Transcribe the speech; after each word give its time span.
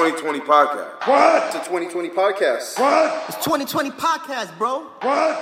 2020 0.00 0.40
podcast. 0.40 1.06
What? 1.06 1.44
It's 1.48 1.56
a 1.56 1.68
2020 1.68 2.08
podcast. 2.08 2.78
What? 2.80 3.24
It's 3.28 3.44
2020 3.44 3.90
podcast, 3.90 4.56
bro. 4.56 4.80
What? 5.02 5.36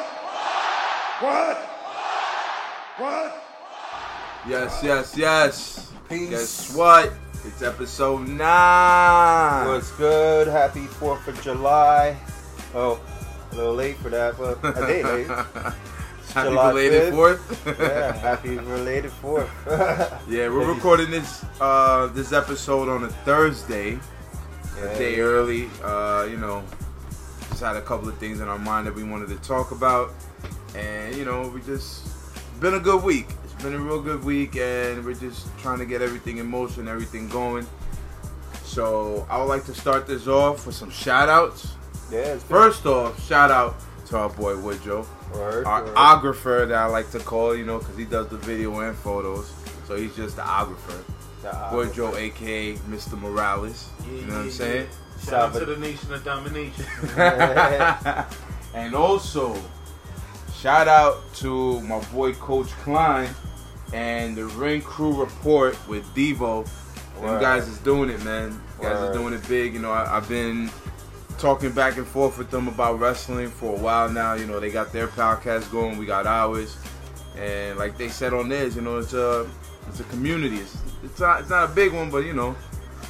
What? 1.20 1.57
What? 2.98 3.44
Yes, 4.48 4.80
yes, 4.82 5.16
yes. 5.16 5.93
Peace. 6.08 6.30
Guess 6.30 6.75
what? 6.76 7.12
It's 7.44 7.62
episode 7.62 8.26
nine. 8.26 9.68
What's 9.68 9.93
good? 9.93 10.48
Happy 10.48 10.86
4th 10.86 11.29
of 11.29 11.40
July. 11.40 12.16
Oh, 12.75 13.00
a 13.52 13.54
little 13.54 13.75
late 13.75 13.96
for 13.98 14.09
that, 14.09 14.36
but 14.36 14.59
a 14.64 14.86
day 14.89 15.04
late. 15.04 15.26
Happy 16.34 16.50
July 16.50 16.70
belated 16.72 17.12
5th. 17.12 17.14
fourth. 17.14 17.79
Yeah, 17.79 18.12
happy 18.17 18.59
related 18.59 19.12
4th. 19.22 19.48
yeah, 20.29 20.48
we're 20.48 20.67
recording 20.75 21.12
this 21.12 21.45
uh 21.61 22.09
this 22.09 22.32
episode 22.32 22.89
on 22.89 23.04
a 23.04 23.09
Thursday, 23.25 23.98
a 24.82 24.99
day 24.99 25.21
early. 25.21 25.68
Uh, 25.82 26.27
you 26.31 26.37
know, 26.37 26.63
just 27.49 27.63
had 27.63 27.77
a 27.77 27.82
couple 27.82 28.09
of 28.09 28.18
things 28.18 28.41
in 28.41 28.49
our 28.49 28.59
mind 28.59 28.87
that 28.87 28.95
we 28.95 29.03
wanted 29.04 29.29
to 29.29 29.37
talk 29.37 29.71
about, 29.71 30.13
and 30.75 31.14
you 31.17 31.25
know, 31.25 31.49
we 31.49 31.61
just 31.63 32.06
been 32.61 32.75
a 32.75 32.81
good 32.81 33.03
week. 33.03 33.27
It's 33.45 33.62
been 33.62 33.75
a 33.75 33.78
real 33.78 34.01
good 34.03 34.23
week, 34.25 34.56
and 34.56 35.05
we're 35.05 35.14
just 35.14 35.47
trying 35.59 35.78
to 35.78 35.87
get 35.87 36.03
everything 36.03 36.39
in 36.39 36.47
motion, 36.47 36.89
everything 36.89 37.28
going. 37.28 37.67
So 38.64 39.27
I 39.31 39.39
would 39.39 39.48
like 39.48 39.64
to 39.67 39.75
start 39.75 40.06
this 40.06 40.27
off 40.28 40.67
with 40.67 40.75
some 40.75 40.91
shout 40.91 41.29
outs. 41.29 41.75
Yeah, 42.11 42.37
First 42.37 42.87
off, 42.87 43.23
shout 43.27 43.51
out 43.51 43.77
to 44.06 44.17
our 44.17 44.29
boy 44.31 44.56
Woodrow, 44.56 45.06
word, 45.34 45.67
our 45.67 45.84
word. 45.84 45.92
ographer 45.97 46.67
that 46.69 46.77
I 46.79 46.87
like 46.87 47.11
to 47.11 47.19
call, 47.19 47.55
you 47.55 47.65
know, 47.67 47.79
because 47.79 47.97
he 47.97 48.05
does 48.05 48.29
the 48.29 48.39
video 48.39 48.79
and 48.81 48.97
photos. 48.97 49.53
So 49.87 49.97
he's 49.97 50.15
just 50.17 50.37
the 50.37 50.42
ographer. 51.44 51.58
Nah, 51.58 51.77
Woodrow, 51.77 52.17
aka 52.17 52.75
Mr. 52.75 53.20
Morales. 53.20 53.91
You 54.06 54.22
know 54.22 54.34
what 54.34 54.42
I'm 54.42 54.50
saying? 54.50 54.89
Shout 55.25 55.34
out 55.34 55.53
to 55.55 55.64
the 55.64 55.77
nation 55.77 56.12
of 56.12 56.25
domination. 56.25 56.86
and 58.75 58.95
also, 58.95 59.61
shout 60.55 60.89
out 60.89 61.33
to 61.34 61.80
my 61.83 62.00
boy 62.06 62.33
Coach 62.34 62.69
Klein 62.83 63.28
and 63.92 64.36
the 64.36 64.47
Ring 64.47 64.80
Crew 64.80 65.19
Report 65.19 65.77
with 65.89 66.05
Devo. 66.14 66.69
Them 67.20 67.41
guys 67.41 67.67
is 67.67 67.78
doing 67.78 68.11
it, 68.11 68.23
man. 68.25 68.52
You 68.78 68.84
guys 68.84 69.00
Word. 69.00 69.11
are 69.11 69.12
doing 69.12 69.34
it 69.34 69.48
big. 69.48 69.75
You 69.75 69.80
know, 69.80 69.91
I, 69.91 70.17
I've 70.17 70.28
been 70.28 70.70
talking 71.36 71.73
back 71.73 71.97
and 71.97 72.06
forth 72.06 72.39
with 72.39 72.50
them 72.50 72.69
about 72.69 73.00
wrestling 73.00 73.48
for 73.48 73.77
a 73.77 73.78
while 73.78 74.08
now. 74.08 74.34
You 74.34 74.47
know, 74.47 74.61
they 74.61 74.70
got 74.70 74.92
their 74.92 75.08
podcast 75.08 75.70
going, 75.73 75.98
we 75.98 76.06
got 76.06 76.27
ours, 76.27 76.77
and 77.36 77.77
like 77.77 77.98
they 77.98 78.08
said 78.08 78.33
on 78.33 78.48
theirs, 78.48 78.77
you 78.77 78.83
know, 78.83 78.98
it's 78.98 79.14
a 79.14 79.48
it's 79.89 80.00
a 80.00 80.05
community. 80.05 80.56
It's 80.56 80.77
it's 81.05 81.20
not 81.20 81.41
it's 81.41 81.50
not 81.50 81.70
a 81.70 81.72
big 81.72 81.92
one, 81.92 82.11
but 82.11 82.25
you 82.25 82.33
know, 82.34 82.56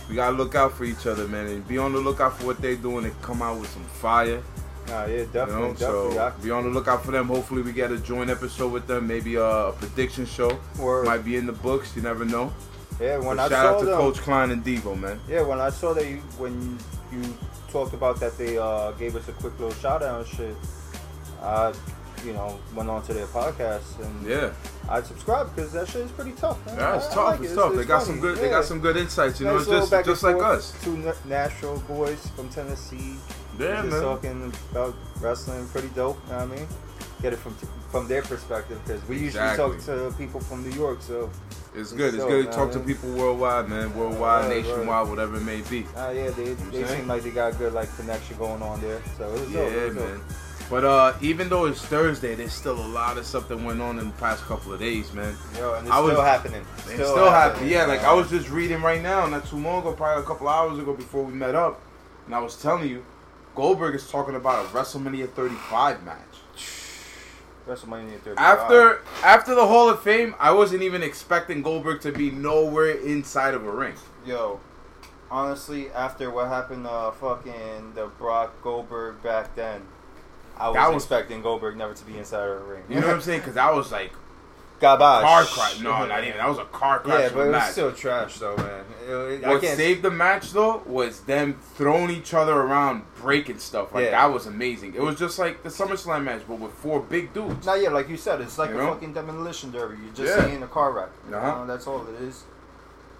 we 0.08 0.14
gotta 0.14 0.36
look 0.36 0.54
out 0.54 0.72
for 0.72 0.84
each 0.84 1.06
other, 1.06 1.26
man, 1.28 1.46
and 1.46 1.66
be 1.68 1.78
on 1.78 1.92
the 1.92 1.98
lookout 2.00 2.38
for 2.38 2.46
what 2.46 2.60
they're 2.60 2.76
doing 2.76 3.04
and 3.04 3.22
come 3.22 3.42
out 3.42 3.58
with 3.60 3.70
some 3.70 3.84
fire. 3.84 4.42
Nah, 4.88 5.04
yeah, 5.04 5.16
You 5.18 5.24
definitely, 5.32 5.62
know, 5.68 5.72
definitely. 5.74 6.14
so 6.14 6.32
be 6.42 6.50
on 6.50 6.64
the 6.64 6.70
lookout 6.70 7.04
for 7.04 7.10
them. 7.12 7.26
Hopefully, 7.28 7.60
we 7.62 7.72
get 7.72 7.92
a 7.92 7.98
joint 7.98 8.30
episode 8.30 8.72
with 8.72 8.86
them. 8.86 9.06
Maybe 9.06 9.34
a, 9.34 9.44
a 9.44 9.72
prediction 9.72 10.24
show 10.24 10.58
word. 10.78 11.04
might 11.04 11.24
be 11.24 11.36
in 11.36 11.44
the 11.46 11.52
books. 11.52 11.94
You 11.94 12.00
never 12.02 12.24
know. 12.24 12.52
yeah, 12.98 13.18
when 13.18 13.36
But 13.36 13.52
I 13.52 13.54
shout 13.54 13.64
saw 13.66 13.74
out 13.74 13.80
to 13.80 13.84
them, 13.86 13.98
Coach 13.98 14.18
Klein 14.18 14.50
and 14.50 14.64
Devo, 14.64 14.98
man. 14.98 15.20
Yeah, 15.28 15.42
when 15.42 15.60
I 15.60 15.68
saw 15.70 15.92
that 15.92 16.06
you 16.08 16.16
when 16.38 16.78
you 17.12 17.22
talked 17.70 17.92
about 17.92 18.18
that 18.20 18.38
they 18.38 18.56
uh, 18.56 18.92
gave 18.92 19.14
us 19.14 19.28
a 19.28 19.32
quick 19.32 19.52
little 19.60 19.74
shout 19.74 20.02
out 20.02 20.20
and 20.20 20.28
shit, 20.28 20.56
I 21.42 21.74
you 22.24 22.32
know 22.32 22.58
went 22.74 22.88
on 22.90 23.02
to 23.04 23.14
their 23.14 23.26
podcast 23.26 23.98
and 24.04 24.26
Yeah, 24.26 24.50
I 24.88 25.02
subscribed 25.02 25.54
because 25.54 25.72
that 25.72 25.88
shit 25.88 26.02
is 26.02 26.10
pretty 26.12 26.32
tough. 26.32 26.64
Man. 26.66 26.76
yeah, 26.76 26.96
it's 26.96 27.06
I- 27.06 27.10
I 27.10 27.14
tough. 27.14 27.26
like 27.26 27.40
it's 27.40 27.52
it. 27.52 27.56
tough. 27.56 27.74
they 27.74 27.84
got 27.84 28.02
funny. 28.02 28.04
some 28.06 28.20
good. 28.20 28.38
They 28.38 28.50
got 28.50 28.64
some 28.64 28.80
good 28.80 28.96
insights. 28.96 29.40
You 29.40 29.46
know, 29.46 29.58
Nice 29.58 29.68
it's 29.68 29.90
just 29.90 30.04
just 30.06 30.22
like 30.22 30.36
us. 30.36 30.74
Two 30.82 30.96
na- 30.96 31.12
Nashville 31.26 31.78
boys 31.88 32.26
from 32.36 32.48
Tennessee. 32.48 33.14
Yeah, 33.58 33.82
just 33.82 33.88
man. 33.90 34.02
talking 34.02 34.52
about 34.70 34.94
wrestling, 35.20 35.66
pretty 35.68 35.88
dope. 35.88 36.18
You 36.26 36.32
know 36.32 36.38
what 36.38 36.52
I 36.52 36.56
mean? 36.56 36.68
Get 37.22 37.32
it 37.32 37.38
from 37.40 37.54
from 37.90 38.06
their 38.06 38.22
perspective 38.22 38.80
because 38.86 39.06
we 39.08 39.18
usually 39.18 39.56
talk 39.56 39.78
to 39.86 40.14
people 40.16 40.38
from 40.40 40.62
New 40.62 40.74
York. 40.76 41.02
So 41.02 41.28
It's 41.74 41.90
good. 41.92 42.14
It's 42.14 42.22
good 42.24 42.46
to 42.46 42.52
talk 42.52 42.70
to 42.72 42.80
people 42.80 43.10
worldwide, 43.14 43.68
man. 43.68 43.92
Worldwide, 43.96 44.44
Right, 44.44 44.48
right. 44.56 44.64
nationwide, 44.64 45.08
whatever 45.08 45.36
it 45.36 45.42
may 45.42 45.60
be. 45.62 45.86
uh, 45.96 46.10
yeah, 46.14 46.30
they, 46.30 46.54
they 46.54 46.84
seem 46.86 47.08
like 47.08 47.22
they 47.24 47.30
got 47.30 47.58
good 47.58 47.72
like 47.72 47.94
connection 47.96 48.36
going 48.38 48.62
on 48.62 48.80
there. 48.80 49.00
So 49.16 49.26
it 49.28 49.32
was 49.32 49.40
dope. 49.42 49.52
Yeah, 49.52 49.60
it 49.62 49.94
was 49.94 49.96
dope. 49.96 50.20
But 50.70 50.84
uh, 50.84 51.14
even 51.22 51.48
though 51.48 51.64
it's 51.64 51.80
Thursday, 51.82 52.34
there's 52.34 52.52
still 52.52 52.78
a 52.78 52.88
lot 52.88 53.16
of 53.16 53.24
stuff 53.24 53.48
that 53.48 53.58
went 53.58 53.80
on 53.80 53.98
in 53.98 54.08
the 54.08 54.14
past 54.16 54.44
couple 54.44 54.72
of 54.72 54.78
days, 54.80 55.12
man. 55.14 55.34
Yo, 55.56 55.74
and 55.74 55.86
it's 55.86 55.96
I 55.96 56.00
was- 56.00 56.12
still 56.12 56.22
happening. 56.24 56.62
It's 56.76 56.92
still, 56.94 57.30
happening. 57.30 57.70
Yeah, 57.70 57.86
like 57.86 58.02
I 58.04 58.12
was 58.12 58.28
just 58.28 58.50
reading 58.50 58.82
right 58.82 59.00
now, 59.00 59.26
not 59.26 59.46
too 59.46 59.56
long 59.56 59.80
ago, 59.80 59.92
probably 59.94 60.22
a 60.22 60.26
couple 60.26 60.46
hours 60.46 60.78
ago 60.78 60.92
before 60.92 61.24
we 61.24 61.32
met 61.32 61.54
up, 61.54 61.80
and 62.26 62.34
I 62.34 62.40
was 62.40 62.60
telling 62.60 62.88
you, 62.88 63.02
Goldberg 63.54 63.94
is 63.94 64.10
talking 64.10 64.34
about 64.34 64.66
a 64.66 64.68
WrestleMania 64.68 65.30
35 65.30 66.02
match. 66.04 66.18
WrestleMania 67.66 68.18
35. 68.20 68.38
After 68.38 69.00
after 69.22 69.54
the 69.54 69.66
Hall 69.66 69.88
of 69.90 70.02
Fame, 70.02 70.34
I 70.38 70.52
wasn't 70.52 70.82
even 70.82 71.02
expecting 71.02 71.62
Goldberg 71.62 72.00
to 72.02 72.12
be 72.12 72.30
nowhere 72.30 72.90
inside 72.90 73.54
of 73.54 73.64
a 73.66 73.70
ring. 73.70 73.94
yo, 74.26 74.60
honestly, 75.30 75.90
after 75.92 76.30
what 76.30 76.48
happened, 76.48 76.86
uh, 76.86 77.10
fucking 77.10 77.92
the 77.94 78.06
Brock 78.18 78.54
Goldberg 78.62 79.22
back 79.22 79.54
then, 79.54 79.82
I 80.60 80.68
was, 80.70 80.94
was- 80.94 81.02
expecting 81.04 81.42
Goldberg 81.42 81.76
never 81.76 81.94
to 81.94 82.04
be 82.04 82.18
inside 82.18 82.48
of 82.48 82.60
a 82.60 82.64
ring. 82.64 82.82
You 82.88 83.00
know 83.00 83.06
what 83.06 83.16
I'm 83.16 83.22
saying? 83.22 83.40
Because 83.40 83.56
I 83.56 83.70
was 83.70 83.90
like 83.92 84.12
Garbage. 84.80 85.24
car 85.24 85.44
crash. 85.44 85.80
No, 85.80 86.06
not 86.06 86.22
even. 86.24 86.36
That 86.38 86.48
was 86.48 86.58
a 86.58 86.64
car 86.66 87.00
crash. 87.00 87.20
Yeah, 87.20 87.28
but 87.30 87.40
it 87.40 87.44
was 87.46 87.52
match. 87.52 87.72
still 87.72 87.92
trash 87.92 88.38
though, 88.38 88.56
man. 88.56 88.84
It- 89.08 89.10
it- 89.12 89.44
I 89.44 89.48
What 89.50 89.62
saved 89.62 90.02
the 90.02 90.10
match 90.10 90.52
though 90.52 90.82
was 90.86 91.20
them 91.22 91.58
throwing 91.74 92.10
each 92.10 92.32
other 92.34 92.52
around, 92.54 93.02
breaking 93.20 93.58
stuff. 93.58 93.92
Like 93.92 94.04
Yeah. 94.04 94.10
that 94.12 94.26
was 94.32 94.46
amazing. 94.46 94.94
It 94.94 95.02
was 95.02 95.16
just 95.18 95.38
like 95.38 95.62
the 95.64 95.68
SummerSlam 95.68 96.22
match, 96.24 96.42
but 96.48 96.58
with 96.60 96.72
four 96.74 97.00
big 97.00 97.32
dudes. 97.32 97.66
Not 97.66 97.80
yeah, 97.82 97.88
like 97.90 98.08
you 98.08 98.16
said, 98.16 98.40
it's 98.40 98.56
like 98.58 98.70
You 98.70 98.78
a 98.78 98.84
know? 98.84 98.92
fucking 98.94 99.14
demolition 99.14 99.70
derby. 99.72 99.96
You're 100.04 100.14
just 100.14 100.38
Yeah. 100.38 100.44
seeing 100.46 100.62
a 100.62 100.68
car 100.68 100.92
wreck. 100.92 101.08
You 101.28 101.34
Uh-huh. 101.36 101.60
know, 101.60 101.66
that's 101.66 101.86
all 101.86 102.06
it 102.06 102.22
is. 102.22 102.44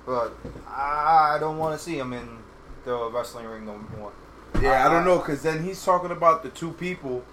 But 0.07 0.33
I 0.69 1.37
don't 1.41 1.59
want 1.59 1.77
to 1.77 1.85
see 1.85 1.99
him 1.99 2.13
in 2.13 2.39
the 2.85 3.11
wrestling 3.11 3.47
ring 3.47 3.67
no 3.67 3.79
more. 3.99 4.13
Yeah, 4.61 4.85
I 4.85 4.89
don't 4.89 5.03
uh-huh. 5.03 5.05
know, 5.05 5.19
cause 5.21 5.43
then 5.43 5.63
he's 5.63 5.85
talking 5.85 6.11
about 6.11 6.43
the 6.43 6.49
two 6.49 6.73
people 6.73 7.25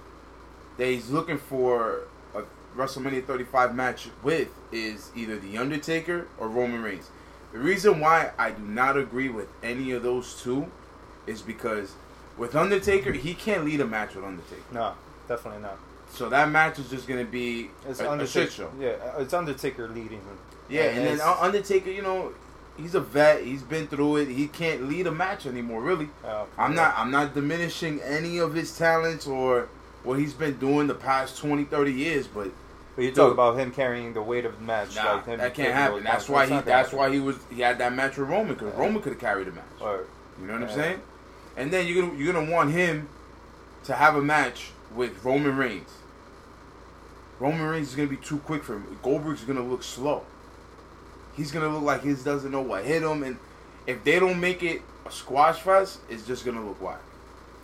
that 0.78 0.88
he's 0.88 1.10
looking 1.10 1.38
for 1.38 2.02
a 2.36 2.44
WrestleMania 2.76 3.26
35 3.26 3.76
match 3.76 4.10
with 4.22 4.50
is 4.72 5.12
either 5.16 5.38
The 5.40 5.58
Undertaker 5.58 6.28
or 6.38 6.48
Roman 6.48 6.84
Reigns. 6.84 7.10
The 7.54 7.60
reason 7.60 8.00
why 8.00 8.32
I 8.38 8.52
do 8.52 8.64
not 8.64 8.98
agree 8.98 9.30
with 9.30 9.48
any 9.64 9.92
of 9.92 10.04
those 10.04 10.42
two 10.42 10.72
is 11.26 11.42
because 11.42 11.94
with 12.38 12.56
Undertaker, 12.56 13.14
he 13.14 13.34
can't 13.34 13.64
lead 13.64 13.80
a 13.80 13.88
match 13.88 14.16
with 14.16 14.26
Undertaker. 14.26 14.62
No, 14.74 14.94
definitely 15.28 15.62
not. 15.62 15.78
So 16.10 16.30
that 16.30 16.50
match 16.50 16.80
is 16.80 16.90
just 16.90 17.08
gonna 17.08 17.26
be 17.26 17.70
It's 17.88 18.00
a, 18.00 18.06
a 18.06 18.12
Undertaker. 18.12 18.46
shit 18.46 18.52
show. 18.52 18.72
Yeah, 18.80 18.96
it's 19.18 19.34
Undertaker 19.34 19.88
leading. 19.88 20.22
Yeah, 20.70 20.84
and 20.84 21.06
then 21.06 21.22
Undertaker, 21.22 21.90
you 21.90 22.02
know, 22.02 22.34
he's 22.78 22.96
a 22.96 23.00
vet. 23.02 23.44
He's 23.44 23.64
been 23.64 23.88
through 23.88 24.18
it. 24.18 24.28
He 24.28 24.48
can't 24.48 24.88
lead 24.90 25.08
a 25.08 25.12
match 25.12 25.46
anymore, 25.46 25.82
really. 25.82 26.10
uh, 26.24 26.46
I'm 26.58 26.76
not 26.76 26.94
I'm 26.98 27.12
not 27.12 27.34
diminishing 27.34 28.02
any 28.02 28.38
of 28.40 28.54
his 28.54 28.78
talents 28.78 29.28
or 29.28 29.70
what 30.04 30.20
he's 30.20 30.34
been 30.34 30.58
doing 30.58 30.88
the 30.88 30.94
past 30.96 31.38
20, 31.40 31.64
30 31.66 31.92
years, 31.92 32.28
but 32.28 32.50
But 32.96 33.04
you 33.06 33.12
talk 33.12 33.32
about 33.32 33.58
him 33.58 33.72
carrying 33.72 34.14
the 34.14 34.22
weight 34.22 34.46
of 34.46 34.56
the 34.58 34.64
match. 34.64 34.96
nah, 34.96 35.14
like 35.16 35.26
him 35.26 35.40
that 35.40 35.54
can't 35.54 35.74
happen. 35.74 36.04
That's 36.04 36.30
why 36.30 36.46
he 36.46 36.60
that's 36.62 36.92
why 36.94 37.10
he 37.12 37.20
was 37.20 37.38
he 37.54 37.62
had 37.62 37.78
that 37.80 37.94
match 37.94 38.18
with 38.18 38.30
Roman 38.30 38.54
because 38.54 38.74
Yeah. 38.74 38.80
Roman 38.80 39.02
could 39.02 39.14
have 39.14 39.22
carried 39.22 39.48
the 39.48 39.52
match. 39.52 39.64
Or- 39.82 40.06
You 40.40 40.48
know 40.48 40.54
what 40.54 40.64
I'm 40.64 40.70
saying? 40.76 41.02
And 41.58 41.72
then 41.72 41.88
you're 41.88 42.02
gonna 42.06 42.18
you're 42.18 42.34
gonna 42.34 42.52
want 42.52 42.72
him 42.72 43.08
to 43.86 43.94
have 43.94 44.16
a 44.16 44.22
match 44.22 44.72
with 44.94 45.24
Roman 45.24 45.56
Reigns. 45.58 45.90
Roman 47.40 47.64
Reigns 47.64 47.90
is 47.90 47.96
gonna 47.96 48.08
be 48.08 48.18
too 48.18 48.38
quick 48.40 48.64
for 48.64 48.74
him. 48.76 48.98
Goldberg's 49.02 49.44
gonna 49.44 49.64
look 49.64 49.84
slow. 49.84 50.24
He's 51.36 51.52
gonna 51.52 51.70
look 51.70 51.84
like 51.84 52.04
he 52.04 52.14
doesn't 52.14 52.52
know 52.52 52.62
what 52.62 52.86
hit 52.86 53.04
him, 53.04 53.24
and 53.24 53.38
if 53.88 54.04
they 54.04 54.20
don't 54.20 54.40
make 54.40 54.64
it 54.64 54.82
a 55.06 55.12
squash 55.12 55.60
fest, 55.60 56.00
it's 56.10 56.26
just 56.26 56.46
gonna 56.46 56.66
look 56.66 56.82
whack. 56.82 57.02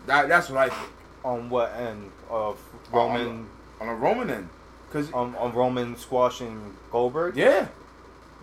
That 0.07 0.27
that's 0.29 0.50
what 0.50 0.59
I 0.59 0.69
think. 0.69 0.91
on 1.23 1.50
what 1.50 1.73
end 1.75 2.12
of 2.29 2.57
On- 2.91 2.97
Roman 3.12 3.47
on 3.79 3.88
a 3.88 3.95
Roman 3.95 4.29
end, 4.29 4.50
because 4.88 5.12
on, 5.13 5.35
on 5.35 5.53
Roman 5.53 5.95
squashing 5.95 6.75
Goldberg? 6.91 7.35
yeah, 7.38 7.68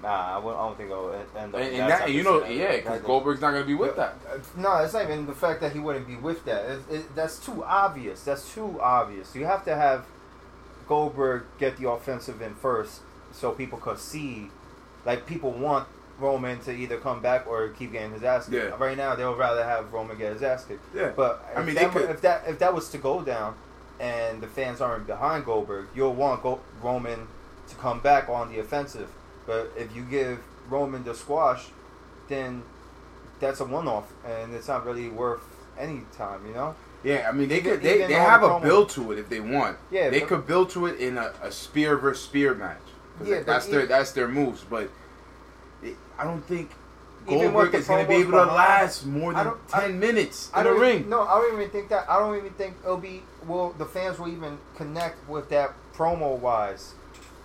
Nah, 0.02 0.08
I, 0.08 0.38
I 0.38 0.40
don't 0.40 0.76
think 0.78 0.90
it'll 0.90 1.12
end 1.12 1.22
up. 1.22 1.36
and, 1.36 1.54
that 1.54 1.60
and 1.72 1.90
that 1.90 2.12
you 2.12 2.22
know 2.22 2.44
yeah, 2.44 2.76
because 2.76 3.02
Goldberg's 3.02 3.40
not 3.40 3.50
gonna 3.52 3.64
be 3.64 3.74
with 3.74 3.96
that. 3.96 4.14
Uh, 4.32 4.38
no, 4.56 4.76
it's 4.78 4.94
not 4.94 5.02
even 5.04 5.26
the 5.26 5.34
fact 5.34 5.60
that 5.60 5.72
he 5.72 5.78
wouldn't 5.80 6.06
be 6.06 6.16
with 6.16 6.44
that. 6.44 6.64
It, 6.70 6.80
it, 6.90 7.14
that's 7.16 7.38
too 7.38 7.64
obvious. 7.64 8.22
That's 8.22 8.52
too 8.54 8.80
obvious. 8.80 9.34
You 9.34 9.44
have 9.46 9.64
to 9.64 9.74
have 9.74 10.06
Goldberg 10.88 11.44
get 11.58 11.76
the 11.76 11.88
offensive 11.90 12.40
in 12.40 12.54
first, 12.54 13.00
so 13.32 13.52
people 13.52 13.78
could 13.78 13.98
see. 13.98 14.50
Like 15.06 15.26
people 15.26 15.50
want 15.52 15.88
Roman 16.18 16.58
to 16.60 16.72
either 16.72 16.98
come 16.98 17.20
back 17.22 17.46
or 17.46 17.68
keep 17.68 17.92
getting 17.92 18.12
his 18.12 18.22
ass 18.22 18.48
kicked. 18.48 18.56
Yeah. 18.70 18.76
Right 18.78 18.96
now, 18.96 19.14
they'll 19.14 19.36
rather 19.36 19.64
have 19.64 19.92
Roman 19.92 20.18
get 20.18 20.32
his 20.32 20.42
ass 20.42 20.64
kicked. 20.64 20.84
Yeah, 20.94 21.12
But 21.14 21.44
I 21.56 21.62
mean, 21.62 21.74
that, 21.76 21.94
if 21.96 22.20
that 22.22 22.42
if 22.46 22.58
that 22.58 22.74
was 22.74 22.88
to 22.90 22.98
go 22.98 23.22
down, 23.22 23.54
and 24.00 24.40
the 24.40 24.46
fans 24.48 24.80
aren't 24.80 25.06
behind 25.06 25.44
Goldberg, 25.44 25.86
you'll 25.94 26.14
want 26.14 26.42
Go- 26.42 26.60
Roman 26.82 27.26
to 27.68 27.74
come 27.76 28.00
back 28.00 28.28
on 28.28 28.50
the 28.52 28.58
offensive. 28.58 29.10
But 29.46 29.72
if 29.76 29.94
you 29.94 30.02
give 30.02 30.40
Roman 30.68 31.04
the 31.04 31.14
squash, 31.14 31.66
then 32.28 32.62
that's 33.40 33.60
a 33.60 33.64
one-off, 33.64 34.12
and 34.26 34.54
it's 34.54 34.68
not 34.68 34.84
really 34.84 35.08
worth 35.08 35.42
any 35.78 36.02
time. 36.16 36.46
You 36.46 36.54
know. 36.54 36.74
Yeah, 37.04 37.28
I 37.28 37.32
mean 37.32 37.48
they 37.48 37.60
could 37.60 37.80
they, 37.80 37.98
they 37.98 38.06
the 38.08 38.14
have 38.14 38.42
a 38.42 38.58
build 38.60 38.90
to 38.90 39.12
it 39.12 39.18
if 39.20 39.28
they 39.28 39.38
want. 39.40 39.76
Yeah, 39.90 40.10
they 40.10 40.20
could 40.22 40.46
build 40.48 40.70
to 40.70 40.86
it 40.86 40.98
in 40.98 41.16
a, 41.16 41.32
a 41.42 41.52
spear 41.52 41.96
versus 41.96 42.24
spear 42.24 42.54
match. 42.54 42.78
Yeah, 43.24 43.36
but 43.38 43.46
that's 43.46 43.66
their 43.66 43.86
that's 43.86 44.12
their 44.12 44.28
moves. 44.28 44.62
But 44.68 44.90
it, 45.82 45.96
I 46.18 46.24
don't 46.24 46.42
think 46.42 46.70
Goldberg 47.26 47.74
is 47.74 47.86
going 47.86 48.04
to 48.04 48.08
be 48.08 48.16
able 48.16 48.32
to 48.32 48.44
last 48.44 49.04
more 49.06 49.32
than 49.34 49.44
don't- 49.46 49.60
I- 49.72 49.80
ten 49.82 50.00
minutes 50.00 50.50
I 50.54 50.60
in 50.62 50.66
a 50.66 50.70
don't 50.70 50.80
ring. 50.80 51.08
No, 51.08 51.22
I 51.22 51.40
don't 51.40 51.54
even 51.58 51.70
think 51.70 51.88
that. 51.90 52.08
I 52.08 52.18
don't 52.18 52.36
even 52.36 52.50
think 52.52 52.74
it'll 52.82 52.96
be. 52.96 53.22
Well, 53.46 53.74
the 53.76 53.84
fans 53.86 54.18
will 54.18 54.28
even 54.28 54.58
connect 54.76 55.28
with 55.28 55.48
that 55.50 55.74
promo 55.94 56.38
wise 56.38 56.94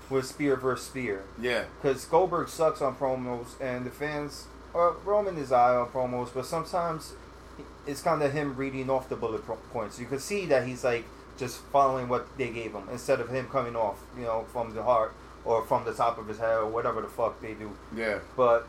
with 0.09 0.25
spear 0.25 0.55
versus 0.55 0.85
spear. 0.87 1.23
Yeah, 1.41 1.63
because 1.81 2.05
Goldberg 2.05 2.49
sucks 2.49 2.81
on 2.81 2.95
promos, 2.95 3.59
and 3.59 3.85
the 3.85 3.89
fans. 3.91 4.45
Uh, 4.75 4.93
Roman 5.05 5.37
is 5.37 5.51
eye 5.51 5.75
on 5.75 5.87
promos, 5.89 6.33
but 6.33 6.45
sometimes 6.47 7.13
it's 7.85 8.01
kind 8.01 8.23
of 8.23 8.31
him 8.33 8.55
reading 8.55 8.89
off 8.89 9.07
the 9.07 9.15
bullet 9.15 9.45
po- 9.45 9.59
points. 9.71 9.99
You 9.99 10.07
can 10.07 10.17
see 10.19 10.47
that 10.47 10.65
he's 10.65 10.83
like 10.83 11.05
just 11.37 11.57
following 11.71 12.07
what 12.09 12.25
they 12.37 12.49
gave 12.49 12.71
him 12.73 12.87
instead 12.91 13.19
of 13.19 13.29
him 13.29 13.47
coming 13.49 13.75
off, 13.75 13.99
you 14.17 14.23
know, 14.23 14.45
from 14.51 14.73
the 14.73 14.81
heart 14.81 15.13
or 15.45 15.63
from 15.65 15.85
the 15.85 15.93
top 15.93 16.17
of 16.17 16.27
his 16.27 16.37
head 16.39 16.55
or 16.57 16.67
whatever 16.67 17.01
the 17.01 17.07
fuck 17.07 17.41
they 17.41 17.53
do. 17.53 17.71
yeah. 17.95 18.19
But 18.35 18.67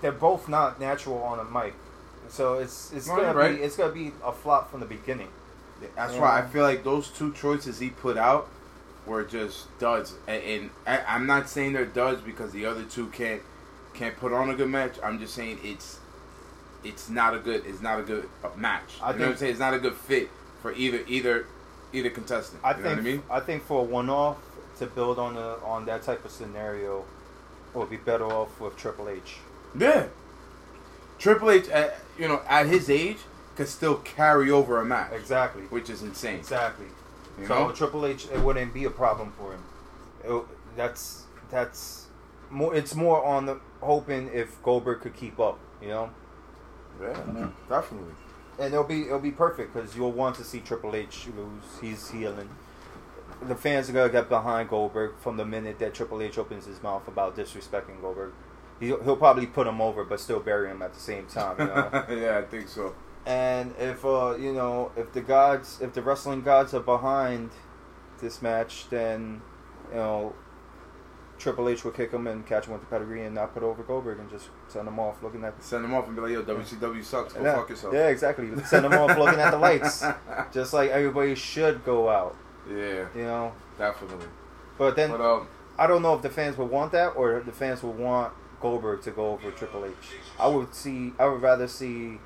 they're 0.00 0.12
both 0.12 0.48
not 0.48 0.80
natural 0.80 1.22
on 1.22 1.38
a 1.38 1.44
mic, 1.44 1.74
so 2.28 2.54
it's 2.54 2.92
it's 2.92 3.06
gonna 3.08 3.32
right. 3.34 3.56
be 3.56 3.62
it's 3.62 3.76
gonna 3.76 3.92
be 3.92 4.12
a 4.24 4.32
flop 4.32 4.70
from 4.70 4.80
the 4.80 4.86
beginning. 4.86 5.28
That's 5.96 6.14
Yeah. 6.14 6.20
why 6.20 6.38
I 6.40 6.42
feel 6.46 6.62
like 6.62 6.84
those 6.84 7.08
two 7.08 7.32
choices 7.32 7.78
he 7.78 7.90
put 7.90 8.16
out 8.16 8.48
were 9.06 9.22
just 9.24 9.76
duds. 9.78 10.14
And, 10.26 10.42
and 10.42 10.70
I, 10.86 11.00
I'm 11.06 11.26
not 11.26 11.48
saying 11.48 11.72
they're 11.74 11.84
duds 11.84 12.20
because 12.22 12.52
the 12.52 12.66
other 12.66 12.84
two 12.84 13.08
can't 13.08 13.42
can't 13.94 14.16
put 14.16 14.32
on 14.32 14.50
a 14.50 14.54
good 14.54 14.68
match. 14.70 14.96
I'm 15.02 15.18
just 15.18 15.34
saying 15.34 15.58
it's 15.62 16.00
it's 16.82 17.08
not 17.08 17.34
a 17.34 17.38
good 17.38 17.64
it's 17.66 17.80
not 17.80 17.98
a 18.00 18.02
good 18.02 18.28
uh, 18.42 18.48
match. 18.56 18.98
I 19.02 19.12
you 19.12 19.18
know 19.18 19.24
what 19.26 19.32
I'm 19.32 19.36
saying? 19.38 19.50
It's 19.52 19.60
not 19.60 19.74
a 19.74 19.78
good 19.78 19.94
fit 19.94 20.28
for 20.60 20.72
either 20.72 21.00
either 21.06 21.46
either 21.92 22.10
contestant. 22.10 22.60
I 22.64 22.70
you 22.70 22.74
think 22.74 22.84
know 22.84 22.90
what 22.90 22.98
I 22.98 23.02
mean? 23.02 23.22
I 23.30 23.40
think 23.40 23.62
for 23.64 23.80
a 23.80 23.84
one 23.84 24.10
off 24.10 24.38
to 24.78 24.86
build 24.86 25.18
on 25.18 25.36
a 25.36 25.54
on 25.64 25.84
that 25.86 26.02
type 26.02 26.24
of 26.24 26.30
scenario, 26.30 27.04
would 27.74 27.90
be 27.90 27.96
better 27.96 28.26
off 28.26 28.60
with 28.60 28.76
Triple 28.76 29.08
H. 29.08 29.36
Yeah. 29.78 30.06
Triple 31.18 31.50
H, 31.50 31.68
at, 31.68 31.98
you 32.18 32.28
know, 32.28 32.42
at 32.48 32.66
his 32.66 32.90
age, 32.90 33.18
could 33.56 33.68
still 33.68 33.96
carry 33.96 34.50
over 34.50 34.80
a 34.80 34.84
match, 34.84 35.12
Exactly. 35.12 35.62
which 35.62 35.88
is 35.88 36.02
insane. 36.02 36.38
Exactly. 36.38 36.86
You 37.38 37.46
so 37.46 37.68
know? 37.68 37.72
Triple 37.72 38.04
H, 38.06 38.26
it 38.32 38.40
wouldn't 38.40 38.74
be 38.74 38.84
a 38.84 38.90
problem 38.90 39.32
for 39.38 39.52
him. 39.52 39.62
It- 40.24 40.44
that's 40.76 41.24
that's 41.50 42.06
more. 42.50 42.74
It's 42.74 42.94
more 42.96 43.24
on 43.24 43.46
the 43.46 43.60
hoping 43.80 44.28
if 44.34 44.60
Goldberg 44.64 45.02
could 45.02 45.14
keep 45.14 45.38
up, 45.38 45.58
you 45.80 45.88
know, 45.88 46.10
Yeah, 47.00 47.48
definitely. 47.68 48.12
and 48.58 48.72
it'll 48.74 48.82
be 48.82 49.02
it'll 49.06 49.20
be 49.20 49.30
perfect 49.30 49.72
because 49.72 49.94
you'll 49.96 50.10
want 50.12 50.34
to 50.36 50.44
see 50.44 50.58
Triple 50.60 50.96
H 50.96 51.28
lose. 51.36 51.62
He's 51.80 52.10
healing. 52.10 52.48
The 53.46 53.54
fans 53.54 53.90
are 53.90 53.92
gonna 53.92 54.12
get 54.12 54.28
behind 54.28 54.68
Goldberg 54.68 55.18
from 55.18 55.36
the 55.36 55.44
minute 55.44 55.78
that 55.78 55.94
Triple 55.94 56.22
H 56.22 56.38
opens 56.38 56.66
his 56.66 56.82
mouth 56.82 57.06
about 57.08 57.36
disrespecting 57.36 58.00
Goldberg. 58.00 58.32
He'll, 58.80 59.02
he'll 59.02 59.16
probably 59.16 59.46
put 59.46 59.66
him 59.66 59.80
over, 59.80 60.04
but 60.04 60.20
still 60.20 60.40
bury 60.40 60.70
him 60.70 60.82
at 60.82 60.94
the 60.94 61.00
same 61.00 61.26
time. 61.26 61.56
You 61.58 61.66
know. 61.66 62.04
yeah, 62.10 62.38
I 62.38 62.42
think 62.42 62.68
so. 62.68 62.94
And 63.26 63.74
if 63.78 64.04
uh, 64.04 64.36
you 64.38 64.52
know, 64.52 64.92
if 64.96 65.12
the 65.12 65.20
gods, 65.20 65.80
if 65.80 65.92
the 65.94 66.02
wrestling 66.02 66.42
gods 66.42 66.74
are 66.74 66.80
behind 66.80 67.50
this 68.20 68.42
match, 68.42 68.88
then 68.90 69.40
you 69.90 69.96
know, 69.96 70.34
Triple 71.38 71.68
H 71.68 71.84
will 71.84 71.92
kick 71.92 72.10
him 72.10 72.26
and 72.26 72.46
catch 72.46 72.66
him 72.66 72.72
with 72.72 72.82
the 72.82 72.86
pedigree 72.86 73.24
and 73.24 73.34
not 73.34 73.54
put 73.54 73.62
over 73.62 73.82
Goldberg 73.82 74.18
and 74.18 74.30
just 74.30 74.48
send 74.68 74.86
him 74.86 74.98
off 74.98 75.22
looking 75.22 75.44
at. 75.44 75.62
Send 75.62 75.84
him 75.84 75.94
off 75.94 76.06
and 76.06 76.16
be 76.16 76.22
like, 76.22 76.32
yo, 76.32 76.42
WCW 76.42 77.04
sucks. 77.04 77.32
Go 77.32 77.42
yeah, 77.42 77.54
fuck 77.56 77.70
yourself. 77.70 77.94
yeah, 77.94 78.08
exactly. 78.08 78.50
Send 78.64 78.86
him 78.86 78.92
off 78.92 79.16
looking 79.16 79.40
at 79.40 79.50
the 79.50 79.58
lights, 79.58 80.04
just 80.52 80.72
like 80.72 80.90
everybody 80.90 81.34
should 81.34 81.84
go 81.84 82.08
out. 82.08 82.36
Yeah, 82.68 83.06
You 83.14 83.22
know, 83.22 83.52
definitely. 83.78 84.26
but 84.78 84.96
then 84.96 85.10
But 85.10 85.20
um, 85.20 85.48
I 85.78 85.86
don't 85.86 86.02
know 86.02 86.14
if 86.14 86.22
the 86.22 86.30
fans 86.30 86.56
would 86.56 86.70
want 86.70 86.92
that 86.92 87.08
or 87.10 87.38
if 87.38 87.46
the 87.46 87.52
fans 87.52 87.82
would 87.82 87.98
want 87.98 88.32
Goldberg 88.60 89.02
to 89.02 89.10
go 89.10 89.32
over 89.32 89.50
Triple 89.50 89.84
H. 89.84 89.92
I 90.38 90.46
would 90.48 90.74
see. 90.74 91.12
I 91.18 91.26
would 91.26 91.42
rather 91.42 91.68
see 91.68 92.18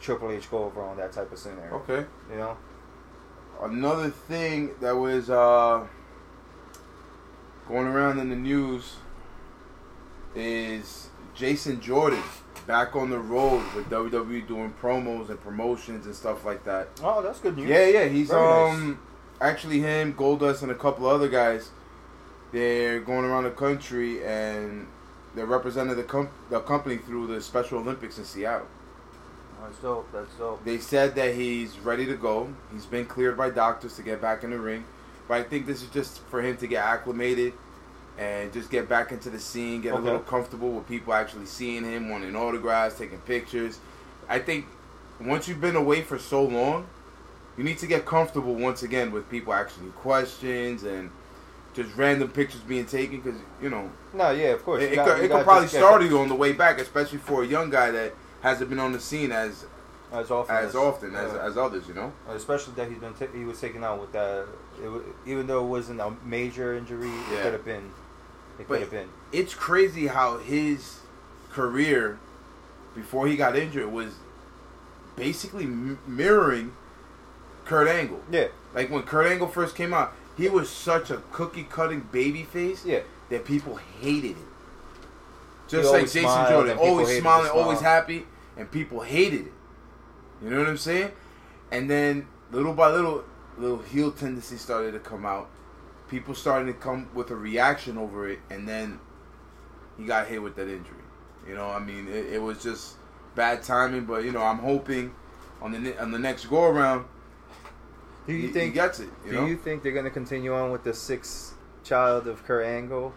Triple 0.00 0.32
H 0.32 0.50
go 0.50 0.64
over 0.64 0.82
on 0.82 0.96
that 0.96 1.12
type 1.12 1.30
of 1.30 1.38
scenario. 1.38 1.74
okay. 1.76 2.06
You 2.30 2.36
know. 2.38 2.56
Another 3.62 4.10
thing 4.10 4.70
that 4.80 4.94
was 4.96 5.30
uh 5.30 5.86
going 7.68 7.86
around 7.86 8.18
in 8.18 8.28
the 8.30 8.36
news 8.36 8.96
is 10.34 11.08
Jason 11.34 11.80
Jordan 11.80 12.22
back 12.66 12.96
on 12.96 13.10
the 13.10 13.18
road 13.18 13.62
with 13.74 13.88
WWE 13.88 14.46
doing 14.46 14.74
promos 14.80 15.28
and 15.30 15.40
promotions 15.40 16.06
and 16.06 16.14
stuff 16.14 16.44
like 16.44 16.64
that. 16.64 16.88
Oh, 17.02 17.22
that's 17.22 17.38
good 17.40 17.56
news. 17.56 17.68
Yeah, 17.68 17.86
yeah, 17.86 18.04
he's 18.06 18.28
Very 18.28 18.42
nice. 18.42 18.96
Actually 19.40 19.80
him, 19.80 20.14
Goldust, 20.14 20.62
and 20.62 20.70
a 20.70 20.74
couple 20.74 21.06
other 21.06 21.28
guys. 21.28 21.70
They're 22.52 23.00
going 23.00 23.24
around 23.24 23.44
the 23.44 23.50
country 23.50 24.24
and 24.24 24.86
they're 25.34 25.46
representing 25.46 25.96
the 25.96 26.04
com- 26.04 26.30
the 26.48 26.60
company 26.60 26.96
through 26.96 27.26
the 27.26 27.40
Special 27.40 27.78
Olympics 27.78 28.18
in 28.18 28.24
Seattle. 28.24 28.66
Oh, 29.60 29.64
that's 29.66 29.78
dope. 29.80 30.12
That's 30.12 30.34
dope. 30.36 30.64
They 30.64 30.78
said 30.78 31.14
that 31.16 31.34
he's 31.34 31.78
ready 31.80 32.06
to 32.06 32.14
go. 32.14 32.48
He's 32.72 32.86
been 32.86 33.04
cleared 33.06 33.36
by 33.36 33.50
doctors 33.50 33.96
to 33.96 34.02
get 34.02 34.20
back 34.22 34.44
in 34.44 34.50
the 34.50 34.58
ring. 34.58 34.84
But 35.28 35.38
I 35.38 35.42
think 35.42 35.66
this 35.66 35.82
is 35.82 35.90
just 35.90 36.20
for 36.30 36.40
him 36.40 36.56
to 36.58 36.66
get 36.66 36.84
acclimated 36.84 37.52
and 38.16 38.52
just 38.52 38.70
get 38.70 38.88
back 38.88 39.12
into 39.12 39.28
the 39.28 39.40
scene, 39.40 39.82
get 39.82 39.92
Okay. 39.92 40.00
a 40.02 40.04
little 40.04 40.20
comfortable 40.20 40.70
with 40.70 40.88
people 40.88 41.12
actually 41.12 41.46
seeing 41.46 41.84
him, 41.84 42.08
wanting 42.08 42.34
autographs, 42.36 42.96
taking 42.96 43.18
pictures. 43.18 43.78
I 44.28 44.38
think 44.38 44.66
once 45.20 45.48
you've 45.48 45.60
been 45.60 45.76
away 45.76 46.00
for 46.02 46.18
so 46.18 46.42
long, 46.44 46.86
you 47.56 47.64
need 47.64 47.78
to 47.78 47.86
get 47.86 48.04
comfortable 48.04 48.54
once 48.54 48.82
again 48.82 49.10
with 49.10 49.28
people 49.30 49.52
asking 49.54 49.84
you 49.84 49.90
questions 49.92 50.84
and 50.84 51.10
just 51.74 51.94
random 51.96 52.28
pictures 52.28 52.60
being 52.62 52.86
taken 52.86 53.20
because, 53.20 53.38
you 53.60 53.68
know, 53.70 53.90
No, 54.14 54.30
yeah, 54.30 54.48
of 54.48 54.64
course. 54.64 54.82
it, 54.82 54.92
it 54.92 54.96
got- 54.96 55.16
could, 55.16 55.24
it 55.24 55.30
could 55.30 55.44
probably 55.44 55.68
start 55.68 56.02
you 56.04 56.18
on 56.18 56.28
the 56.28 56.34
way 56.34 56.52
back, 56.52 56.80
especially 56.80 57.18
for 57.18 57.42
a 57.42 57.46
young 57.46 57.68
guy 57.70 57.90
that 57.90 58.14
hasn't 58.42 58.70
been 58.70 58.78
on 58.78 58.92
the 58.92 59.00
scene 59.00 59.32
as 59.32 59.66
as 60.12 60.30
often 60.30 60.54
as 60.54 60.76
often 60.76 61.16
as, 61.16 61.32
yeah. 61.32 61.44
as 61.44 61.56
others, 61.56 61.88
you 61.88 61.92
know. 61.94 62.12
especially 62.28 62.72
that 62.74 62.88
he's 62.88 62.98
been 62.98 63.12
ta- 63.14 63.26
he 63.34 63.44
was 63.44 63.60
taken 63.60 63.82
out 63.82 64.00
with 64.00 64.12
that. 64.12 64.46
It, 64.80 65.02
even 65.26 65.48
though 65.48 65.64
it 65.64 65.68
wasn't 65.68 66.00
a 66.00 66.12
major 66.24 66.74
injury, 66.76 67.08
it 67.08 67.12
Yeah. 67.32 67.42
could 67.42 67.52
have 67.54 67.64
been. 67.64 67.90
It 68.60 68.68
could 68.68 68.80
have 68.80 68.90
been. 68.90 69.08
It's 69.32 69.52
crazy 69.52 70.06
how 70.06 70.38
his 70.38 71.00
career 71.50 72.18
before 72.94 73.26
he 73.26 73.36
got 73.36 73.56
injured 73.56 73.90
was 73.92 74.14
basically 75.16 75.64
m- 75.64 75.98
mirroring 76.06 76.72
Kurt 77.66 77.88
Angle. 77.88 78.22
Yeah, 78.30 78.48
Like 78.74 78.90
when 78.90 79.02
Kurt 79.02 79.26
Angle 79.26 79.48
first 79.48 79.76
came 79.76 79.92
out, 79.92 80.14
he 80.36 80.48
was 80.48 80.70
such 80.70 81.10
a 81.10 81.18
cookie 81.32 81.64
cutting 81.64 82.00
baby 82.12 82.44
face 82.44 82.84
yeah. 82.84 83.00
that 83.30 83.44
people 83.44 83.76
hated 84.00 84.32
it. 84.32 84.46
Just 85.68 85.92
like 85.92 86.04
Jason 86.04 86.46
Jordan, 86.48 86.78
always 86.78 87.18
smiling, 87.18 87.48
smile. 87.48 87.62
always 87.62 87.80
happy, 87.80 88.24
and 88.56 88.70
people 88.70 89.00
hated 89.00 89.46
it. 89.46 89.52
You 90.42 90.50
know 90.50 90.58
what 90.60 90.68
I'm 90.68 90.76
saying? 90.76 91.10
And 91.72 91.90
then 91.90 92.28
little 92.52 92.72
by 92.72 92.90
little, 92.90 93.24
little 93.58 93.78
heel 93.78 94.12
tendency 94.12 94.56
started 94.56 94.92
to 94.92 95.00
come 95.00 95.26
out. 95.26 95.48
People 96.08 96.34
started 96.34 96.66
to 96.66 96.72
come 96.74 97.08
with 97.14 97.30
a 97.30 97.36
reaction 97.36 97.98
over 97.98 98.28
it, 98.28 98.38
and 98.48 98.68
then 98.68 99.00
he 99.98 100.04
got 100.04 100.28
hit 100.28 100.40
with 100.40 100.54
that 100.54 100.68
injury. 100.68 101.02
You 101.48 101.54
know, 101.54 101.68
I 101.68 101.80
mean, 101.80 102.06
it, 102.06 102.34
it 102.34 102.42
was 102.42 102.62
just 102.62 102.94
bad 103.34 103.64
timing. 103.64 104.04
But 104.04 104.24
you 104.24 104.30
know, 104.30 104.42
I'm 104.42 104.58
hoping 104.58 105.12
on 105.60 105.72
the 105.72 106.00
on 106.00 106.12
the 106.12 106.18
next 106.18 106.46
go 106.46 106.64
around, 106.64 107.06
Do 108.26 108.32
you 108.32 108.48
he, 108.48 108.48
think? 108.48 108.66
he 108.66 108.70
gets 108.74 109.00
it. 109.00 109.08
You 109.24 109.30
do 109.30 109.36
know? 109.36 109.46
you 109.46 109.56
think 109.56 109.82
they're 109.82 109.92
gonna 109.92 110.10
continue 110.10 110.54
on 110.54 110.70
with 110.70 110.84
the 110.84 110.92
sixth 110.92 111.54
child 111.84 112.26
of 112.26 112.44
Kurt 112.44 112.66
Angle? 112.66 113.14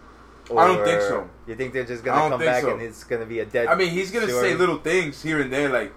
I 0.57 0.67
don't 0.67 0.83
think 0.83 1.01
so. 1.01 1.29
You 1.47 1.55
think 1.55 1.73
they're 1.73 1.85
just 1.85 2.03
gonna 2.03 2.29
come 2.29 2.39
back 2.39 2.61
so. 2.61 2.73
and 2.73 2.81
it's 2.81 3.03
gonna 3.03 3.25
be 3.25 3.39
a 3.39 3.45
dead? 3.45 3.67
I 3.67 3.75
mean, 3.75 3.91
he's 3.91 4.11
gonna 4.11 4.27
story? 4.27 4.51
say 4.51 4.55
little 4.55 4.79
things 4.79 5.21
here 5.21 5.41
and 5.41 5.51
there, 5.53 5.69
like, 5.69 5.93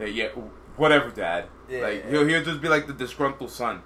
"Yeah, 0.00 0.06
yeah 0.06 0.28
whatever, 0.76 1.10
Dad." 1.10 1.46
Yeah. 1.68 1.80
Like 1.82 2.10
he'll 2.10 2.26
he'll 2.26 2.44
just 2.44 2.60
be 2.60 2.68
like 2.68 2.86
the 2.86 2.92
disgruntled 2.92 3.50
son. 3.50 3.82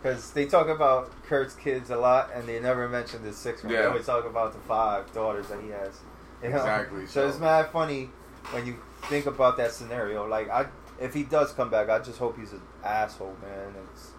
Because 0.00 0.30
they 0.30 0.46
talk 0.46 0.68
about 0.68 1.10
Kurt's 1.24 1.54
kids 1.54 1.90
a 1.90 1.96
lot, 1.96 2.30
and 2.32 2.46
they 2.48 2.60
never 2.60 2.88
mention 2.88 3.24
the 3.24 3.32
sixth 3.32 3.64
one. 3.64 3.72
They 3.72 3.80
Yeah. 3.80 3.86
always 3.86 4.06
talk 4.06 4.24
about 4.24 4.52
the 4.52 4.60
five 4.60 5.12
daughters 5.12 5.48
that 5.48 5.60
he 5.60 5.70
has. 5.70 5.98
You 6.42 6.50
know? 6.50 6.56
Exactly, 6.56 7.06
So, 7.06 7.22
so- 7.22 7.28
it's 7.28 7.40
mad 7.40 7.70
funny 7.72 8.10
when 8.52 8.64
you 8.64 8.76
think 9.08 9.26
about 9.26 9.56
that 9.56 9.72
scenario. 9.72 10.24
Like, 10.28 10.48
I, 10.50 10.66
if 11.00 11.14
he 11.14 11.22
does 11.24 11.52
come 11.52 11.70
back, 11.70 11.88
I 11.88 11.98
just 12.00 12.18
hope 12.18 12.38
he's 12.38 12.52
an 12.52 12.62
asshole, 12.84 13.36
man. 13.42 13.74
It's, 13.92 14.10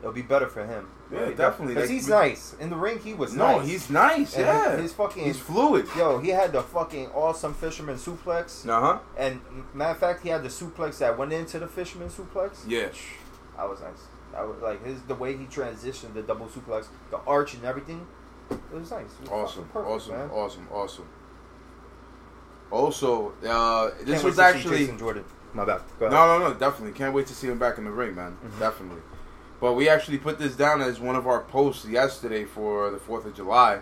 it'll 0.00 0.12
be 0.12 0.22
better 0.22 0.46
for 0.48 0.66
him. 0.66 0.88
Yeah, 1.12 1.30
definitely. 1.30 1.74
Because 1.74 1.90
he's 1.90 2.08
nice 2.08 2.54
in 2.60 2.70
the 2.70 2.76
ring. 2.76 2.98
He 2.98 3.14
was 3.14 3.34
No, 3.34 3.58
nice. 3.58 3.68
he's 3.68 3.90
nice. 3.90 4.34
And 4.36 4.46
yeah, 4.46 4.76
his 4.76 4.92
fucking- 4.92 5.24
he's 5.24 5.38
fluid. 5.38 5.86
Yo, 5.96 6.18
he 6.18 6.30
had 6.30 6.52
the 6.52 6.62
fucking 6.62 7.08
awesome 7.10 7.54
fisherman 7.54 7.96
suplex. 7.96 8.66
Uh 8.68 8.80
huh. 8.80 8.98
And 9.16 9.40
matter 9.72 9.92
of 9.92 9.98
fact, 9.98 10.22
he 10.22 10.30
had 10.30 10.42
the 10.42 10.48
suplex 10.48 10.98
that 10.98 11.16
went 11.16 11.32
into 11.32 11.58
the 11.58 11.68
fisherman 11.68 12.08
suplex. 12.08 12.64
Yeah. 12.66 12.88
That 13.56 13.68
was 13.68 13.80
nice. 13.80 14.02
That 14.32 14.48
was 14.48 14.60
like 14.60 14.84
his 14.84 15.00
the 15.02 15.14
way 15.14 15.36
he 15.36 15.44
transitioned 15.44 16.14
the 16.14 16.22
double 16.22 16.46
suplex, 16.46 16.86
the 17.10 17.18
arch 17.18 17.54
and 17.54 17.64
everything. 17.64 18.04
It 18.50 18.58
was 18.72 18.90
nice. 18.90 19.06
It 19.22 19.30
was 19.30 19.30
Awesome. 19.30 19.64
perfect, 19.72 19.90
awesome. 19.94 20.12
man. 20.18 20.30
Awesome. 20.30 20.68
Awesome. 20.72 21.08
Also, 22.70 23.32
uh, 23.46 23.90
this 24.02 24.22
was 24.24 24.38
actually 24.38 24.78
Jason 24.78 24.98
Jordan. 24.98 25.24
My 25.54 25.64
bad. 25.64 25.80
Go 25.98 26.08
no, 26.08 26.16
ahead. 26.16 26.40
no, 26.40 26.48
no, 26.48 26.54
definitely 26.54 26.96
can't 26.96 27.14
wait 27.14 27.26
to 27.28 27.34
see 27.34 27.46
him 27.46 27.58
back 27.58 27.78
in 27.78 27.84
the 27.84 27.90
ring, 27.90 28.14
man. 28.14 28.32
Mm-hmm. 28.32 28.58
Definitely. 28.58 29.02
But 29.60 29.74
we 29.74 29.88
actually 29.88 30.18
put 30.18 30.38
this 30.38 30.56
down 30.56 30.82
as 30.82 31.00
one 31.00 31.16
of 31.16 31.26
our 31.26 31.40
posts 31.40 31.86
yesterday 31.86 32.44
for 32.44 32.90
the 32.90 32.98
Fourth 32.98 33.24
of 33.24 33.34
July. 33.34 33.80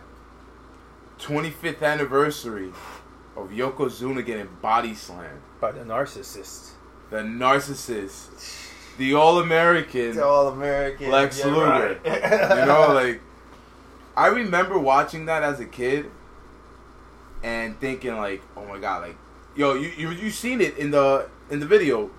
25th 1.18 1.82
anniversary 1.82 2.70
of 3.36 3.50
Yokozuna 3.50 4.24
getting 4.24 4.48
body 4.60 4.94
slammed. 4.94 5.40
By 5.60 5.72
the 5.72 5.80
narcissist. 5.80 6.70
The 7.10 7.18
narcissist, 7.18 8.96
the 8.98 9.14
All 9.14 9.38
American. 9.38 10.16
The 10.16 10.24
all 10.24 10.48
American. 10.48 11.10
Lex 11.10 11.40
yeah, 11.40 11.46
Luger. 11.46 12.00
right. 12.04 12.58
you 12.58 12.66
know, 12.66 12.92
like 12.94 13.20
I 14.16 14.28
remember 14.28 14.78
watching 14.78 15.26
that 15.26 15.42
as 15.42 15.60
a 15.60 15.66
kid 15.66 16.10
and 17.42 17.78
thinking 17.80 18.16
like, 18.16 18.42
oh 18.56 18.66
my 18.66 18.78
god, 18.78 19.02
like 19.02 19.16
yo, 19.56 19.74
you 19.74 19.90
you 19.96 20.10
you 20.10 20.30
seen 20.30 20.60
it 20.60 20.78
in 20.78 20.90
the 20.90 21.28
in 21.52 21.60
the 21.60 21.66
video. 21.66 22.10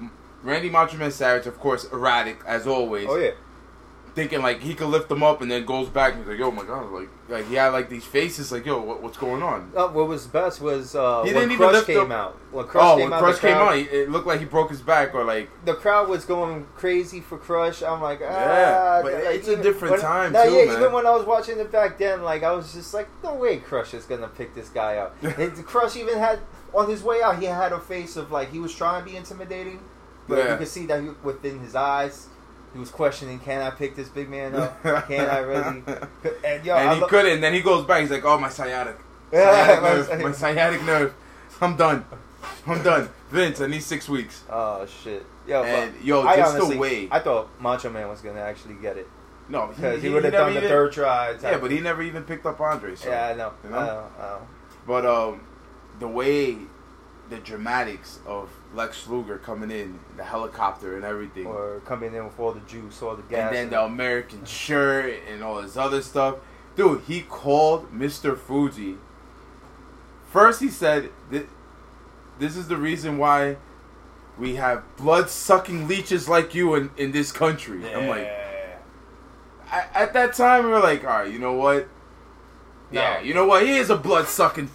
Randy 0.44 0.70
Macho 0.70 0.98
Man 0.98 1.12
Savage, 1.12 1.48
of 1.48 1.60
course, 1.60 1.86
erratic 1.92 2.40
as 2.46 2.68
always. 2.68 3.08
oh 3.10 3.16
yeah. 3.18 3.32
Thinking 4.16 4.44
like 4.44 4.62
he 4.62 4.76
could 4.76 4.90
lift 4.90 5.10
them 5.10 5.24
up 5.24 5.42
and 5.42 5.50
then 5.50 5.66
goes 5.66 5.90
back 5.90 6.14
and 6.14 6.22
he's 6.22 6.30
like, 6.30 6.38
yo, 6.38 6.52
my 6.52 6.64
god, 6.64 6.92
like 6.92 7.10
like 7.30 7.48
he 7.48 7.56
had 7.56 7.70
like 7.70 7.90
these 7.90 8.06
faces 8.06 8.52
like, 8.52 8.64
yo, 8.64 8.80
what, 8.80 9.02
what's 9.02 9.18
going 9.18 9.42
on? 9.42 9.72
Uh, 9.76 9.88
what 9.88 10.08
was 10.08 10.28
best 10.28 10.62
was 10.62 10.94
uh, 10.96 11.24
He 11.24 11.34
when 11.34 11.48
didn't 11.50 11.58
Crush 11.58 11.74
lift 11.74 11.88
came 11.88 12.12
out. 12.12 12.38
When 12.52 12.66
Crush 12.68 12.84
oh, 12.86 12.98
came 12.98 13.06
when 13.10 13.14
out, 13.14 13.20
Crush 13.24 13.36
the 13.36 13.42
came 13.42 13.56
crowd, 13.56 13.70
out, 13.74 13.78
it 13.92 14.12
looked 14.12 14.28
like 14.28 14.40
he 14.40 14.46
broke 14.46 14.70
his 14.70 14.82
back 14.84 15.16
or 15.16 15.24
like 15.24 15.50
the 15.66 15.74
crowd 15.74 16.10
was 16.10 16.26
going 16.26 16.68
crazy 16.76 17.22
for 17.22 17.40
Crush. 17.40 17.82
I'm 17.82 18.02
like, 18.02 18.20
ah, 18.24 18.30
Yeah, 18.30 19.00
but 19.02 19.14
like, 19.16 19.24
it's 19.36 19.48
a 19.48 19.58
different 19.62 19.94
when- 19.94 20.02
time, 20.02 20.34
no, 20.34 20.46
too, 20.46 20.52
yeah, 20.54 20.66
man. 20.66 20.78
even 20.80 20.94
when 20.94 21.08
I 21.08 21.12
was 21.12 21.26
watching 21.26 21.58
it 21.58 21.72
back 21.72 21.98
then, 21.98 22.22
like 22.22 22.44
I 22.44 22.52
was 22.52 22.72
just 22.72 22.94
like, 22.94 23.08
no 23.24 23.34
way, 23.34 23.58
Crush 23.58 23.96
is 23.96 24.06
gonna 24.06 24.28
pick 24.28 24.54
this 24.54 24.70
guy 24.70 24.98
up." 24.98 25.16
and 25.24 25.66
Crush 25.66 25.96
even 25.98 26.20
had 26.20 26.40
on 26.76 26.88
his 26.88 27.02
way 27.02 27.24
out, 27.24 27.40
he 27.40 27.46
had 27.46 27.72
a 27.72 27.80
face 27.80 28.16
of 28.16 28.32
like 28.32 28.52
he 28.52 28.60
was 28.60 28.76
trying 28.76 29.04
to 29.04 29.10
be 29.10 29.18
intimidating, 29.18 29.80
but 30.28 30.38
Yeah. 30.38 30.52
you 30.52 30.58
could 30.60 30.68
see 30.68 30.86
that 30.86 31.02
he, 31.02 31.10
within 31.24 31.60
his 31.62 31.74
eyes. 31.74 32.28
He 32.74 32.80
was 32.80 32.90
questioning, 32.90 33.40
"Can 33.40 33.62
I 33.62 33.70
pick 33.70 33.96
this 33.96 34.10
big 34.10 34.30
man 34.30 34.56
up? 34.56 34.82
Can 35.08 35.30
I 35.30 35.38
really?" 35.40 35.84
And 36.46 36.66
yo, 36.66 36.76
and 36.76 36.90
I 36.90 36.96
he 36.96 37.02
lo- 37.02 37.08
couldn't. 37.08 37.34
And 37.34 37.44
then 37.44 37.54
he 37.54 37.62
goes 37.62 37.86
back. 37.86 38.02
He's 38.02 38.10
like, 38.12 38.26
"Oh, 38.26 38.38
my 38.40 38.50
sciatic, 38.50 38.98
sciatic 39.32 39.82
my 39.82 39.90
nerve, 39.94 40.08
sciatic- 40.08 40.24
my 40.24 40.32
sciatic 40.32 40.84
nerve. 40.86 41.14
I'm 41.62 41.76
done. 41.78 42.06
I'm 42.68 42.82
done. 42.84 43.10
Vince, 43.30 43.62
I 43.62 43.68
need 43.68 43.84
six 43.84 44.10
weeks." 44.10 44.44
Oh 44.50 44.86
shit, 44.86 45.26
yo, 45.48 45.64
And, 45.64 45.94
yo, 46.04 46.24
I 46.24 46.36
just 46.38 46.58
the 46.70 46.78
way- 46.78 47.08
I 47.12 47.20
thought 47.20 47.50
Macho 47.62 47.90
Man 47.90 48.10
was 48.10 48.22
gonna 48.22 48.42
actually 48.42 48.76
get 48.76 48.98
it 48.98 49.08
No, 49.50 49.68
because 49.68 50.02
he, 50.02 50.08
he 50.10 50.14
would 50.14 50.24
have 50.24 50.34
done 50.34 50.54
the 50.54 50.58
even- 50.60 50.70
third 50.70 50.92
try. 50.94 51.36
Yeah, 51.42 51.58
but 51.60 51.70
he 51.72 51.80
never 51.80 52.02
even 52.02 52.24
picked 52.24 52.46
up 52.46 52.60
Andre. 52.60 52.96
So. 52.96 53.10
Yeah, 53.10 53.28
I 53.28 53.34
know. 53.36 53.54
You 53.64 53.70
know? 53.70 53.78
I 53.78 53.86
know. 53.86 54.04
I 54.18 54.22
know. 54.22 54.48
But 54.88 55.06
um, 55.06 55.42
the 56.00 56.08
way, 56.08 56.58
the 57.30 57.38
dramatics 57.38 58.20
of 58.26 58.50
Lex 58.74 59.08
Luger 59.08 59.38
coming 59.38 59.70
in, 59.72 60.00
the 60.18 60.24
helicopter 60.24 60.96
and 60.96 61.06
everything, 61.06 61.46
Or 61.46 61.82
coming 61.86 62.14
in 62.16 62.26
with 62.26 62.40
all 62.40 62.52
the 62.54 62.60
juice, 62.62 63.02
all 63.02 63.16
the 63.16 63.22
gas. 63.24 63.48
and 63.48 63.56
then 63.56 63.70
the 63.70 63.82
American 63.84 64.46
shirt 64.46 65.20
and 65.32 65.44
all 65.44 65.62
this 65.62 65.78
other 65.78 66.02
stuff. 66.02 66.36
Dude, 66.76 67.02
he 67.08 67.22
called 67.22 67.92
Mr. 67.94 68.36
Fuji. 68.38 68.98
First, 70.32 70.60
he 70.60 70.70
said, 70.70 71.12
"This 72.40 72.56
is 72.58 72.68
the 72.68 72.78
reason 72.78 73.20
why 73.20 73.58
we 74.40 74.56
have 74.56 74.82
blood-sucking 74.98 75.88
leeches 75.88 76.28
like 76.28 76.56
you 76.56 76.74
in, 76.74 76.90
in 76.98 77.12
this 77.12 77.32
country." 77.32 77.94
I'm 77.94 78.08
like, 78.08 78.28
I, 79.72 79.86
at 79.94 80.14
that 80.14 80.34
time, 80.34 80.66
we 80.66 80.72
were 80.72 80.80
like, 80.80 81.04
"All 81.04 81.12
right, 81.20 81.32
you 81.32 81.38
know 81.38 81.54
what? 81.54 81.88
Yeah, 82.92 83.16
No. 83.16 83.20
you 83.22 83.34
know 83.36 83.46
what? 83.46 83.64
He 83.64 83.78
is 83.78 83.92
a 83.92 83.96
blood-sucking, 83.98 84.70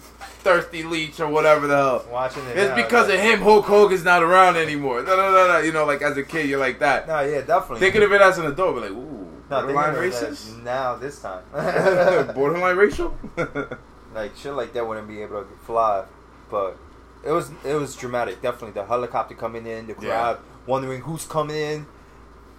thirsty 0.49 0.83
leech 0.83 1.19
or 1.19 1.27
whatever 1.27 1.67
the 1.67 1.75
hell." 1.75 2.05
watching 2.11 2.45
it. 2.47 2.57
It's 2.57 2.69
now, 2.69 2.75
because 2.75 3.09
of 3.09 3.19
him 3.19 3.39
Hulk 3.39 3.65
Hogan's 3.65 4.03
not 4.03 4.23
around 4.23 4.57
anymore. 4.57 5.03
No, 5.03 5.15
no, 5.15 5.31
no, 5.31 5.47
no. 5.47 5.59
You 5.59 5.71
know, 5.71 5.85
like 5.85 6.01
as 6.01 6.17
a 6.17 6.23
kid, 6.23 6.49
you're 6.49 6.59
like 6.59 6.79
that. 6.79 7.07
No, 7.07 7.21
yeah, 7.21 7.41
definitely. 7.41 7.79
Thinking 7.79 8.03
of 8.03 8.11
it 8.11 8.21
as 8.21 8.37
an 8.37 8.45
adult, 8.45 8.75
we're 8.75 8.81
like, 8.81 8.91
ooh, 8.91 9.27
no, 9.49 9.61
borderline 9.61 9.93
thinking 9.95 10.13
of 10.13 10.23
it 10.23 10.31
racist? 10.33 10.63
now 10.63 10.95
this 10.95 11.21
time. 11.21 11.43
borderline 12.35 12.75
racial? 12.75 13.17
like 14.13 14.35
shit 14.35 14.53
like 14.53 14.73
that 14.73 14.87
wouldn't 14.87 15.07
be 15.07 15.21
able 15.21 15.43
to 15.43 15.49
fly, 15.65 16.05
but 16.49 16.77
it 17.25 17.31
was 17.31 17.51
it 17.65 17.75
was 17.75 17.95
dramatic. 17.95 18.41
Definitely 18.41 18.79
the 18.79 18.85
helicopter 18.87 19.35
coming 19.35 19.65
in, 19.67 19.87
the 19.87 19.95
Yeah. 20.01 20.09
crowd 20.09 20.39
wondering 20.65 21.01
who's 21.01 21.25
coming 21.25 21.55
in. 21.55 21.85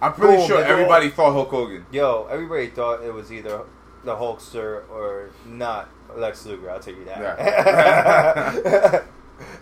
I'm 0.01 0.13
pretty 0.13 0.37
Boom, 0.37 0.47
sure 0.47 0.63
everybody 0.63 1.09
thought 1.09 1.33
Hulk 1.33 1.49
Hogan. 1.49 1.85
Yo, 1.91 2.27
everybody 2.31 2.67
thought 2.67 3.03
it 3.03 3.13
was 3.13 3.31
either 3.31 3.61
the 4.03 4.15
Hulkster 4.15 4.89
or 4.89 5.29
not 5.45 5.89
Lex 6.17 6.45
Luger. 6.45 6.69
I'll 6.71 6.79
tell 6.79 6.93
you 6.93 7.05
that. 7.05 9.03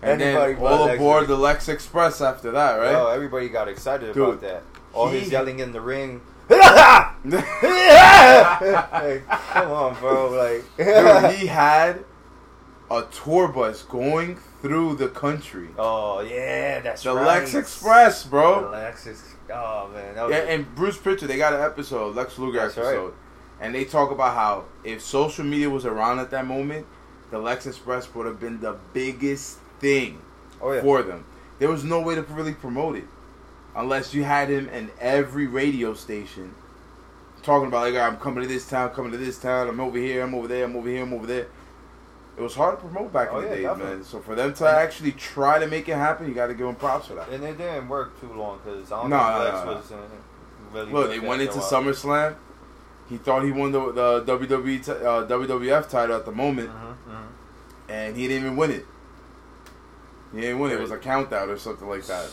And 0.01 0.21
Anybody 0.21 0.53
then 0.55 0.63
all 0.63 0.85
Lex 0.85 0.95
aboard 0.95 1.21
Luger. 1.21 1.33
the 1.33 1.39
Lex 1.39 1.69
Express 1.69 2.21
after 2.21 2.51
that, 2.51 2.75
right? 2.75 2.95
Oh, 2.95 3.07
everybody 3.07 3.49
got 3.49 3.67
excited 3.67 4.13
Dude, 4.13 4.27
about 4.29 4.41
that. 4.41 4.63
Oh, 4.93 5.01
all 5.01 5.07
his 5.09 5.31
yelling 5.31 5.59
in 5.59 5.71
the 5.71 5.81
ring. 5.81 6.21
like, 6.49 6.61
come 9.27 9.71
on, 9.71 9.99
bro. 9.99 10.29
Like, 10.31 10.63
Dude, 10.77 11.35
he 11.37 11.47
had 11.47 12.03
a 12.91 13.03
tour 13.11 13.47
bus 13.49 13.83
going 13.83 14.37
through 14.61 14.95
the 14.95 15.09
country. 15.09 15.69
oh 15.77 16.21
yeah, 16.21 16.79
that's 16.81 17.03
The 17.03 17.13
right. 17.13 17.25
Lex 17.39 17.55
Express, 17.55 18.23
The 18.23 18.29
bro. 18.29 18.71
Lexus. 18.73 19.21
Oh 19.53 19.89
man, 19.93 20.15
that 20.15 20.25
was 20.27 20.31
Yeah, 20.33 20.41
and 20.43 20.73
Bruce 20.75 20.97
Pritchard, 20.97 21.29
they 21.29 21.37
got 21.37 21.53
an 21.53 21.61
episode, 21.61 22.15
Lex 22.15 22.37
Luger 22.37 22.59
That's 22.59 22.77
right. 22.77 23.11
And 23.61 23.73
they 23.75 23.85
talk 23.85 24.11
about 24.11 24.35
how 24.35 24.65
if 24.83 25.01
social 25.01 25.45
media 25.45 25.69
was 25.69 25.85
around 25.85 26.19
at 26.19 26.31
that 26.31 26.45
moment, 26.45 26.85
the 27.31 27.39
Lex 27.39 27.65
Express 27.65 28.13
would 28.15 28.25
have 28.25 28.39
been 28.39 28.59
the 28.59 28.77
biggest 28.93 29.59
thing 29.79 30.21
oh 30.61 30.71
yeah. 30.71 30.81
for 30.81 31.01
them. 31.03 31.25
There 31.59 31.69
was 31.69 31.83
no 31.83 32.01
way 32.01 32.15
to 32.15 32.21
really 32.23 32.53
promote 32.53 32.95
it 32.95 33.05
unless 33.75 34.13
you 34.13 34.23
had 34.23 34.49
him 34.49 34.67
in 34.69 34.89
every 34.99 35.47
radio 35.47 35.93
station 35.93 36.55
talking 37.43 37.67
about 37.67 37.91
like 37.91 37.95
I'm 38.01 38.17
coming 38.17 38.43
to 38.43 38.47
this 38.49 38.67
town, 38.67 38.89
coming 38.91 39.11
to 39.11 39.17
this 39.17 39.39
town, 39.39 39.69
I'm 39.69 39.79
over 39.79 39.97
here, 39.97 40.23
I'm 40.23 40.33
over 40.35 40.47
there, 40.47 40.65
I'm 40.65 40.75
over 40.75 40.89
here, 40.89 41.03
I'm 41.03 41.13
over 41.13 41.25
there. 41.25 41.47
It 42.37 42.41
was 42.41 42.55
hard 42.55 42.77
to 42.79 42.85
promote 42.85 43.11
back 43.11 43.29
Oh, 43.31 43.39
in 43.39 43.43
the 43.43 43.49
yeah, 43.49 43.55
days, 43.55 43.63
definitely. 43.65 43.95
man. 43.95 44.03
So 44.05 44.19
for 44.19 44.35
them 44.35 44.53
to 44.55 44.67
actually 44.67 45.11
try 45.11 45.59
to 45.59 45.67
make 45.67 45.89
it 45.89 45.95
happen, 45.95 46.27
you 46.27 46.33
got 46.33 46.47
to 46.47 46.53
give 46.53 46.65
them 46.67 46.75
props 46.75 47.07
for 47.07 47.15
that. 47.15 47.27
And 47.29 47.43
it 47.43 47.57
didn't 47.57 47.89
work 47.89 48.19
too 48.21 48.31
long 48.33 48.59
because 48.63 48.89
I 48.91 49.01
don't 49.01 49.09
No, 49.09 49.17
think 49.17 49.65
Lex 49.73 49.89
no, 49.91 49.97
no. 49.97 50.03
was 50.03 50.11
really. 50.73 50.91
Look, 50.93 51.09
they 51.09 51.19
went 51.19 51.41
into. 51.41 51.55
SummerSlam. 51.59 52.35
He 53.09 53.17
thought 53.17 53.43
he 53.43 53.51
won 53.51 53.71
the, 53.71 53.91
the 53.91 54.21
WWE 54.37 54.85
t- 54.85 54.91
uh, 54.91 55.25
WWF 55.25 55.89
title 55.89 56.15
at 56.15 56.25
the 56.25 56.31
moment, 56.31 56.69
Mhm, 56.69 56.95
mhm. 57.09 57.23
and 57.89 58.15
he 58.15 58.27
didn't 58.27 58.43
even 58.45 58.55
win 58.57 58.71
it. 58.71 58.85
He 60.33 60.41
didn't 60.41 60.59
win 60.59 60.71
it. 60.71 60.75
It 60.75 60.81
was 60.81 60.91
a 60.91 60.97
count 60.97 61.33
out 61.33 61.49
or 61.49 61.57
something 61.57 61.87
like 61.89 62.05
that. 62.05 62.29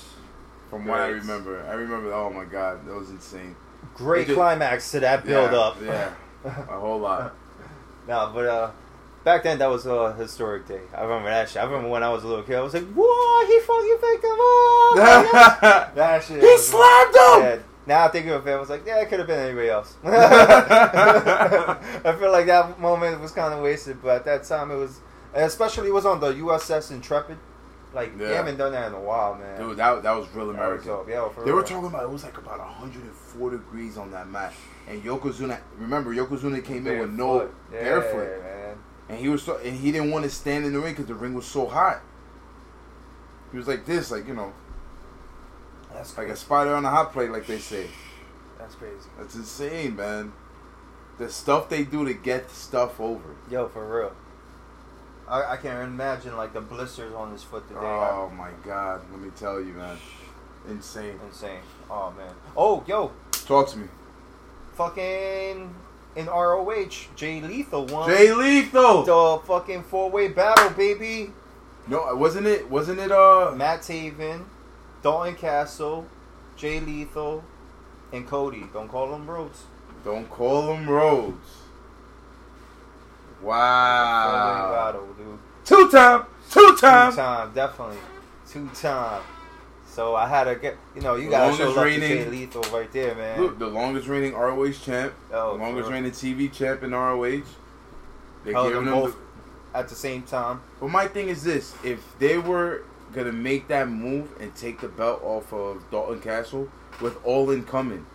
From 0.68 0.85
what 0.85 1.00
I 1.00 1.06
remember, 1.09 1.64
I 1.66 1.73
remember. 1.75 2.12
Oh 2.12 2.28
my 2.30 2.45
god, 2.45 2.87
that 2.87 2.95
was 2.95 3.09
insane. 3.11 3.56
Great 3.95 4.26
just- 4.26 4.37
climax 4.37 4.90
to 4.90 5.00
that 5.00 5.25
build 5.25 5.52
yeah, 5.52 5.59
up. 5.59 5.76
Yeah, 5.83 6.12
a 6.45 6.78
whole 6.78 6.99
lot. 7.00 7.35
No, 8.09 8.30
but 8.33 8.47
uh, 8.47 8.71
back 9.25 9.42
then 9.42 9.59
that 9.59 9.68
was 9.68 9.85
a 9.87 10.12
historic 10.14 10.68
day. 10.68 10.78
I 10.95 11.02
remember 11.02 11.28
that 11.28 11.49
shit. 11.49 11.61
I 11.61 11.64
remember 11.64 11.88
when 11.88 12.04
I 12.04 12.09
was 12.11 12.23
a 12.23 12.28
little 12.28 12.45
kid. 12.45 12.54
I 12.54 12.61
was 12.61 12.73
like, 12.73 12.87
"Whoa, 12.95 13.47
he 13.47 13.59
fucking 13.59 13.99
picked 14.00 14.25
him 14.25 14.38
up!" 14.38 15.95
That 15.97 16.23
shit. 16.23 16.40
he 16.40 16.56
slammed 16.59 17.14
him. 17.16 17.40
Yeah. 17.42 17.59
Now 17.87 18.05
I 18.05 18.09
think 18.09 18.26
of 18.26 18.47
it, 18.47 18.50
I 18.50 18.59
was 18.59 18.69
like, 18.69 18.85
yeah, 18.87 19.00
it 19.00 19.09
could 19.09 19.19
have 19.21 19.28
been 19.28 19.38
anybody 19.38 19.69
else. 19.69 19.97
I 20.05 22.16
feel 22.19 22.33
like 22.33 22.47
that 22.47 22.81
moment 22.81 23.21
was 23.21 23.33
kind 23.33 23.55
of 23.55 23.62
wasted, 23.62 24.02
but 24.02 24.16
at 24.16 24.25
that 24.25 24.45
time 24.45 24.71
it 24.71 24.76
was, 24.76 25.00
especially 25.35 25.88
it 25.88 25.95
was 25.95 26.07
on 26.07 26.21
the 26.21 26.33
USS 26.35 26.90
Intrepid. 26.90 27.38
Like, 27.95 28.12
Yeah. 28.19 28.28
they 28.28 28.35
haven't 28.35 28.57
done 28.59 28.73
that 28.73 28.88
in 28.88 28.95
a 28.95 29.00
while, 29.00 29.37
man. 29.37 29.59
Dude, 29.59 29.76
that 29.78 30.02
that 30.02 30.12
was 30.12 30.26
real 30.35 30.47
That 30.52 30.71
was 30.71 30.85
American. 30.85 31.09
Yeah, 31.09 31.28
for 31.28 31.45
They 31.45 31.52
were 31.52 31.62
talking 31.62 31.87
about 31.87 32.02
it 32.02 32.11
was 32.11 32.25
like 32.25 32.37
about 32.37 32.59
104 32.59 33.50
degrees 33.50 33.97
on 33.97 34.11
that 34.11 34.28
match, 34.28 34.55
and 34.88 35.02
Yokozuna. 35.02 35.59
Remember, 35.78 36.12
Yokozuna 36.14 36.62
came 36.64 36.87
in 36.87 36.99
with 36.99 37.11
no 37.11 37.38
Barefoot. 37.38 37.55
Yeah, 37.73 37.81
barefoot, 37.83 38.43
man. 38.43 38.76
and 39.09 39.19
he 39.19 39.28
was 39.28 39.43
so, 39.45 39.57
and 39.59 39.76
he 39.78 39.93
didn't 39.93 40.11
want 40.11 40.25
to 40.25 40.31
stand 40.31 40.66
in 40.66 40.73
the 40.73 40.81
ring 40.81 40.93
because 40.93 41.07
the 41.07 41.14
ring 41.14 41.33
was 41.35 41.47
so 41.47 41.66
hot. 41.66 42.02
He 43.52 43.57
was 43.57 43.69
like 43.69 43.87
this, 43.87 44.11
like 44.11 44.26
you 44.26 44.35
know, 44.35 44.52
That's 45.97 46.17
like 46.19 46.29
a 46.29 46.37
spider 46.37 46.75
on 46.75 46.85
a 46.85 46.91
hot 46.91 47.12
plate, 47.12 47.31
like 47.31 47.47
they 47.47 47.59
say. 47.59 47.87
That's 48.59 48.75
crazy. 48.75 49.09
That's 49.19 49.35
insane, 49.35 49.97
man. 49.97 50.33
The 51.19 51.31
stuff 51.31 51.71
they 51.71 51.85
do 51.85 52.05
to 52.05 52.12
get 52.12 52.50
stuff 52.50 53.00
over. 53.00 53.35
Yo, 53.50 53.69
for 53.69 54.00
real. 54.00 54.12
I, 55.26 55.55
I 55.55 55.57
can't 55.57 55.83
imagine 55.83 56.37
like 56.37 56.53
the 56.53 56.61
blisters 56.61 57.15
on 57.15 57.33
his 57.33 57.43
foot 57.43 57.67
today. 57.69 57.81
Oh 57.81 58.31
my 58.37 58.50
god, 58.65 59.00
let 59.11 59.21
me 59.21 59.31
tell 59.37 59.59
you, 59.61 59.73
man. 59.73 59.97
Insane. 60.69 61.19
Insane. 61.26 61.61
Oh 61.91 62.12
man. 62.17 62.33
Oh, 62.57 62.85
yo, 62.87 63.12
Talk 63.47 63.69
to 63.71 63.79
me. 63.79 63.88
fucking 64.75 65.75
in 66.17 66.26
ROH, 66.26 67.09
Jay 67.15 67.41
Lethal 67.41 67.87
won 67.87 68.09
Jay 68.09 68.33
Lethal. 68.33 69.03
the 69.05 69.47
fucking 69.47 69.83
four 69.85 70.11
way 70.11 70.29
battle, 70.29 70.71
baby. 70.71 71.33
No, 71.88 72.15
wasn't 72.15 72.47
it? 72.47 72.71
Wasn't 72.71 72.99
it? 72.99 73.11
Uh, 73.12 73.53
Matt 73.57 73.81
Taven, 73.81 74.45
Dalton 75.07 75.37
Castle, 75.37 76.05
Jay 76.57 76.81
Lethal, 76.81 77.45
and 78.13 78.27
Cody. 78.27 78.65
Don't 78.73 78.89
call 78.89 79.13
them 79.13 79.31
Rhodes. 79.31 79.63
don't 80.05 80.29
call 80.29 80.67
them 80.67 80.91
Rhodes. 80.91 81.47
Wow. 83.41 84.99
Two 85.65 85.89
time. 85.93 86.25
Two 86.51 86.77
time. 86.81 87.13
Two 87.13 87.17
time, 87.19 87.55
definitely. 87.55 87.99
Two 88.51 88.69
time. 88.75 89.23
So 89.87 90.17
I 90.17 90.27
had 90.27 90.45
to 90.45 90.57
get, 90.57 90.77
you 90.97 91.03
know, 91.03 91.15
you 91.15 91.31
gotta 91.31 91.57
show 91.57 91.71
longest 91.71 91.77
love 91.77 91.87
to 91.87 92.01
Jay 92.01 92.29
Lethal 92.29 92.63
right 92.77 92.91
there, 92.91 93.15
man. 93.15 93.41
Look, 93.41 93.61
the 93.61 93.69
longest 93.69 94.09
reigning 94.09 94.35
ROH 94.35 94.73
champ, 94.73 95.13
Oh, 95.33 95.57
the 95.57 95.63
longest 95.63 95.89
reigning 95.89 96.11
TV 96.11 96.53
champ 96.53 96.83
in 96.83 96.91
ROH. 96.91 97.43
They 98.45 98.53
Held 98.53 98.73
them 98.73 98.87
both 98.87 99.17
The, 99.73 99.79
at 99.79 99.89
the 99.89 99.95
same 99.95 100.23
time. 100.23 100.63
but 100.81 100.89
my 100.91 101.07
thing 101.07 101.29
is 101.29 101.45
this: 101.45 101.77
if 101.85 102.01
they 102.19 102.39
were 102.39 102.83
gonna 103.17 103.33
make 103.33 103.67
that 103.69 103.89
move 103.89 104.29
and 104.41 104.55
take 104.55 104.81
the 104.81 104.89
belt 104.89 105.21
off 105.25 105.53
of 105.53 105.83
Dalton 105.91 106.21
Castle 106.21 106.69
with 107.01 107.17
All 107.25 107.51
In 107.51 107.65
coming, 107.65 108.07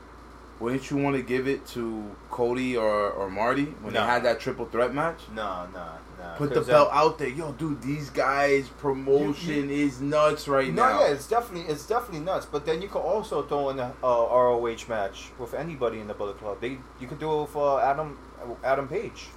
wouldn't 0.59 0.89
you 0.91 0.97
want 0.97 1.15
to 1.15 1.23
give 1.23 1.47
it 1.47 1.65
to 1.69 2.15
Cody 2.29 2.77
or, 2.77 3.09
or 3.09 3.29
Marty 3.29 3.65
when 3.81 3.93
No. 3.93 3.99
they 4.01 4.05
had 4.05 4.23
that 4.23 4.39
triple 4.39 4.65
threat 4.67 4.93
match? 4.93 5.19
No, 5.35 5.65
no, 5.73 5.87
no. 6.19 6.33
Put 6.37 6.53
the 6.53 6.61
belt 6.61 6.89
uh, 6.91 6.95
out 6.95 7.17
there, 7.17 7.29
yo, 7.29 7.51
dude. 7.53 7.81
These 7.81 8.11
guys' 8.11 8.69
promotion 8.69 9.71
is 9.71 9.99
nuts 10.01 10.47
right 10.47 10.71
No, 10.71 10.83
now. 10.87 10.99
yeah, 11.01 11.07
it's 11.13 11.27
definitely 11.27 11.71
it's 11.71 11.87
definitely 11.87 12.19
nuts. 12.23 12.45
But 12.45 12.67
then 12.67 12.79
you 12.81 12.87
could 12.87 13.01
also 13.01 13.41
throw 13.41 13.69
in 13.71 13.79
a 13.79 13.91
uh, 14.03 14.27
ROH 14.31 14.87
match 14.87 15.29
with 15.39 15.55
anybody 15.55 15.99
in 15.99 16.07
the 16.07 16.13
Bullet 16.13 16.37
Club. 16.37 16.61
They 16.61 16.77
you 16.99 17.07
could 17.07 17.17
do 17.19 17.31
it 17.39 17.41
with 17.41 17.55
uh, 17.55 17.79
Adam 17.79 18.17
Adam 18.63 18.87
Page. 18.87 19.29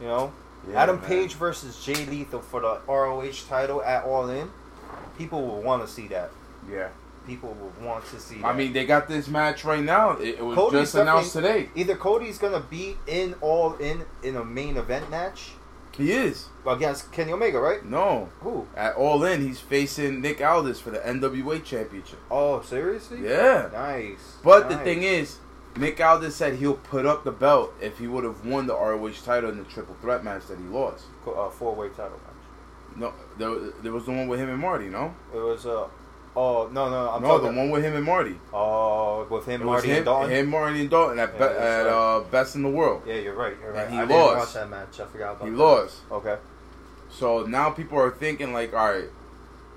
You 0.00 0.06
know, 0.06 0.32
Yeah, 0.68 0.82
Adam 0.82 0.96
man. 0.96 1.04
Page 1.06 1.34
versus 1.34 1.84
Jay 1.84 2.04
Lethal 2.06 2.40
for 2.40 2.60
the 2.60 2.80
ROH 2.88 3.46
title 3.48 3.82
at 3.82 4.04
All 4.04 4.28
In. 4.30 4.50
People 5.18 5.46
will 5.46 5.62
want 5.62 5.86
to 5.86 5.92
see 5.92 6.06
that. 6.08 6.30
Yeah, 6.70 6.88
People 7.26 7.54
will 7.60 7.86
want 7.86 8.04
to 8.06 8.20
see. 8.20 8.36
That. 8.36 8.46
I 8.46 8.52
mean, 8.56 8.72
they 8.72 8.84
got 8.86 9.08
this 9.08 9.28
match 9.28 9.64
right 9.64 9.82
now. 9.82 10.12
It, 10.12 10.36
it 10.38 10.44
was 10.44 10.56
Cody's 10.56 10.80
just 10.80 10.94
announced 10.96 11.32
today. 11.32 11.70
either 11.74 11.96
Cody's 11.96 12.38
gonna 12.38 12.60
be 12.60 12.96
in 13.06 13.34
All 13.40 13.74
In 13.76 14.04
in 14.22 14.36
a 14.36 14.44
main 14.44 14.76
event 14.76 15.10
match 15.10 15.52
He 15.96 16.12
is. 16.12 16.46
against 16.66 17.10
Kenny 17.12 17.32
Omega, 17.32 17.58
right? 17.58 17.84
No, 17.84 18.28
Who? 18.40 18.66
at 18.76 18.94
All 18.96 19.24
In, 19.24 19.40
he's 19.40 19.60
facing 19.60 20.20
Nick 20.20 20.40
Aldis 20.40 20.78
for 20.80 20.90
the 20.90 20.98
NWA 20.98 21.64
Championship. 21.64 22.18
Oh, 22.30 22.60
seriously? 22.62 23.20
Yeah. 23.24 23.70
Nice. 23.72 24.36
But 24.44 24.68
the 24.68 24.76
thing 24.78 25.02
is, 25.02 25.38
Nick 25.76 26.00
Aldis 26.00 26.34
said 26.34 26.54
he'll 26.56 26.74
put 26.74 27.04
up 27.06 27.24
the 27.24 27.32
belt 27.32 27.74
if 27.80 27.98
he 27.98 28.06
would 28.06 28.24
have 28.24 28.44
won 28.44 28.66
the 28.66 28.74
ROH 28.74 29.12
title 29.24 29.50
in 29.50 29.58
the 29.58 29.64
triple 29.64 29.94
threat 30.00 30.24
match 30.24 30.46
that 30.46 30.58
he 30.58 30.64
lost. 30.64 31.04
Uh, 31.26 31.48
four 31.50 31.74
way 31.74 31.88
title 31.88 32.12
match. 32.24 32.96
No, 32.96 33.12
there, 33.38 33.70
there 33.82 33.92
was 33.92 34.06
the 34.06 34.12
one 34.12 34.26
with 34.28 34.40
him 34.40 34.48
and 34.48 34.58
Marty, 34.60 34.86
no? 34.86 35.14
It 35.34 35.36
was 35.38 35.66
uh 35.66 35.86
oh 36.34 36.68
no 36.72 36.88
no 36.90 37.10
I'm 37.10 37.22
no, 37.22 37.38
the 37.38 37.46
one 37.52 37.70
with 37.70 37.84
him 37.84 37.94
and 37.94 38.04
Marty. 38.04 38.36
oh 38.54 39.26
with 39.30 39.44
him 39.46 39.60
It 39.60 39.64
Marty 39.64 39.88
him, 39.88 39.96
and 39.96 40.04
Dalton. 40.06 40.30
him, 40.30 40.46
Marty, 40.48 40.80
and 40.80 40.90
Dalton 40.90 41.18
at, 41.18 41.32
Yeah, 41.34 41.38
be, 41.38 41.44
at 41.54 41.86
uh, 41.86 42.20
Best 42.30 42.54
in 42.56 42.62
the 42.62 42.70
World. 42.70 43.02
Yeah, 43.06 43.14
you're 43.16 43.34
right. 43.34 43.54
You're 43.60 43.72
right. 43.72 43.84
And 43.86 43.92
he 43.94 44.00
I 44.00 44.04
lost. 44.04 44.36
watch 44.38 44.54
that 44.54 44.70
match. 44.70 44.98
I 45.00 45.06
forgot 45.06 45.36
about. 45.36 45.44
He 45.44 45.50
that. 45.50 45.56
lost. 45.58 45.96
Okay. 46.10 46.36
So 47.10 47.44
now 47.44 47.70
people 47.70 47.98
are 47.98 48.10
thinking 48.10 48.52
like, 48.54 48.72
all 48.74 48.92
right, 48.92 49.04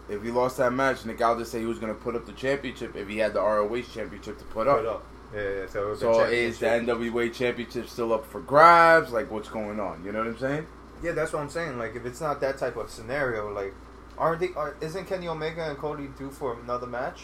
if 0.09 0.23
he 0.23 0.31
lost 0.31 0.57
that 0.57 0.71
match, 0.73 1.05
Nick 1.05 1.21
Aldis 1.21 1.51
said 1.51 1.59
he 1.59 1.67
was 1.67 1.77
going 1.79 1.93
to 1.93 1.99
put 1.99 2.15
up 2.15 2.25
the 2.25 2.31
championship 2.33 2.95
if 2.95 3.07
he 3.09 3.17
had 3.17 3.33
the 3.33 3.41
ROH 3.41 3.81
championship 3.93 4.37
to 4.39 4.45
put 4.45 4.67
up. 4.67 4.77
Put 4.77 4.85
up. 4.87 5.03
Yeah, 5.03 5.18
yeah. 5.33 5.67
So, 5.67 5.95
So 5.95 6.23
is 6.23 6.59
the. 6.59 6.67
NWA 6.67 7.33
championship 7.33 7.87
still 7.87 8.13
up 8.13 8.25
for 8.25 8.41
grabs? 8.41 9.11
Like, 9.11 9.29
what's 9.31 9.49
going 9.49 9.79
on? 9.79 10.03
You 10.03 10.11
know 10.11 10.19
what 10.19 10.27
I'm 10.27 10.37
saying? 10.37 10.67
Yeah, 11.03 11.11
that's 11.13 11.33
what 11.33 11.41
I'm 11.41 11.49
saying. 11.49 11.77
Like, 11.77 11.95
if 11.95 12.05
it's 12.05 12.21
not 12.21 12.41
that 12.41 12.57
type 12.57 12.75
of 12.75 12.89
scenario, 12.89 13.51
like, 13.53 13.73
aren't 14.17 14.41
they? 14.41 14.49
Are, 14.55 14.75
isn't 14.81 15.07
Kenny 15.07 15.27
Omega 15.27 15.69
and 15.69 15.77
Cody 15.77 16.09
due 16.17 16.29
for 16.31 16.59
another 16.59 16.87
match? 16.87 17.23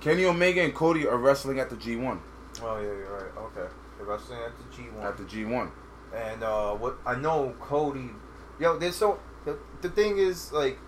Kenny 0.00 0.24
Omega 0.26 0.62
and 0.62 0.74
Cody 0.74 1.06
are 1.06 1.16
wrestling 1.16 1.58
at 1.58 1.70
the 1.70 1.76
G1. 1.76 2.20
Oh 2.62 2.76
yeah, 2.76 2.82
you're 2.82 3.16
right. 3.16 3.42
Okay, 3.44 3.72
they're 3.96 4.06
wrestling 4.06 4.38
at 4.40 4.52
the 4.58 4.82
G1. 4.82 5.04
At 5.04 5.16
the 5.16 5.24
G1. 5.24 5.70
And 6.14 6.42
uh, 6.42 6.74
what 6.74 6.98
I 7.06 7.16
know, 7.16 7.54
Cody, 7.58 8.10
yo, 8.60 8.78
there's 8.78 8.96
so 8.96 9.18
the, 9.44 9.58
the 9.80 9.88
thing 9.88 10.18
is 10.18 10.52
like 10.52 10.78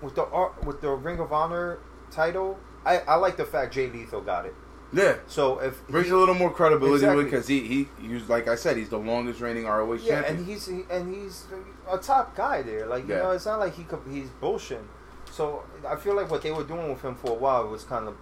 with 0.00 0.14
the 0.14 0.50
with 0.64 0.80
the 0.80 0.90
Ring 0.90 1.18
of 1.18 1.32
Honor 1.32 1.80
title, 2.10 2.58
I, 2.84 2.98
I 2.98 3.16
like 3.16 3.36
the 3.36 3.44
fact 3.44 3.74
Jay 3.74 3.90
Lethal 3.90 4.20
got 4.20 4.46
it. 4.46 4.54
Yeah. 4.94 5.16
So 5.26 5.58
if 5.60 5.86
Brings 5.88 6.08
he- 6.08 6.12
a 6.12 6.16
little 6.16 6.34
more 6.34 6.50
credibility 6.50 7.04
Exactly. 7.04 7.24
because 7.24 7.46
he, 7.48 7.60
he 7.66 7.88
he 8.00 8.14
was 8.14 8.28
like 8.28 8.46
I 8.48 8.54
said 8.56 8.76
he's 8.76 8.90
the 8.90 8.98
longest 8.98 9.40
reigning 9.40 9.64
ROH 9.64 9.94
yeah, 9.94 10.22
champion. 10.22 10.36
and 10.36 10.46
he's 10.46 10.66
he, 10.66 10.82
and 10.90 11.14
he's 11.14 11.44
a 11.90 11.96
top 11.98 12.36
guy 12.36 12.62
there. 12.62 12.86
Like 12.86 13.08
you 13.08 13.14
Yeah. 13.14 13.22
know, 13.22 13.30
it's 13.30 13.46
not 13.46 13.58
like 13.58 13.74
he 13.74 13.84
could, 13.84 14.00
he's 14.10 14.28
bullshitting. 14.40 14.86
So 15.30 15.62
I 15.88 15.96
feel 15.96 16.14
like 16.14 16.30
what 16.30 16.42
they 16.42 16.50
were 16.52 16.64
doing 16.64 16.90
with 16.90 17.00
him 17.00 17.14
for 17.14 17.30
a 17.30 17.34
while 17.34 17.66
was 17.68 17.84
kind 17.84 18.06
of 18.06 18.16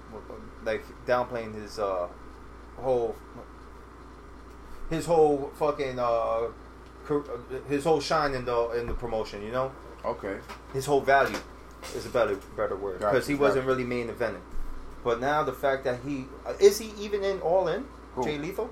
like 0.64 0.84
downplaying 1.06 1.54
his 1.60 1.78
uh 1.80 2.06
whole 2.76 3.16
his 4.90 5.06
whole 5.06 5.50
fucking 5.56 5.98
uh 5.98 6.48
his 7.68 7.84
whole 7.84 8.00
shine 8.00 8.34
in 8.34 8.44
the 8.44 8.70
in 8.78 8.86
the 8.86 8.94
promotion. 8.94 9.42
You 9.42 9.50
know. 9.52 9.72
okay. 10.04 10.36
his 10.72 10.86
whole 10.86 11.00
value 11.00 11.36
is 11.96 12.06
a 12.06 12.10
better 12.10 12.36
better 12.56 12.76
word 12.76 12.98
because 13.00 13.26
he 13.26 13.34
wasn't 13.34 13.66
really 13.66 13.84
main 13.84 14.08
eventing. 14.08 14.40
But 15.02 15.20
now 15.20 15.42
the 15.42 15.52
fact 15.52 15.84
that 15.84 16.00
he 16.06 16.26
uh, 16.46 16.54
is 16.60 16.78
he 16.78 16.92
even 16.98 17.24
in 17.24 17.40
All 17.40 17.68
In 17.68 17.84
Who? 18.14 18.24
Jay 18.24 18.38
Lethal? 18.38 18.70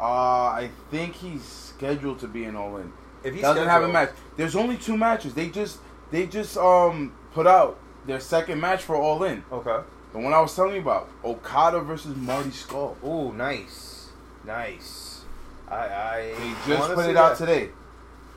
Uh, 0.00 0.04
I 0.04 0.70
think 0.90 1.14
he's 1.14 1.42
scheduled 1.42 2.20
to 2.20 2.28
be 2.28 2.44
in 2.44 2.56
All 2.56 2.76
In. 2.76 2.92
If 3.24 3.34
he's 3.34 3.42
Doesn't 3.42 3.68
have 3.68 3.82
a 3.82 3.88
match. 3.88 4.10
There's 4.36 4.56
only 4.56 4.76
two 4.76 4.96
matches. 4.96 5.34
They 5.34 5.48
just 5.48 5.78
they 6.10 6.26
just 6.26 6.56
um 6.56 7.12
put 7.32 7.46
out 7.46 7.78
their 8.06 8.20
second 8.20 8.60
match 8.60 8.82
for 8.82 8.96
All 8.96 9.22
In. 9.24 9.44
Okay. 9.52 9.80
The 10.12 10.18
one 10.18 10.32
I 10.32 10.40
was 10.40 10.54
telling 10.56 10.74
you 10.74 10.80
about, 10.80 11.10
Okada 11.22 11.80
versus 11.80 12.16
Marty 12.16 12.48
Scurll. 12.50 12.96
Oh, 13.02 13.30
nice, 13.30 14.08
nice. 14.44 15.22
I 15.68 15.76
I 15.76 16.34
He 16.40 16.54
just 16.66 16.94
put 16.94 17.10
it 17.10 17.16
out 17.16 17.36
today. 17.36 17.70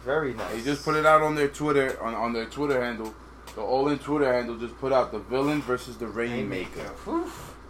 Very 0.04 0.34
nice. 0.34 0.52
They 0.54 0.62
just 0.64 0.84
put 0.84 0.96
it 0.96 1.06
out 1.06 1.22
on 1.22 1.36
their 1.36 1.48
Twitter 1.48 2.02
on, 2.04 2.14
on 2.14 2.34
their 2.34 2.46
Twitter 2.46 2.84
handle. 2.84 3.14
The 3.56 3.62
All 3.62 3.90
In 3.90 4.00
Twitter 4.00 4.32
handle 4.32 4.58
just 4.58 4.78
put 4.80 4.92
out 4.94 5.12
the 5.12 5.20
villain 5.20 5.62
versus 5.62 5.98
the 5.98 6.08
Rainmaker. 6.08 6.90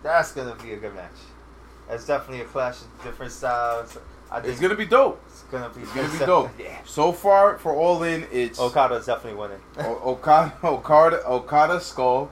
That's 0.04 0.32
gonna 0.32 0.56
be 0.62 0.74
a 0.74 0.78
good 0.78 0.94
match. 0.96 1.12
That's 1.90 2.06
definitely 2.06 2.42
a 2.42 2.48
clash 2.48 2.82
of 2.82 3.04
different 3.04 3.32
styles. 3.32 3.98
I 4.32 4.40
think 4.40 4.52
It's 4.54 4.62
gonna 4.62 4.76
be 4.76 4.86
dope. 4.86 5.22
It's 5.28 5.42
gonna 5.44 5.70
be. 5.70 5.82
It's 5.82 5.92
gonna 5.94 6.10
be 6.10 6.18
dope. 6.20 6.50
Yeah. 6.60 6.78
So 6.86 7.12
far 7.12 7.58
for 7.58 7.74
All 7.76 8.02
In, 8.04 8.26
it's 8.32 8.60
Okada's 8.60 9.06
definitely 9.08 9.40
winning. 9.40 9.60
O- 9.80 10.12
Okada, 10.12 10.54
Okada, 10.64 11.26
Okada 11.28 11.76
Scurll, 11.80 12.30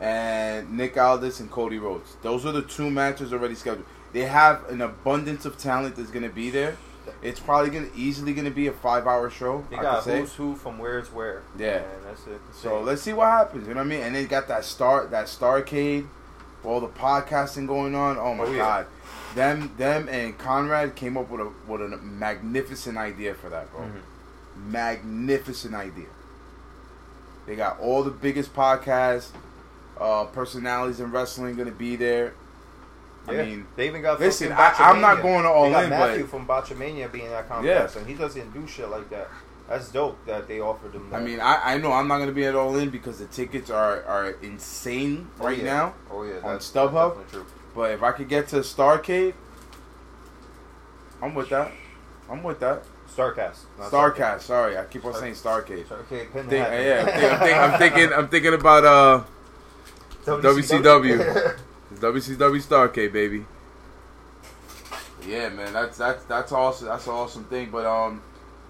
and 0.00 0.70
Nick 0.76 0.96
Aldis 0.96 1.40
and 1.40 1.50
Cody 1.50 1.78
Rhodes. 1.78 2.16
Those 2.22 2.46
are 2.46 2.52
the 2.52 2.62
two 2.62 2.90
matches 2.90 3.32
already 3.32 3.54
scheduled. 3.54 3.84
They 4.12 4.22
have 4.22 4.68
an 4.70 4.80
abundance 4.80 5.44
of 5.44 5.58
talent 5.58 5.96
that's 5.96 6.10
gonna 6.10 6.28
be 6.30 6.50
there. 6.50 6.76
It's 7.22 7.40
probably 7.40 7.70
gonna 7.70 7.88
easily 7.94 8.34
gonna 8.34 8.50
be 8.50 8.66
a 8.66 8.72
five 8.72 9.06
hour 9.06 9.30
show. 9.30 9.64
They 9.70 9.76
I 9.76 9.82
got 9.82 10.04
who's 10.04 10.34
who 10.34 10.54
from 10.56 10.78
where's 10.78 11.10
where. 11.12 11.42
Yeah. 11.58 11.76
And 11.82 12.04
that's 12.04 12.26
it. 12.26 12.40
So 12.52 12.80
let's 12.80 13.02
see 13.02 13.12
what 13.12 13.26
happens. 13.28 13.66
You 13.68 13.74
know 13.74 13.80
what 13.80 13.86
I 13.86 13.90
mean? 13.90 14.00
And 14.02 14.14
they 14.14 14.24
got 14.26 14.48
that 14.48 14.64
star 14.64 15.06
that 15.06 15.26
Starcade, 15.26 16.06
all 16.64 16.80
the 16.80 16.88
podcasting 16.88 17.66
going 17.66 17.94
on. 17.94 18.18
Oh 18.18 18.34
my 18.34 18.44
Oh, 18.44 18.50
yeah. 18.52 18.58
god, 18.58 18.86
them 19.34 19.72
them 19.76 20.08
and 20.08 20.36
Conrad 20.38 20.94
came 20.96 21.16
up 21.16 21.30
with 21.30 21.40
a 21.40 21.50
with 21.68 21.80
a 21.82 21.96
magnificent 21.98 22.96
idea 22.98 23.34
for 23.34 23.48
that, 23.50 23.70
bro. 23.72 23.82
Mhm. 23.82 24.70
Magnificent 24.70 25.74
idea. 25.74 26.06
They 27.46 27.54
got 27.56 27.78
all 27.80 28.02
the 28.02 28.10
biggest 28.10 28.54
podcasts, 28.54 29.28
uh, 30.00 30.24
personalities 30.24 30.98
in 31.00 31.10
wrestling 31.12 31.54
gonna 31.56 31.70
be 31.70 31.96
there. 31.96 32.34
I 33.28 33.32
Yeah. 33.32 33.42
mean, 33.44 33.66
they 33.76 33.86
even 33.88 34.02
got 34.02 34.20
listen, 34.20 34.52
I- 34.52 34.74
I'm 34.78 35.00
not 35.00 35.20
going 35.22 35.42
to 35.42 35.48
All 35.48 35.64
they 35.66 35.72
got 35.72 35.84
In, 35.84 35.90
Matthew 35.90 36.22
but- 36.22 36.30
from 36.30 36.46
Botchamania 36.46 37.10
being 37.10 37.26
at 37.32 37.48
Starcast, 37.48 37.64
Yeah. 37.64 37.98
and 37.98 38.06
he 38.06 38.14
doesn't 38.14 38.52
do 38.54 38.66
shit 38.66 38.88
like 38.88 39.08
that. 39.10 39.28
That's 39.68 39.88
dope 39.88 40.24
that 40.26 40.46
they 40.46 40.60
offered 40.60 40.92
him. 40.94 41.10
That. 41.10 41.16
I 41.16 41.20
mean, 41.24 41.40
I, 41.40 41.74
I 41.74 41.78
know 41.78 41.92
I'm 41.92 42.06
not 42.06 42.18
gonna 42.18 42.30
be 42.30 42.44
at 42.44 42.54
All 42.54 42.76
In 42.76 42.90
because 42.90 43.18
the 43.18 43.26
tickets 43.26 43.68
are 43.68 44.04
are 44.04 44.34
insane 44.40 45.28
Oh, 45.40 45.44
right 45.46 45.58
yeah. 45.58 45.64
now. 45.64 45.94
oh 46.12 46.22
yeah, 46.22 46.34
on 46.44 46.58
StubHub? 46.58 46.60
that's 46.60 46.70
definitely 46.70 47.24
true. 47.32 47.46
But 47.74 47.90
if 47.90 48.02
I 48.04 48.12
could 48.12 48.28
get 48.28 48.46
to 48.48 48.56
Starcade, 48.60 49.34
I'm 51.20 51.34
with 51.34 51.48
that. 51.48 51.72
I'm 52.30 52.42
with 52.44 52.60
that. 52.60 52.84
Starcast, 53.16 53.56
Starcast. 53.80 54.42
Sorry, 54.42 54.76
I 54.78 54.84
keep 54.84 55.04
on 55.04 55.12
Star- 55.14 55.20
saying 55.22 55.34
Starcade. 55.34 55.88
Pin 56.32 56.46
Think, 56.48 56.52
yeah, 56.52 57.04
I'm, 57.06 57.40
think, 57.40 57.56
I'm 57.56 57.78
thinking. 57.78 58.12
I'm 58.12 58.28
thinking 58.28 58.54
about 58.54 58.84
uh 58.84 59.22
WCW. 60.26 61.56
WCW 61.94 62.62
Starcade, 62.62 63.12
baby. 63.12 63.46
Yeah, 65.26 65.48
man, 65.48 65.72
that's 65.72 65.98
that's 65.98 66.24
that's 66.24 66.52
awesome. 66.52 66.88
That's 66.88 67.06
an 67.06 67.12
awesome 67.12 67.44
thing. 67.44 67.70
But 67.70 67.86
um, 67.86 68.22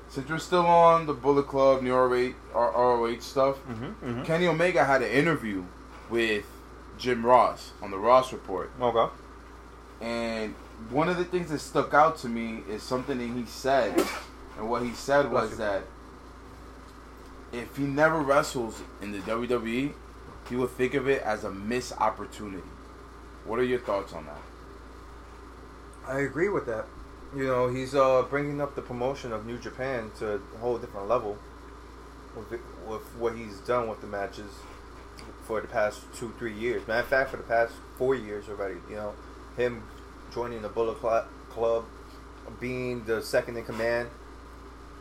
since 0.08 0.28
we're 0.28 0.38
still 0.38 0.66
on 0.66 1.06
the 1.06 1.12
Bullet 1.12 1.46
Club, 1.46 1.82
New 1.82 1.94
ROH, 1.94 2.32
ROH 2.54 3.18
stuff, 3.20 3.56
Mm-hmm, 3.66 3.84
mm-hmm. 3.84 4.22
Kenny 4.22 4.46
Omega 4.46 4.84
had 4.84 5.02
an 5.02 5.10
interview 5.10 5.64
with 6.10 6.44
Jim 6.98 7.24
Ross 7.24 7.72
on 7.82 7.90
the 7.90 7.98
Ross 7.98 8.32
Report. 8.32 8.70
Okay. 8.80 9.12
And 10.00 10.54
one 10.90 11.08
of 11.08 11.16
the 11.16 11.24
things 11.24 11.50
that 11.50 11.58
stuck 11.58 11.94
out 11.94 12.18
to 12.18 12.28
me 12.28 12.62
is 12.68 12.82
something 12.82 13.18
that 13.18 13.38
he 13.38 13.46
said. 13.46 13.98
And 14.58 14.70
what 14.70 14.82
he 14.82 14.92
said 14.92 15.30
was 15.30 15.58
that 15.58 15.82
if 17.52 17.76
he 17.76 17.84
never 17.84 18.20
wrestles 18.20 18.80
in 19.02 19.12
the 19.12 19.18
WWE, 19.18 19.92
he 20.48 20.56
would 20.56 20.70
think 20.70 20.94
of 20.94 21.08
it 21.08 21.22
as 21.22 21.44
a 21.44 21.50
missed 21.50 21.92
opportunity. 21.98 22.62
What 23.46 23.58
are 23.58 23.64
your 23.64 23.78
thoughts 23.78 24.12
on 24.12 24.26
that? 24.26 24.40
I 26.06 26.20
agree 26.20 26.48
with 26.48 26.66
that. 26.66 26.86
You 27.34 27.46
know, 27.46 27.68
he's 27.68 27.94
uh, 27.94 28.22
bringing 28.30 28.60
up 28.60 28.74
the 28.76 28.82
promotion 28.82 29.32
of 29.32 29.46
New 29.46 29.58
Japan 29.58 30.10
to 30.18 30.34
a 30.54 30.58
whole 30.58 30.78
different 30.78 31.08
level. 31.08 31.36
with, 32.36 32.52
it- 32.52 32.60
with 32.86 33.02
what 33.18 33.34
he's 33.34 33.56
done 33.60 33.88
with 33.88 34.00
the 34.00 34.06
matches 34.06 34.50
for 35.46 35.60
the 35.60 35.66
past 35.66 36.02
two, 36.14 36.32
three 36.38 36.52
years. 36.52 36.86
Matter 36.86 37.00
of 37.00 37.06
fact, 37.06 37.30
for 37.30 37.36
the 37.38 37.42
past 37.42 37.72
four 37.98 38.14
years 38.14 38.48
already. 38.48 38.76
You 38.90 38.96
know, 38.96 39.14
him 39.56 39.82
joining 40.32 40.62
the 40.62 40.68
Bullet 40.68 41.00
Cl- 41.00 41.26
Club, 41.50 41.84
being 42.60 43.04
the 43.04 43.22
second 43.22 43.56
in 43.56 43.64
command, 43.64 44.08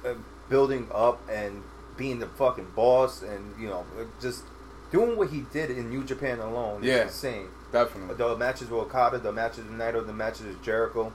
uh, 0.05 0.13
building 0.49 0.87
up 0.93 1.19
and 1.29 1.61
being 1.97 2.19
the 2.19 2.27
fucking 2.27 2.71
boss, 2.75 3.21
and 3.21 3.53
you 3.59 3.67
know, 3.67 3.85
just 4.21 4.43
doing 4.91 5.17
what 5.17 5.29
he 5.29 5.41
did 5.51 5.69
in 5.71 5.89
New 5.89 6.03
Japan 6.03 6.39
alone 6.39 6.83
is 6.83 6.87
Yeah. 6.89 7.03
insane. 7.03 7.47
Definitely. 7.75 8.15
The 8.15 8.35
matches 8.37 8.69
with 8.69 8.79
Okada, 8.81 9.17
the 9.19 9.31
matches 9.33 9.65
with 9.65 9.73
Naito, 9.77 10.05
the 10.05 10.13
matches 10.13 10.45
with 10.47 10.63
Jericho. 10.63 11.11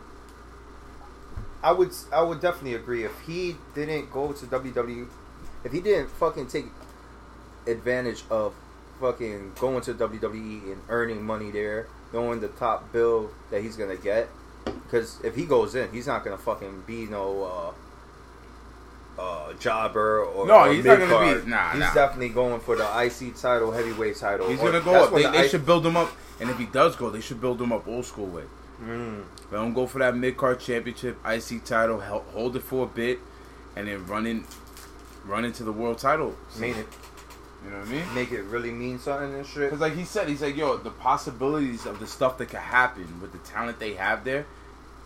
I 1.63 1.73
would 1.73 1.91
I 2.13 2.23
would 2.23 2.41
definitely 2.41 2.75
agree 2.75 3.05
if 3.05 3.19
he 3.27 3.57
didn't 3.75 4.11
go 4.13 4.33
to 4.33 4.47
WWE, 4.47 5.07
if 5.65 5.73
he 5.73 5.81
didn't 5.81 6.09
fucking 6.11 6.49
take 6.49 6.67
advantage 7.67 8.25
of 8.31 8.55
fucking 9.01 9.53
going 9.59 9.81
to 9.83 9.95
WWE 9.95 10.73
and 10.73 10.81
earning 10.89 11.23
money 11.25 11.51
there, 11.51 11.87
knowing 12.13 12.41
the 12.41 12.49
top 12.49 12.93
bill 12.93 13.31
that 13.51 13.63
he's 13.63 13.77
gonna 13.77 13.97
get, 13.97 14.29
because 14.65 15.19
if 15.25 15.35
he 15.35 15.45
goes 15.47 15.75
in, 15.75 15.91
he's 15.93 16.07
not 16.07 16.25
gonna 16.25 16.39
fucking 16.39 16.83
be 16.87 17.07
no 17.07 17.75
uh, 19.19 19.21
uh, 19.21 19.53
jobber 19.55 20.25
or 20.25 20.47
No, 20.47 20.61
or 20.65 20.73
he's 20.73 20.85
not 20.85 20.99
gonna 20.99 21.43
be- 21.43 21.51
nah, 21.51 21.71
He's 21.73 21.81
nah. 21.81 21.95
definally 21.95 22.29
going 22.31 22.61
for 22.61 22.77
the 22.77 22.85
IC 22.85 23.35
title, 23.37 23.71
heavyweight 23.71 24.17
title. 24.17 24.49
He's 24.49 24.61
Or 24.61 24.71
gonna 24.73 24.85
go 24.85 24.95
up. 25.05 25.13
They, 25.15 25.23
the 25.25 25.31
they 25.31 25.39
I- 25.41 25.49
should 25.49 25.67
build 25.67 25.85
him 25.85 25.97
up, 25.99 26.11
and 26.41 26.51
if 26.51 26.59
he 26.59 26.67
does 26.67 26.97
go, 26.97 27.11
they 27.11 27.21
should 27.21 27.41
build 27.41 27.61
him 27.61 27.73
up 27.73 27.87
old 27.87 28.07
school 28.07 28.27
way. 28.27 28.45
Mm. 28.83 29.25
Let 29.51 29.63
him 29.63 29.75
go 29.75 29.87
for 29.87 29.99
that 29.99 30.17
mid 30.17 30.37
card 30.37 30.61
championship, 30.61 31.19
IC 31.27 31.65
title, 31.65 32.01
hold 32.01 32.57
it 32.57 32.63
for 32.63 32.85
a 32.85 32.89
bit, 32.89 33.19
and 33.77 33.87
then 33.87 34.07
run 34.07 34.27
in, 34.27 34.45
run 35.27 35.45
into 35.45 35.65
the 35.65 35.73
world 35.73 35.99
title. 35.99 36.35
Mean 36.59 36.77
it. 36.77 36.87
You 37.65 37.71
know 37.71 37.79
what 37.79 37.89
I 37.89 37.91
mean? 37.91 38.15
make 38.15 38.33
it 38.33 38.43
really 38.45 38.71
mean 38.71 38.99
something 38.99 39.35
and 39.35 39.47
shit. 39.47 39.65
Because 39.65 39.81
like 39.81 39.95
he 39.95 40.05
said, 40.05 40.29
he's 40.29 40.41
like, 40.41 40.57
yo, 40.57 40.79
the 40.79 40.91
possibilities 40.91 41.85
of 41.85 42.01
the 42.01 42.07
stuff 42.07 42.39
that 42.39 42.47
could 42.47 42.59
happen 42.59 43.21
with 43.21 43.33
the 43.33 43.39
talent 43.39 43.79
they 43.79 43.95
have 43.95 44.25
there 44.25 44.47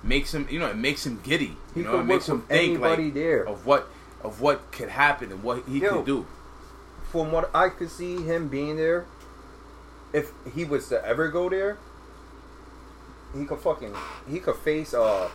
makes 0.04 0.32
him, 0.32 0.46
you 0.48 0.60
know, 0.60 0.68
it 0.68 0.76
makes 0.76 1.04
him 1.04 1.20
giddy. 1.24 1.56
He 1.74 1.82
know, 1.82 1.92
could 1.92 2.00
it 2.00 2.04
makes 2.04 2.28
him 2.28 2.42
think 2.42 2.80
like 2.80 3.12
there. 3.14 3.44
of 3.44 3.66
what 3.66 3.88
of 4.22 4.40
what 4.40 4.70
could 4.70 4.88
happen 4.88 5.32
and 5.32 5.42
what 5.42 5.64
he 5.66 5.80
Yo. 5.80 5.96
could 5.96 6.06
do. 6.06 6.26
From 7.10 7.32
what 7.32 7.50
I 7.54 7.68
could 7.68 7.90
see 7.90 8.22
him 8.22 8.48
being 8.48 8.76
there, 8.76 9.06
if 10.14 10.32
he 10.54 10.64
was 10.64 10.88
to 10.88 11.04
ever 11.04 11.28
go 11.28 11.50
there, 11.50 11.76
he 13.36 13.44
could 13.44 13.58
fucking 13.58 13.94
he 14.30 14.38
could 14.40 14.56
face 14.56 14.94
uh 14.94 15.28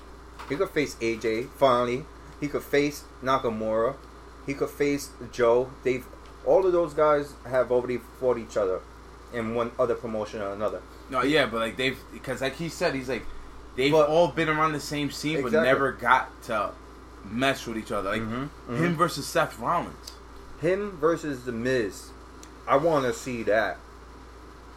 he 0.48 0.56
could 0.56 0.70
face 0.70 0.96
AJ 0.96 1.50
finally. 1.58 2.06
He 2.40 2.48
could 2.48 2.64
face 2.64 3.04
Nakamura. 3.22 3.96
He 4.46 4.54
could 4.54 4.70
face 4.70 5.12
Joe. 5.32 5.70
They've 5.84 6.06
all 6.46 6.66
of 6.66 6.72
those 6.72 6.94
guys 6.94 7.34
have 7.46 7.72
already 7.72 7.98
fought 8.20 8.38
each 8.38 8.56
other 8.58 8.80
in 9.34 9.54
one 9.54 9.72
other 9.78 9.94
promotion 9.96 10.42
or 10.42 10.54
another. 10.54 10.82
No, 11.10 11.22
yeah, 11.22 11.46
but 11.46 11.60
like 11.60 11.76
they've 11.78 12.00
because 12.14 12.42
like 12.42 12.56
he 12.56 12.70
said, 12.70 12.96
he's 12.96 13.10
like 13.10 13.26
they've 13.76 13.92
But- 13.92 14.08
all 14.10 14.30
been 14.30 14.48
around 14.50 14.72
the 14.74 14.80
same 14.80 15.12
scene, 15.12 15.42
but 15.42 15.52
never 15.52 15.92
got 15.92 16.42
to 16.44 16.72
mess 17.30 17.68
with 17.68 17.78
each 17.78 17.92
other. 17.92 18.10
Like 18.12 18.22
Mhm, 18.22 18.50
him 18.78 18.96
versus 18.96 19.28
Seth 19.28 19.60
Rollins. 19.60 20.14
Him 20.62 20.98
versus 21.00 21.44
the 21.44 21.52
Miz. 21.52 22.10
I 22.68 22.78
want 22.78 23.06
to 23.06 23.14
see 23.14 23.44
that. 23.44 23.78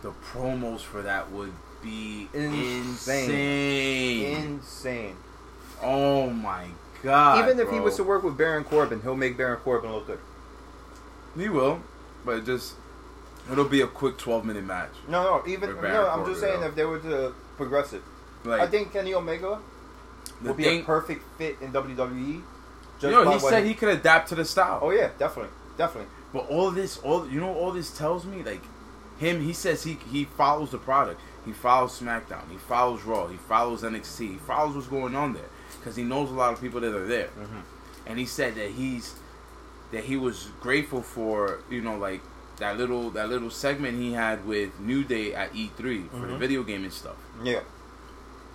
The 0.02 0.10
promos 0.32 0.80
for 0.80 1.02
that 1.02 1.30
would 1.30 1.52
be 1.82 2.28
Insane. 2.34 2.82
insane. 2.82 4.36
Insane. 4.36 5.16
oh 5.82 6.28
my 6.30 6.66
god! 7.02 7.38
Even 7.44 7.58
if 7.60 7.70
he 7.72 7.80
was 7.80 7.96
to 7.96 8.04
work 8.04 8.22
with 8.22 8.36
Baron 8.36 8.64
Corbin, 8.64 9.00
he'll 9.02 9.16
make 9.16 9.36
Baron 9.36 9.58
Corbin 9.60 9.92
look 9.92 10.06
good. 10.06 10.18
he 11.36 11.48
will, 11.48 11.80
but 12.24 12.38
it 12.38 12.44
just 12.44 12.74
it'll 13.50 13.64
be 13.68 13.80
a 13.80 13.86
quick 13.86 14.18
twelve 14.18 14.44
minute 14.44 14.64
match. 14.64 14.90
No, 15.08 15.22
no, 15.22 15.42
even 15.52 15.70
no. 15.74 15.80
Baron 15.80 16.20
I'm 16.20 16.26
just 16.26 16.40
saying 16.40 16.60
though. 16.60 16.66
if 16.68 16.74
they 16.74 16.84
were 16.84 16.98
to 17.00 17.34
progress 17.56 17.92
it, 17.92 18.02
Like 18.44 18.60
I 18.60 18.66
think 18.66 18.92
Kenny 18.92 19.14
Omega 19.14 19.60
would 20.42 20.56
be 20.56 20.64
thing, 20.64 20.82
a 20.82 20.84
perfect 20.84 21.22
fit 21.38 21.56
in 21.60 21.72
WWE. 21.72 22.42
you 23.00 23.10
know, 23.10 23.30
he 23.32 23.38
said 23.38 23.64
he 23.64 23.74
could 23.74 23.88
adapt 23.88 24.28
to 24.30 24.34
the 24.34 24.44
style. 24.44 24.80
Oh 24.82 24.90
yeah, 24.90 25.10
definitely, 25.18 25.52
definitely. 25.76 26.10
But 26.32 26.48
all 26.48 26.70
this, 26.70 26.98
all 26.98 27.28
you 27.28 27.40
know, 27.40 27.54
all 27.54 27.72
this 27.72 27.96
tells 27.96 28.24
me 28.24 28.42
like 28.42 28.62
him. 29.18 29.42
He 29.42 29.52
says 29.52 29.84
he 29.84 29.98
he 30.10 30.24
follows 30.24 30.70
the 30.70 30.78
product. 30.78 31.20
He 31.44 31.52
follows 31.52 31.98
SmackDown. 31.98 32.50
He 32.50 32.58
follows 32.58 33.02
Raw. 33.02 33.26
He 33.26 33.36
follows 33.36 33.82
NXT. 33.82 34.32
He 34.32 34.36
follows 34.38 34.76
what's 34.76 34.88
going 34.88 35.16
on 35.16 35.32
there 35.32 35.48
because 35.78 35.96
he 35.96 36.04
knows 36.04 36.30
a 36.30 36.34
lot 36.34 36.52
of 36.52 36.60
people 36.60 36.80
that 36.80 36.94
are 36.94 37.06
there. 37.06 37.28
Mm-hmm. 37.28 37.60
And 38.06 38.18
he 38.18 38.26
said 38.26 38.54
that 38.54 38.70
he's 38.70 39.14
that 39.90 40.04
he 40.04 40.16
was 40.16 40.48
grateful 40.60 41.02
for 41.02 41.60
you 41.70 41.80
know 41.80 41.96
like 41.96 42.20
that 42.58 42.76
little 42.76 43.10
that 43.10 43.28
little 43.28 43.50
segment 43.50 43.98
he 43.98 44.12
had 44.12 44.46
with 44.46 44.78
New 44.80 45.04
Day 45.04 45.34
at 45.34 45.52
E3 45.52 45.70
for 45.76 45.82
the 45.82 46.26
mm-hmm. 46.26 46.38
video 46.38 46.62
game 46.62 46.84
and 46.84 46.92
stuff. 46.92 47.16
Yeah, 47.42 47.60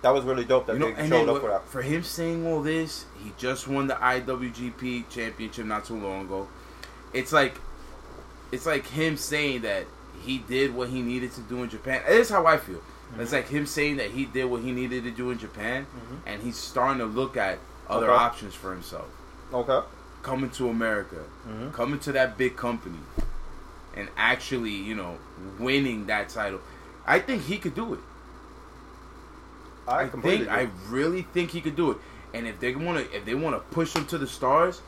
that 0.02 0.10
was 0.10 0.24
really 0.24 0.44
dope 0.44 0.66
that 0.66 0.74
You 0.74 0.78
know, 0.78 0.92
they 0.92 1.08
showed 1.08 1.26
then 1.26 1.36
up 1.36 1.40
for 1.40 1.48
that. 1.48 1.68
for 1.68 1.82
him 1.82 2.02
saying 2.02 2.46
all 2.46 2.62
this, 2.62 3.04
he 3.22 3.32
just 3.36 3.66
won 3.66 3.88
the 3.88 3.94
IWGP 3.94 5.08
championship 5.10 5.66
not 5.66 5.84
too 5.84 5.96
long 5.96 6.22
ago. 6.22 6.48
It's 7.12 7.32
like, 7.32 7.60
it's 8.52 8.66
like 8.66 8.86
him 8.86 9.16
saying 9.16 9.62
that 9.62 9.86
he 10.24 10.38
did 10.38 10.74
what 10.74 10.88
he 10.88 11.02
needed 11.02 11.32
to 11.32 11.40
do 11.42 11.62
in 11.62 11.68
Japan. 11.70 12.02
Is 12.08 12.28
how 12.30 12.46
I 12.46 12.56
feel. 12.56 12.82
It's 13.18 13.32
like 13.32 13.48
him 13.48 13.64
saying 13.66 13.96
that 13.96 14.10
he 14.10 14.26
did 14.26 14.44
what 14.44 14.60
he 14.62 14.70
needed 14.70 15.04
to 15.04 15.10
do 15.10 15.30
in 15.30 15.38
Japan, 15.38 15.86
and 16.26 16.42
he's 16.42 16.56
starting 16.56 16.98
to 16.98 17.06
look 17.06 17.36
at 17.36 17.58
other 17.88 18.10
Okay. 18.10 18.22
options 18.24 18.54
for 18.54 18.70
himself. 18.72 19.06
Okay. 19.52 19.80
Coming 20.22 20.50
to 20.50 20.68
America, 20.68 21.16
Mhm. 21.48 21.72
coming 21.72 21.98
to 22.00 22.12
that 22.12 22.36
big 22.36 22.56
company, 22.56 22.98
and 23.94 24.08
actually, 24.16 24.72
you 24.72 24.94
know, 24.94 25.16
winning 25.58 26.04
that 26.06 26.28
title. 26.28 26.60
I 27.06 27.18
think 27.18 27.44
he 27.44 27.56
could 27.56 27.74
do 27.74 27.94
it. 27.94 28.00
I, 29.86 30.02
I 30.02 30.08
completely. 30.08 30.44
think 30.44 30.50
I 30.58 30.68
really 30.90 31.22
think 31.32 31.50
he 31.50 31.62
could 31.62 31.76
do 31.76 31.92
it. 31.92 31.96
And 32.34 32.46
if 32.46 32.60
they 32.60 32.74
want 32.74 32.98
to, 32.98 33.16
if 33.16 33.24
they 33.24 33.34
want 33.34 33.56
to 33.56 33.74
push 33.74 33.94
him 33.94 34.04
to 34.06 34.18
the 34.18 34.26
stars, 34.26 34.82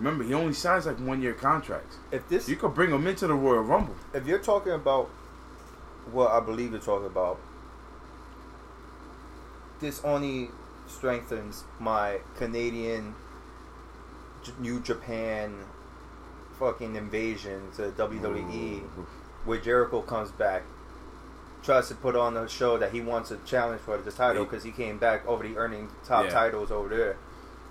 remember 0.00 0.24
he 0.24 0.34
only 0.34 0.52
signs 0.54 0.86
like 0.86 0.98
one 0.98 1.20
year 1.22 1.34
contracts. 1.34 1.96
if 2.10 2.28
this, 2.28 2.48
You 2.48 2.56
could 2.56 2.74
bring 2.74 2.90
him 2.90 3.06
into 3.06 3.26
the 3.26 3.34
Royal 3.34 3.62
Rumble. 3.62 3.94
if 4.14 4.26
you're 4.26 4.38
talking 4.38 4.72
about 4.72 5.06
what 6.10 6.30
I 6.30 6.40
believe 6.40 6.72
you're 6.72 6.80
talking 6.80 7.06
about, 7.06 7.38
this 9.80 10.02
only 10.04 10.48
strengthens 10.86 11.64
my 11.78 12.18
Canadian 12.36 13.14
J- 14.42 14.52
New 14.58 14.80
Japan 14.80 15.54
fucking 16.58 16.96
invasion 16.96 17.70
to 17.76 17.90
WWE, 17.92 18.82
where 19.44 19.58
Jericho 19.58 20.02
comes 20.02 20.30
back, 20.32 20.62
tries 21.62 21.88
to 21.88 21.94
put 21.94 22.16
on 22.16 22.36
a 22.36 22.48
show 22.48 22.76
that 22.78 22.92
he 22.92 23.00
wants 23.00 23.30
a 23.30 23.36
challenge 23.46 23.80
for 23.82 23.96
the 23.98 24.10
title 24.10 24.44
because 24.44 24.64
he 24.64 24.70
came 24.70 24.98
back 24.98 25.26
already 25.26 25.56
earning 25.56 25.88
top 26.04 26.24
Yeah. 26.24 26.30
titles 26.30 26.70
over 26.70 26.88
there, 26.94 27.16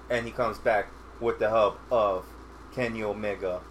and 0.09 0.25
he 0.25 0.31
comes 0.31 0.57
back 0.57 0.87
with 1.19 1.39
the 1.39 1.49
help 1.49 1.79
of 1.91 2.25
Kenny 2.73 3.03
Omega 3.03 3.61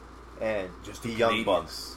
and 0.40 0.68
Just 0.84 1.02
the 1.02 1.10
the 1.12 1.18
Young. 1.18 1.44
Bucks. 1.44 1.96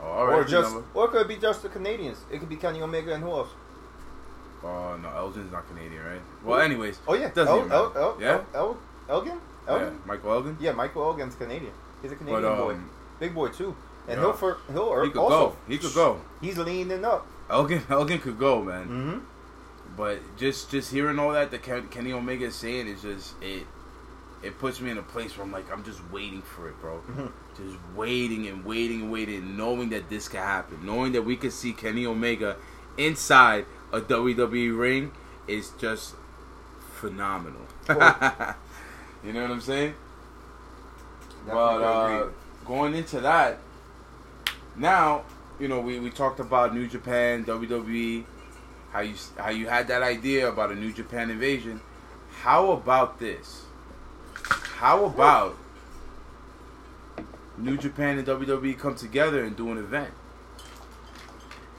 Oh, 0.00 0.04
Or 0.26 0.44
just, 0.44 0.72
number- 0.72 0.86
or 0.94 1.06
it 1.06 1.10
could 1.10 1.28
be 1.28 1.36
just 1.36 1.62
the 1.62 1.68
Canadians. 1.68 2.18
It 2.30 2.38
could 2.38 2.48
be 2.48 2.56
Kenny 2.56 2.80
Omega 2.80 3.14
and 3.14 3.22
who 3.22 3.30
else? 3.30 3.48
Oh 4.62 4.96
no, 5.00 5.08
Elgin's 5.10 5.52
not 5.52 5.68
Canadian, 5.68 6.04
right? 6.04 6.20
Well, 6.44 6.60
anyways. 6.60 6.98
Oh 7.06 7.14
yeah, 7.14 7.30
doesn't 7.30 7.70
El, 7.70 7.72
El. 7.72 7.96
El, 7.96 8.16
yeah, 8.20 8.40
El, 8.54 8.60
El, 8.60 8.78
Elgin, 9.08 9.40
yeah, 9.66 9.72
Elgin. 9.72 10.00
Michael 10.04 10.32
Elgin. 10.32 10.56
Yeah, 10.60 10.72
Michael 10.72 11.02
Elgin's 11.04 11.34
Canadian. 11.36 11.72
He's 12.02 12.10
a 12.12 12.16
Canadian 12.16 12.42
But 12.42 12.56
boy, 12.56 12.72
um, 12.72 12.90
big 13.20 13.34
boy 13.34 13.48
too. 13.48 13.76
And 14.08 14.16
yeah. 14.16 14.24
he'll 14.26 14.32
for 14.32 14.58
he'll 14.72 15.04
he 15.04 15.10
could 15.10 15.18
also 15.20 15.50
go. 15.50 15.56
He 15.68 15.78
could 15.78 15.94
go. 15.94 16.20
He's 16.40 16.58
leaning 16.58 17.04
up. 17.04 17.26
Elgin, 17.48 17.82
Elgin 17.90 18.18
could 18.18 18.38
go, 18.38 18.60
man. 18.62 18.84
Mm-hmm. 18.88 19.18
But 19.96 20.20
just 20.36 20.70
just 20.70 20.90
hearing 20.90 21.18
all 21.20 21.32
that 21.32 21.50
that 21.52 21.62
Ken- 21.62 21.88
Kenny 21.88 22.12
Omega 22.12 22.46
is 22.46 22.56
saying 22.56 22.88
is 22.88 23.02
just 23.02 23.34
it. 23.40 23.64
It 24.42 24.58
puts 24.58 24.80
me 24.80 24.90
in 24.90 24.98
a 24.98 25.02
place 25.02 25.36
where 25.36 25.44
I'm 25.44 25.52
like 25.52 25.70
I'm 25.72 25.84
just 25.84 26.00
waiting 26.12 26.42
for 26.42 26.68
it, 26.68 26.80
bro. 26.80 27.02
Mhm. 27.10 27.32
Just 27.56 27.76
waiting 27.94 28.46
and 28.46 28.64
waiting 28.64 29.02
and 29.02 29.12
waiting, 29.12 29.56
knowing 29.56 29.88
that 29.90 30.08
this 30.08 30.28
could 30.28 30.40
happen, 30.40 30.78
knowing 30.84 31.12
that 31.12 31.22
we 31.22 31.36
could 31.36 31.52
see 31.52 31.72
Kenny 31.72 32.06
Omega 32.06 32.56
inside 32.96 33.66
a 33.92 34.00
WWE 34.00 34.70
ring 34.78 35.12
is 35.46 35.70
just 35.80 36.14
phenomenal. 37.00 37.62
you 37.88 39.32
know 39.32 39.42
what 39.42 39.50
I'm 39.50 39.60
saying? 39.60 39.94
Definitely 41.46 41.54
But 41.54 41.82
uh, 41.82 42.28
going 42.64 42.94
into 42.94 43.20
that, 43.20 43.58
now 44.76 45.24
you 45.58 45.68
know 45.68 45.80
we, 45.80 45.98
we 45.98 46.10
talked 46.10 46.40
about 46.40 46.74
New 46.74 46.86
Japan, 46.86 47.44
WWE, 47.44 48.24
how 48.92 49.00
you 49.00 49.14
how 49.36 49.50
you 49.50 49.66
had 49.68 49.88
that 49.88 50.02
idea 50.02 50.48
about 50.48 50.70
a 50.70 50.74
New 50.74 50.92
Japan 50.92 51.30
invasion. 51.30 51.80
How 52.42 52.70
about 52.72 53.18
this? 53.18 53.64
How 54.78 55.04
about 55.06 55.56
New 57.56 57.76
Japan 57.76 58.18
and 58.18 58.26
WWE 58.26 58.78
come 58.78 58.94
together 58.94 59.42
and 59.44 59.56
do 59.56 59.70
an 59.72 59.78
event? 59.78 60.12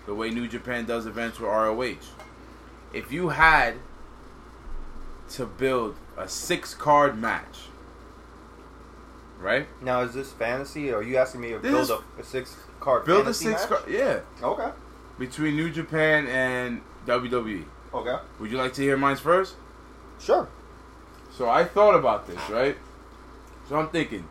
The 0.05 0.13
way 0.13 0.29
New 0.31 0.47
Japan 0.47 0.85
does 0.85 1.05
events 1.05 1.39
with 1.39 1.49
ROH. 1.49 1.95
If 2.93 3.11
you 3.11 3.29
had 3.29 3.75
to 5.31 5.45
build 5.45 5.95
a 6.17 6.27
six 6.27 6.73
card 6.73 7.17
match 7.17 7.65
right? 9.39 9.67
Now, 9.81 10.01
is 10.01 10.13
this 10.13 10.33
fantasy? 10.33 10.91
Or 10.91 10.97
are 10.97 11.03
you 11.03 11.15
asking 11.15 11.39
me 11.39 11.51
to 11.51 11.59
This 11.59 11.71
build 11.71 11.83
is- 11.83 11.89
a, 11.91 12.21
a 12.21 12.23
six 12.25 12.57
card 12.81 13.05
Build 13.05 13.25
a 13.25 13.33
six. 13.33 13.61
match? 13.61 13.69
Car- 13.69 13.89
yeah, 13.89 14.19
Okay. 14.43 14.69
between 15.17 15.55
New 15.55 15.69
Japan 15.69 16.27
and 16.27 16.81
WWE. 17.05 17.63
Okay. 17.93 18.17
Would 18.39 18.51
you 18.51 18.57
like 18.57 18.73
to 18.73 18.81
hear 18.81 18.97
mine 18.97 19.15
first? 19.15 19.55
Sure. 20.19 20.49
So 21.31 21.49
I 21.49 21.63
thought 21.63 21.95
about 21.95 22.27
this, 22.27 22.37
right? 22.49 22.75
So 23.69 23.77
I'm 23.79 23.89
thinking, 23.89 24.27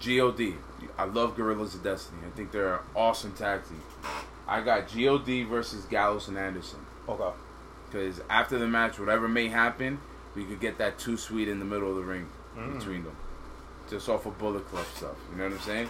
God. 0.00 0.56
I 0.98 1.04
love 1.04 1.36
Guerrillas 1.36 1.74
of 1.76 1.84
Destiny. 1.84 2.18
I 2.26 2.36
think 2.36 2.50
they're 2.50 2.74
an 2.74 2.80
awesome 2.96 3.32
tag 3.32 3.60
team. 3.68 3.80
I 4.48 4.60
got 4.60 4.88
God 4.88 5.44
versus 5.48 5.84
Gallows 5.84 6.26
and 6.28 6.36
Anderson 6.36 6.80
Okay. 7.08 7.30
because 7.88 8.20
after 8.28 8.58
the 8.58 8.66
match, 8.66 8.98
whatever 8.98 9.28
may 9.28 9.46
happen, 9.48 10.00
we 10.34 10.44
could 10.44 10.60
get 10.60 10.78
that 10.78 10.98
too 10.98 11.16
sweet 11.16 11.46
in 11.48 11.60
the 11.60 11.64
middle 11.64 11.88
of 11.88 11.96
the 11.96 12.02
ring 12.02 12.26
Mm. 12.58 12.78
between 12.78 13.04
them, 13.04 13.16
just 13.88 14.08
off 14.08 14.26
of 14.26 14.36
Bullet 14.38 14.68
Club 14.68 14.84
stuff. 14.96 15.14
You 15.30 15.38
know 15.38 15.44
what 15.44 15.52
I'm 15.54 15.58
saying? 15.60 15.88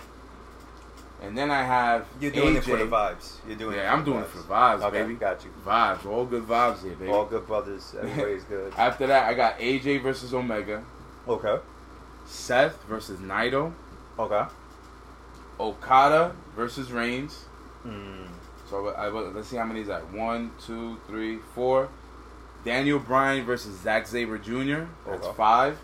And 1.22 1.38
then 1.38 1.50
I 1.50 1.62
have 1.62 2.06
You're 2.20 2.30
doing 2.32 2.54
AJ. 2.54 2.58
it 2.58 2.64
for 2.64 2.76
the 2.76 2.84
vibes. 2.84 3.36
You're 3.48 3.56
doing 3.56 3.74
it. 3.76 3.78
Yeah, 3.78 3.90
for 3.92 3.96
I'm 3.98 4.04
doing 4.04 4.18
vibes. 4.18 4.24
it 4.24 4.28
for 4.30 4.38
the 4.38 4.44
vibes, 4.54 4.82
Okay, 4.82 5.02
baby. 5.02 5.14
got 5.14 5.44
you. 5.44 5.50
Vibes, 5.66 6.06
all 6.06 6.24
good 6.26 6.42
vibes 6.46 6.82
here, 6.82 6.92
baby. 6.94 7.10
All 7.10 7.24
good 7.24 7.46
brothers. 7.46 7.94
Everybody's 7.98 8.44
good. 8.54 8.72
After 8.76 9.06
that, 9.06 9.26
I 9.28 9.34
got 9.34 9.58
AJ 9.58 10.02
versus 10.02 10.34
Omega, 10.34 10.84
Okay. 11.28 11.58
Seth 12.26 12.82
versus 12.84 13.18
Naito, 13.20 13.72
Okay. 14.18 14.44
Okada 15.60 16.34
versus 16.56 16.90
Reigns. 16.92 17.44
Mm. 17.86 18.26
So 18.68 18.88
I, 18.88 19.06
I- 19.06 19.08
let's 19.08 19.48
see 19.48 19.56
how 19.56 19.64
many 19.64 19.80
is 19.80 19.88
that. 19.88 20.10
One, 20.12 20.52
two, 20.64 20.98
three, 21.06 21.38
four. 21.54 21.88
Daniel 22.64 22.98
Bryan 23.00 23.44
versus 23.44 23.78
Zack 23.80 24.06
Sabre 24.06 24.38
Jr. 24.38 24.84
That's 25.06 25.26
Okay. 25.26 25.36
five. 25.36 25.78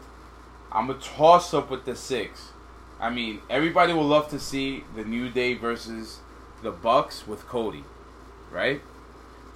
I'm 0.71 0.89
a 0.91 0.95
toss 0.95 1.53
up 1.55 1.71
with 1.71 1.85
the 1.85 1.97
six. 1.97 2.53
I 3.01 3.11
mean, 3.11 3.41
everybody 3.51 3.93
will 3.93 4.07
love 4.07 4.29
to 4.31 4.39
see 4.39 4.85
the 4.95 5.05
New 5.05 5.29
Day 5.31 5.55
versus 5.55 6.21
the 6.63 6.71
Bucks 6.71 7.27
with 7.27 7.47
Cody, 7.49 7.85
right? 8.53 8.81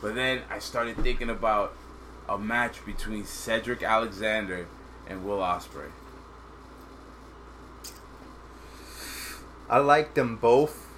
But 0.01 0.15
then 0.15 0.43
I 0.51 0.59
started 0.59 0.97
thinking 0.97 1.29
about 1.31 1.75
a 2.29 2.39
match 2.39 2.85
between 2.85 3.25
Cedric 3.25 3.83
Alexander 3.83 4.67
and 5.07 5.25
Will 5.25 5.39
Ospreay. 5.39 5.91
I 9.69 9.79
like 9.79 10.15
them 10.15 10.37
both. 10.37 10.89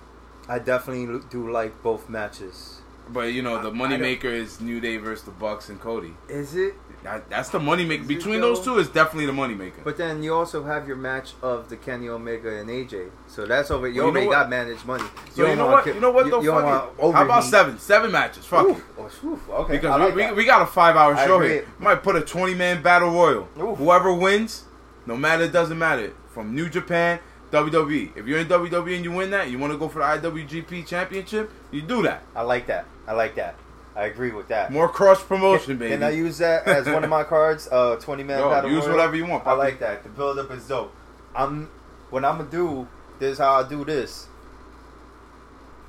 I 0.48 0.58
definitely 0.58 1.20
do 1.30 1.50
like 1.50 1.82
both 1.82 2.08
matches. 2.08 2.80
But 3.10 3.32
you 3.32 3.42
know, 3.42 3.62
the 3.62 3.70
moneymaker 3.70 4.24
is 4.24 4.60
New 4.60 4.80
Day 4.80 4.96
versus 4.96 5.24
the 5.24 5.30
Bucks 5.30 5.68
and 5.68 5.80
Cody. 5.80 6.14
Is 6.28 6.54
it? 6.54 6.74
That, 7.02 7.28
that's 7.28 7.50
the 7.50 7.58
moneymaker. 7.58 8.06
Between 8.06 8.40
though? 8.40 8.54
those 8.54 8.64
two 8.64 8.78
is 8.78 8.88
definitely 8.88 9.26
the 9.26 9.32
moneymaker. 9.32 9.84
But 9.84 9.98
then 9.98 10.22
you 10.22 10.34
also 10.34 10.64
have 10.64 10.88
your 10.88 10.96
match 10.96 11.34
of 11.42 11.68
the 11.68 11.76
Kenny 11.76 12.08
Omega 12.08 12.56
and 12.58 12.70
AJ. 12.70 13.10
So 13.28 13.44
that's 13.44 13.70
over. 13.70 13.86
You 13.86 13.96
Well, 14.04 14.06
you 14.08 14.12
know 14.14 14.20
already 14.20 14.30
got 14.30 14.48
managed 14.48 14.86
money. 14.86 15.04
So 15.34 15.42
you, 15.42 15.48
don't 15.48 15.58
know 15.58 15.66
what? 15.66 15.84
ki- 15.84 15.90
You 15.92 16.00
know 16.00 16.10
what? 16.12 16.24
you- 16.24 16.30
though, 16.30 16.40
you 16.40 16.46
don't 16.50 16.62
fuck 16.62 16.98
wanna 16.98 17.10
it. 17.10 17.14
How 17.14 17.24
about 17.26 17.44
seven? 17.44 17.78
Seven 17.78 18.10
matches. 18.10 18.46
Fuck 18.46 18.64
Oof. 18.68 18.78
it. 18.78 18.84
Oh, 18.98 19.28
oof. 19.28 19.50
Okay. 19.50 19.72
Because 19.74 20.00
like 20.00 20.14
we, 20.14 20.22
that. 20.22 20.30
we, 20.32 20.38
we 20.38 20.44
got 20.46 20.62
a 20.62 20.66
five 20.66 20.96
hour 20.96 21.14
show 21.18 21.40
here. 21.40 21.66
Might 21.78 22.02
put 22.02 22.16
a 22.16 22.22
20 22.22 22.54
man 22.54 22.82
battle 22.82 23.10
royal. 23.10 23.48
Oof. 23.60 23.76
Whoever 23.76 24.14
wins, 24.14 24.64
no 25.04 25.14
matter, 25.14 25.44
it 25.44 25.52
doesn't 25.52 25.78
matter. 25.78 26.14
From 26.30 26.54
New 26.54 26.70
Japan, 26.70 27.20
WWE. 27.52 28.16
If 28.16 28.26
you're 28.26 28.38
in 28.38 28.48
WWE 28.48 28.96
and 28.96 29.04
you 29.04 29.12
win 29.12 29.30
that, 29.30 29.50
you 29.50 29.58
want 29.58 29.74
to 29.74 29.78
go 29.78 29.88
for 29.88 29.98
the 29.98 30.04
IWGP 30.30 30.86
Championship, 30.86 31.50
you 31.70 31.82
do 31.82 32.02
that. 32.02 32.22
I 32.34 32.42
like 32.42 32.66
that. 32.68 32.86
I 33.06 33.12
like 33.12 33.34
that. 33.36 33.54
I 33.96 34.06
agree 34.06 34.32
with 34.32 34.48
that. 34.48 34.72
More 34.72 34.88
cross 34.88 35.22
promotion, 35.22 35.76
baby. 35.78 35.92
Can 35.92 36.02
I 36.02 36.10
use 36.10 36.38
that 36.38 36.66
as 36.66 36.86
one 36.86 37.04
of 37.04 37.10
my 37.10 37.22
cards? 37.34 37.68
Uh, 37.70 37.96
twenty 37.96 38.24
man 38.24 38.40
battle. 38.40 38.70
use 38.70 38.86
whatever 38.88 39.14
you 39.14 39.26
want, 39.26 39.46
I 39.46 39.52
like 39.52 39.78
that. 39.80 40.02
The 40.02 40.08
build 40.08 40.38
up 40.38 40.50
is 40.50 40.66
dope. 40.66 40.92
I'm 41.36 41.68
what 42.10 42.24
I'm 42.24 42.38
gonna 42.38 42.50
do. 42.50 42.88
This 43.20 43.34
is 43.34 43.38
how 43.38 43.54
I 43.62 43.68
do 43.68 43.84
this. 43.84 44.26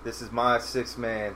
This 0.04 0.21
is 0.21 0.32
my 0.32 0.60
six 0.60 0.97
man, 0.99 1.34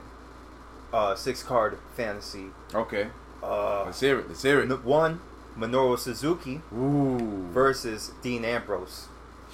uh, 0.93 1.15
six 1.15 1.41
card 1.41 1.79
fantasy. 1.95 2.45
Okay. 2.73 3.07
Uh, 3.41 3.85
Let's 3.85 3.99
hear 3.99 4.19
it. 4.19 4.27
Let's 4.27 4.43
hear 4.43 4.59
it. 4.59 4.83
one 4.83 5.21
Minoru 5.57 5.97
Suzuki 5.97 6.61
Ooh. 6.73 7.47
versus 7.51 8.11
Dean 8.21 8.45
Ambrose. 8.45 9.07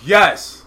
Yes. 0.04 0.66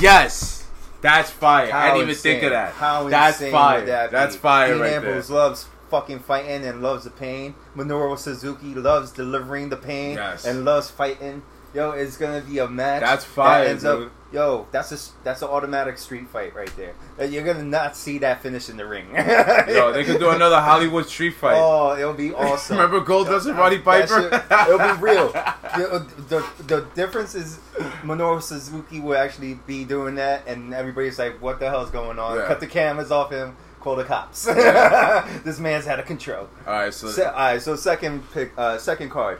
Yes. 0.00 0.63
That's 1.04 1.30
fire. 1.30 1.70
I 1.72 1.86
didn't 1.88 1.96
even 1.98 2.08
insane- 2.10 2.32
think 2.32 2.42
of 2.44 2.50
that. 2.50 2.72
How 2.72 3.08
That's 3.08 3.36
insane 3.38 3.52
fire. 3.52 3.78
would 3.80 3.88
that 3.88 4.10
That's 4.10 4.34
be? 4.36 4.40
fire 4.40 4.72
Dean 4.72 4.80
right 4.82 4.92
Ambrose 4.94 5.28
there. 5.28 5.36
loves 5.36 5.66
fucking 5.90 6.18
fighting 6.20 6.64
and 6.64 6.82
loves 6.82 7.04
the 7.04 7.10
pain. 7.10 7.54
Minoru 7.76 8.18
Suzuki 8.18 8.74
loves 8.74 9.12
delivering 9.12 9.68
the 9.68 9.76
pain 9.76 10.16
Yes. 10.16 10.44
and 10.44 10.64
loves 10.64 10.90
fighting. 10.90 11.42
Yo, 11.74 11.90
it's 11.90 12.16
gonna 12.16 12.40
be 12.40 12.58
a 12.60 12.68
match. 12.68 13.00
That's 13.02 13.24
fire, 13.24 13.64
that 13.64 13.70
ends 13.70 13.82
dude. 13.82 14.06
Up, 14.06 14.12
yo, 14.32 14.66
that's 14.70 14.92
a 14.92 15.24
that's 15.24 15.42
an 15.42 15.48
automatic 15.48 15.98
street 15.98 16.28
fight 16.28 16.54
right 16.54 16.70
there. 16.76 16.94
You're 17.26 17.42
gonna 17.42 17.64
not 17.64 17.96
see 17.96 18.18
that 18.18 18.42
finish 18.42 18.68
in 18.68 18.76
the 18.76 18.86
ring. 18.86 19.08
Yo, 19.12 19.92
they 19.92 20.04
could 20.04 20.20
do 20.20 20.30
another 20.38 20.60
Hollywood 20.60 21.06
street 21.08 21.34
fight. 21.34 21.56
Oh, 21.56 21.96
it'll 21.98 22.12
be 22.14 22.32
awesome. 22.34 22.76
Remember 22.78 23.00
Goldust 23.00 23.46
and 23.46 23.58
Roddy 23.58 23.78
Piper? 23.80 24.30
shit- 24.30 24.68
it'll 24.68 24.78
be 24.96 25.02
real. 25.02 25.34
The, 25.74 26.06
the, 26.28 26.46
the 26.68 26.80
difference 26.94 27.34
is 27.34 27.58
Minoru 28.04 28.42
Suzuki 28.42 29.00
will 29.00 29.16
actually 29.16 29.54
be 29.66 29.84
doing 29.84 30.14
that, 30.16 30.46
and 30.46 30.72
everybody's 30.74 31.18
like, 31.18 31.40
"What 31.42 31.58
the 31.60 31.68
hell's 31.70 31.90
going 31.90 32.18
on?" 32.18 32.36
Yeah. 32.38 32.46
Cut 32.46 32.60
the 32.60 32.66
cameras 32.66 33.10
off 33.10 33.30
him. 33.30 33.56
Call 33.80 33.96
the 33.96 34.04
cops. 34.04 34.44
this 35.44 35.58
man's 35.58 35.86
out 35.86 35.98
of 36.00 36.06
control. 36.06 36.48
All 36.66 36.72
right, 36.72 36.94
so 36.94 37.08
Se- 37.08 37.24
all 37.24 37.32
right, 37.32 37.60
so 37.62 37.76
second 37.76 38.22
pick, 38.32 38.52
uh, 38.56 38.78
second 38.78 39.10
card. 39.10 39.38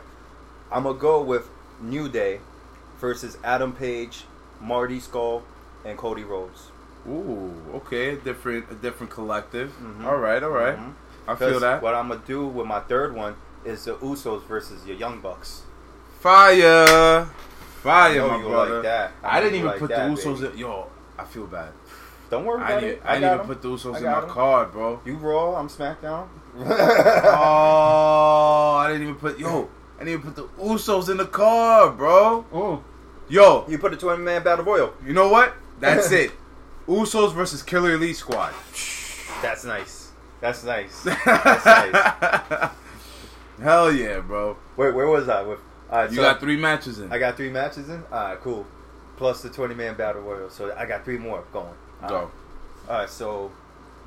I'm 0.71 0.83
gonna 0.83 0.97
go 0.99 1.21
with 1.21 1.47
New 1.81 2.09
Day 2.09 2.39
versus 2.99 3.37
Adam 3.43 3.73
Page, 3.73 4.25
Marty 4.61 4.99
Scurll, 4.99 5.41
and 5.83 5.97
Cody 5.97 6.23
Rhodes. 6.23 6.69
ooh, 7.07 7.53
okay, 7.75 8.15
different, 8.15 8.65
a 8.71 8.75
different 8.75 9.11
collective. 9.11 9.71
Mhm. 9.81 10.05
All 10.05 10.17
right, 10.17 10.41
all 10.43 10.49
right. 10.49 10.77
Mhm. 10.77 10.93
I 11.27 11.35
feel 11.35 11.59
that. 11.59 11.81
What 11.81 11.93
I'm 11.95 12.07
gonna 12.09 12.21
do 12.25 12.45
with 12.45 12.67
my 12.67 12.79
third 12.81 13.15
one 13.15 13.35
is 13.63 13.85
the 13.85 13.95
Usos 13.95 14.43
versus 14.45 14.85
your 14.85 14.95
Young 14.97 15.21
Bucks. 15.21 15.61
Fire, 16.19 17.27
fire, 17.85 18.27
my 18.27 18.41
brother. 18.41 18.73
like 18.75 18.83
that. 18.83 19.11
I 19.23 19.37
I, 19.37 19.41
didn't 19.41 19.55
even 19.55 19.67
like 19.67 19.79
put 19.79 19.89
that, 19.89 20.07
the 20.09 20.15
Usos. 20.21 20.41
baby. 20.41 20.53
In, 20.53 20.57
yo, 20.59 20.87
I 21.17 21.23
feel 21.25 21.47
bad. 21.47 21.71
Don't 22.29 22.45
worry 22.45 22.61
I 22.61 22.69
about 22.71 22.81
didn't, 22.81 22.95
it. 22.97 23.01
I 23.05 23.13
didn't 23.13 23.21
got 23.21 23.27
even 23.35 23.39
'em. 23.41 23.47
put 23.47 23.61
the 23.61 23.67
Usos 23.69 23.97
in 23.97 24.03
my 24.03 24.11
my 24.11 24.21
'em. 24.23 24.29
card, 24.29 24.71
bro. 24.71 24.99
You 25.05 25.15
Raw, 25.15 25.55
I'm 25.59 25.69
SmackDown. 25.69 26.27
Oh, 26.57 28.75
I 28.79 28.87
didn't 28.91 29.03
even 29.03 29.15
put 29.15 29.39
yo. 29.39 29.69
I 29.97 30.03
didn't 30.03 30.19
even 30.19 30.33
put 30.33 30.35
the 30.35 30.47
Usos 30.63 31.09
in 31.09 31.17
the 31.17 31.25
card, 31.25 31.97
bro. 31.97 32.45
Ooh. 32.53 32.83
Yo, 33.29 33.65
You 33.67 33.77
put 33.79 33.93
a 33.93 33.97
20 33.97 34.21
man 34.21 34.43
battle 34.43 34.65
royal. 34.65 34.93
you 35.05 35.13
know 35.13 35.29
what? 35.29 35.53
That's 35.79 36.11
it. 36.21 36.31
Usos 36.87 37.33
versus 37.33 37.63
Killer 37.63 37.93
Elite 37.93 38.15
Squad. 38.15 38.53
That's 39.41 39.63
nice. 39.65 40.11
That's 40.41 40.63
nice. 40.63 41.01
That's 41.03 41.65
nice. 41.65 42.71
Hell 43.61 43.91
yeah, 43.91 44.19
bro. 44.19 44.57
Wait, 44.77 44.93
where 44.93 45.07
was 45.07 45.27
I? 45.29 45.41
With 45.43 45.59
all 45.89 45.99
right, 45.99 46.09
You 46.09 46.17
so 46.17 46.21
got 46.23 46.39
three 46.39 46.57
matches 46.57 46.99
in. 46.99 47.11
I 47.11 47.17
got 47.17 47.37
three 47.37 47.49
matches 47.49 47.89
in. 47.89 48.03
All 48.11 48.29
right, 48.29 48.39
cool. 48.39 48.65
Plus 49.17 49.41
the 49.41 49.49
20 49.49 49.75
man 49.75 49.95
battle 49.95 50.21
royal, 50.21 50.49
so 50.49 50.73
I 50.75 50.85
got 50.85 51.05
three 51.05 51.17
more 51.17 51.43
going. 51.53 51.67
All 52.03 52.09
Go. 52.09 52.15
right. 52.15 52.27
All 52.89 52.99
right, 52.99 53.09
so 53.09 53.51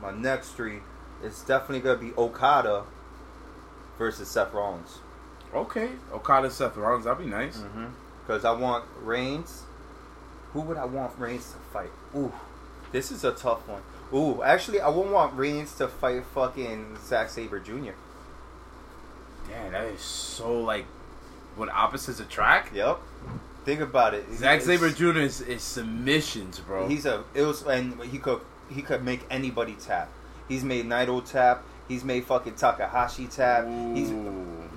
my 0.02 0.10
next 0.12 0.50
three 0.50 0.80
is 1.22 1.40
definitely 1.42 1.80
gonna 1.80 1.98
be 1.98 2.12
Okada 2.16 2.84
versus 3.96 4.28
Seth 4.28 4.52
Rollins. 4.52 4.98
Okay. 5.54 5.90
Okada, 6.12 6.50
Seth 6.50 6.76
Rollins, 6.76 7.04
that'd 7.06 7.18
be 7.24 7.30
nice. 7.30 7.58
Mm-hmm. 7.58 7.86
Because 8.26 8.44
I 8.44 8.52
want 8.52 8.84
Reigns. 9.00 9.62
Who 10.52 10.60
would 10.62 10.76
I 10.76 10.84
want 10.84 11.18
Reigns 11.18 11.52
to 11.52 11.58
fight? 11.72 11.90
Ooh, 12.14 12.32
this 12.92 13.10
is 13.10 13.24
a 13.24 13.32
tough 13.32 13.66
one. 13.66 13.82
Ooh, 14.12 14.42
actually, 14.42 14.80
I 14.80 14.88
wouldn't 14.88 15.12
want 15.14 15.34
Reigns 15.34 15.74
to 15.76 15.88
fight 15.88 16.24
fucking 16.34 16.98
Zack 17.04 17.30
Sabre 17.30 17.60
Jr. 17.60 17.92
Damn, 19.48 19.72
that 19.72 19.84
is 19.86 20.00
so 20.00 20.60
like 20.60 20.84
when 21.58 21.68
opposites 21.70 22.20
attract. 22.20 22.74
Yep. 22.74 22.98
Think 23.64 23.80
about 23.80 24.14
it. 24.14 24.24
Zack 24.34 24.62
Sabre 24.62 24.90
Jr. 24.90 25.18
Is, 25.18 25.40
is 25.42 25.62
submissions, 25.62 26.60
bro. 26.60 26.88
He's 26.88 27.04
a 27.04 27.24
it 27.34 27.42
was 27.42 27.62
and 27.66 28.00
he 28.04 28.18
could 28.18 28.40
he 28.70 28.80
could 28.82 29.02
make 29.04 29.20
anybody 29.30 29.74
tap. 29.74 30.08
He's 30.48 30.64
made 30.64 30.86
Naito 30.86 31.22
tap. 31.30 31.64
He's 31.88 32.04
made 32.04 32.24
fucking 32.24 32.54
Takahashi 32.54 33.26
tap. 33.26 33.66
He's 33.94 34.10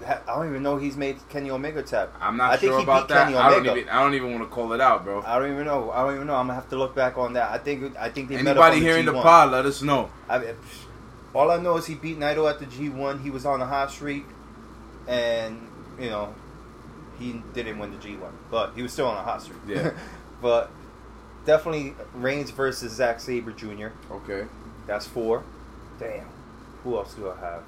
I 0.04 0.20
don't 0.36 0.50
even 0.50 0.63
know 0.63 0.78
he's 0.78 0.98
made 0.98 1.17
Kenny 1.30 1.52
Omega 1.52 1.84
tap. 1.84 2.13
I'm 2.20 2.36
not 2.36 2.52
I 2.54 2.58
think 2.58 2.72
sure 2.72 2.80
he 2.80 2.84
about 2.84 3.08
beat 3.08 3.13
that. 3.13 3.26
Kenny 3.26 3.38
I 3.38 3.50
don't 3.50 3.60
Omega. 3.62 3.78
even. 3.80 3.89
I 3.89 4.02
don't 4.04 4.13
even 4.15 4.32
want 4.32 4.44
to 4.44 4.50
call 4.50 4.74
it 4.74 4.82
out, 4.82 5.04
bro. 5.06 5.22
I 5.22 5.39
don't 5.39 5.52
even 5.52 5.65
know. 5.65 5.91
I 5.91 6.04
don't 6.04 6.15
even 6.15 6.28
know. 6.28 6.36
I'm 6.36 6.48
gonna 6.48 6.56
have 6.56 6.70
to 6.70 6.76
look 6.78 6.96
back 6.96 7.17
on 7.17 7.34
that. 7.34 7.52
I 7.52 7.58
think 7.60 7.96
I 7.98 8.10
think 8.10 8.28
they 8.30 8.36
Anybody 8.38 8.78
on 8.89 9.06
the 9.06 9.12
the 9.12 9.17
G1. 9.20 9.22
pod, 9.22 9.52
let 9.52 9.65
us 9.65 9.82
know. 9.82 10.10
I, 10.28 10.54
all 11.34 11.52
I 11.52 11.58
know 11.58 11.78
is 11.78 11.86
he 11.86 11.96
beat 11.96 12.20
Naito 12.20 12.50
at 12.50 12.60
the 12.60 12.65
G1. 12.65 13.22
He 13.24 13.30
was 13.30 13.46
on 13.46 13.62
a 13.62 13.65
hot 13.65 13.91
streak, 13.91 14.26
and 15.08 15.67
you 16.00 16.10
know, 16.10 16.34
he 17.22 17.44
didn't 17.54 17.78
win 17.78 17.92
the 17.92 17.98
G1, 17.98 18.32
but 18.50 18.74
he 18.76 18.82
was 18.82 18.92
still 18.92 19.08
on 19.08 19.18
a 19.18 19.22
hot 19.22 19.42
streak. 19.44 19.60
Yeah. 19.68 19.92
but 20.42 20.72
definitely 21.46 21.94
Reigns 22.16 22.50
versus 22.52 22.94
Zack 22.94 23.20
Sabre 23.20 23.52
Jr. 23.52 23.90
Okay. 24.12 24.48
That's 24.88 25.06
four. 25.06 25.44
Damn. 26.00 26.26
Who 26.84 26.98
else 26.98 27.14
do 27.14 27.30
I 27.30 27.40
have? 27.40 27.64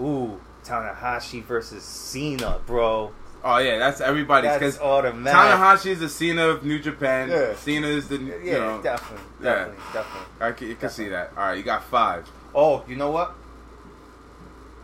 Ooh, 0.00 0.40
Tanahashi 0.64 1.42
versus 1.44 1.84
Cena, 1.84 2.58
bro. 2.66 3.12
Oh 3.42 3.56
yeah, 3.58 3.78
that's 3.78 4.00
everybody's 4.00 4.50
That's 4.50 4.58
because 4.58 4.78
automatic. 4.80 5.32
Tanahashi 5.34 5.92
is 5.92 6.00
the 6.00 6.08
Cena 6.08 6.48
of 6.48 6.64
New 6.64 6.78
Japan. 6.78 7.30
Yeah. 7.30 7.54
Cena 7.54 7.86
is 7.86 8.08
the 8.08 8.16
Yeah, 8.16 8.58
know. 8.58 8.82
definitely, 8.82 9.24
yeah. 9.42 9.44
definitely, 9.44 9.84
definitely. 9.92 10.26
I 10.40 10.52
can, 10.52 10.68
you 10.68 10.74
can 10.74 10.90
see 10.90 11.08
that. 11.08 11.30
All 11.36 11.44
right, 11.44 11.56
you 11.56 11.62
got 11.62 11.84
five. 11.84 12.28
Oh, 12.54 12.84
you 12.86 12.96
know 12.96 13.10
what? 13.10 13.34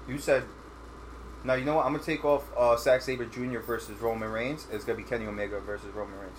You 0.09 0.19
said. 0.19 0.45
Now 1.47 1.55
you 1.55 1.65
know 1.65 1.77
what? 1.77 1.87
I'm 1.87 1.93
gonna 1.93 2.03
take 2.05 2.25
off 2.25 2.45
uh, 2.57 2.77
Zack 2.77 3.03
Sabre 3.03 3.25
Jr. 3.25 3.61
versus 3.61 3.99
Roman 4.01 4.31
Reigns. 4.31 4.67
It's 4.73 4.85
gonna 4.85 4.97
be 4.99 5.05
Kenny 5.05 5.27
Omega 5.27 5.61
versus 5.61 5.95
Roman 5.95 6.19
Reigns. 6.19 6.39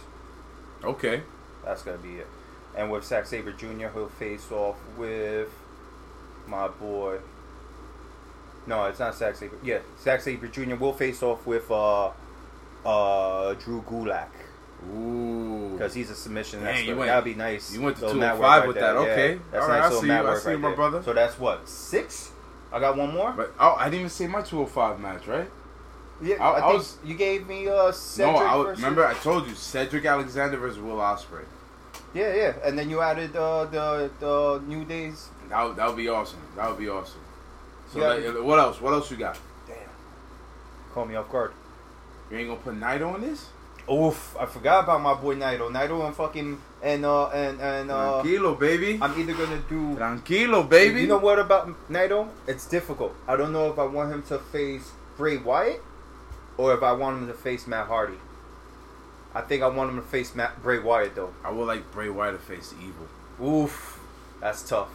Okay. 0.83 1.21
That's 1.63 1.81
gonna 1.81 1.97
be 1.97 2.15
it. 2.15 2.27
And 2.75 2.91
with 2.91 3.05
Zack 3.05 3.25
Sabre 3.25 3.53
Jr., 3.53 3.87
he'll 3.93 4.09
face 4.09 4.51
off 4.51 4.75
with 4.97 5.49
my 6.45 6.67
boy. 6.67 7.19
No, 8.67 8.83
it's 8.85 8.99
not 8.99 9.15
Zack 9.15 9.35
Sabre. 9.37 9.55
Yeah, 9.63 9.79
Zack 10.01 10.19
Sabre 10.21 10.47
Jr. 10.47 10.75
will 10.75 10.91
face 10.93 11.23
off 11.23 11.45
with 11.47 11.71
uh, 11.71 12.11
uh, 12.85 13.53
Drew 13.53 13.81
Gulak 13.83 14.27
Ooh. 14.93 15.69
because 15.71 15.93
he's 15.93 16.09
a 16.09 16.15
submission. 16.15 16.59
You 16.59 16.93
the- 16.93 16.99
went- 16.99 17.07
that'd 17.07 17.23
be 17.23 17.33
nice. 17.33 17.73
you 17.73 17.81
went 17.81 17.95
to 17.97 18.01
two 18.03 18.09
and 18.09 18.19
mat 18.19 18.33
work 18.37 18.41
five 18.45 18.59
right 18.61 18.67
with 18.67 18.75
there. 18.75 18.93
that. 18.93 19.05
Yeah, 19.05 19.11
Okay. 19.13 19.39
that's 19.51 19.63
All 19.63 19.69
right, 19.69 19.79
nice 19.79 19.93
I 19.93 20.01
see 20.01 20.07
you. 20.07 20.13
I 20.13 20.37
see 20.37 20.51
you, 20.51 20.57
my 20.57 20.67
there. 20.69 20.75
brother. 20.75 21.01
So 21.03 21.13
that's 21.13 21.39
what 21.39 21.67
six. 21.69 22.31
I 22.71 22.79
got 22.79 22.97
one 22.97 23.13
more. 23.13 23.31
But 23.31 23.53
oh, 23.59 23.75
I 23.77 23.85
didn't 23.85 23.99
even 24.01 24.09
say 24.09 24.27
my 24.27 24.41
205 24.41 24.99
match, 24.99 25.27
right? 25.27 25.49
Yeah, 26.21 26.35
I- 26.43 26.49
I, 26.49 26.57
I 26.57 26.61
think 26.61 26.73
was- 26.79 26.97
you 27.05 27.15
gave 27.15 27.47
me 27.47 27.67
uh 27.67 27.91
Cedric 27.91 28.35
no, 28.35 28.39
I 28.45 28.55
was, 28.55 28.65
versus- 28.67 28.83
remember 28.83 29.05
I 29.05 29.13
told 29.15 29.47
you 29.47 29.55
Cedric 29.55 30.05
Alexander 30.05 30.57
versus 30.57 30.79
Will 30.79 30.97
Ospreay. 30.97 31.45
Yeah, 32.13 32.33
yeah, 32.33 32.53
and 32.63 32.77
then 32.77 32.89
you 32.89 33.01
added 33.01 33.35
uh, 33.35 33.65
the 33.65 34.09
the 34.19 34.61
New 34.65 34.83
Days. 34.85 35.29
That 35.49 35.63
would, 35.63 35.75
that 35.75 35.87
would 35.87 35.97
be 35.97 36.09
awesome. 36.09 36.39
That 36.55 36.69
would 36.69 36.79
be 36.79 36.89
awesome. 36.89 37.19
So 37.91 37.99
Yeah, 37.99 38.31
like, 38.31 38.43
what 38.43 38.59
else? 38.59 38.81
What 38.81 38.93
else 38.93 39.11
you 39.11 39.17
got? 39.17 39.37
Damn, 39.67 39.77
call 40.93 41.05
me 41.05 41.15
off 41.15 41.29
guard. 41.29 41.51
You 42.31 42.37
ain't 42.37 42.47
gonna 42.49 42.59
put 42.61 42.75
Naito 42.79 43.13
on 43.13 43.21
this? 43.21 43.47
Oof, 43.89 44.35
I 44.37 44.45
forgot 44.45 44.83
about 44.83 45.01
my 45.01 45.13
boy 45.13 45.35
Naito. 45.35 45.71
Naito 45.71 46.05
and 46.05 46.13
fucking 46.13 46.61
and 46.83 47.05
uh 47.05 47.27
and 47.29 47.61
and 47.61 47.89
uh, 47.89 48.21
Tranquilo, 48.21 48.59
baby. 48.59 48.99
I'm 49.01 49.19
either 49.19 49.33
gonna 49.33 49.61
do. 49.69 49.95
Tranquilo, 49.95 50.67
baby. 50.67 51.01
You 51.01 51.07
know 51.07 51.19
what 51.19 51.39
about 51.39 51.69
Naito? 51.89 52.27
It's 52.47 52.67
difficult. 52.67 53.15
I 53.27 53.37
don't 53.37 53.53
know 53.53 53.71
if 53.71 53.79
I 53.79 53.85
want 53.85 54.11
him 54.11 54.23
to 54.23 54.39
face 54.39 54.91
Bray 55.15 55.37
Wyatt 55.37 55.81
or 56.57 56.73
if 56.73 56.83
I 56.83 56.91
want 56.91 57.21
him 57.21 57.27
to 57.27 57.33
face 57.33 57.65
Matt 57.65 57.87
Hardy. 57.87 58.17
I 59.33 59.41
think 59.41 59.63
I 59.63 59.67
want 59.67 59.91
him 59.91 59.97
to 59.97 60.01
face 60.07 60.35
Matt 60.35 60.61
Bray 60.61 60.79
Wyatt 60.79 61.15
though. 61.15 61.33
I 61.43 61.51
would 61.51 61.65
like 61.65 61.91
Bray 61.91 62.09
Wyatt 62.09 62.39
to 62.39 62.45
face 62.45 62.73
Evil. 62.81 63.07
Oof, 63.41 63.99
that's 64.41 64.67
tough. 64.67 64.89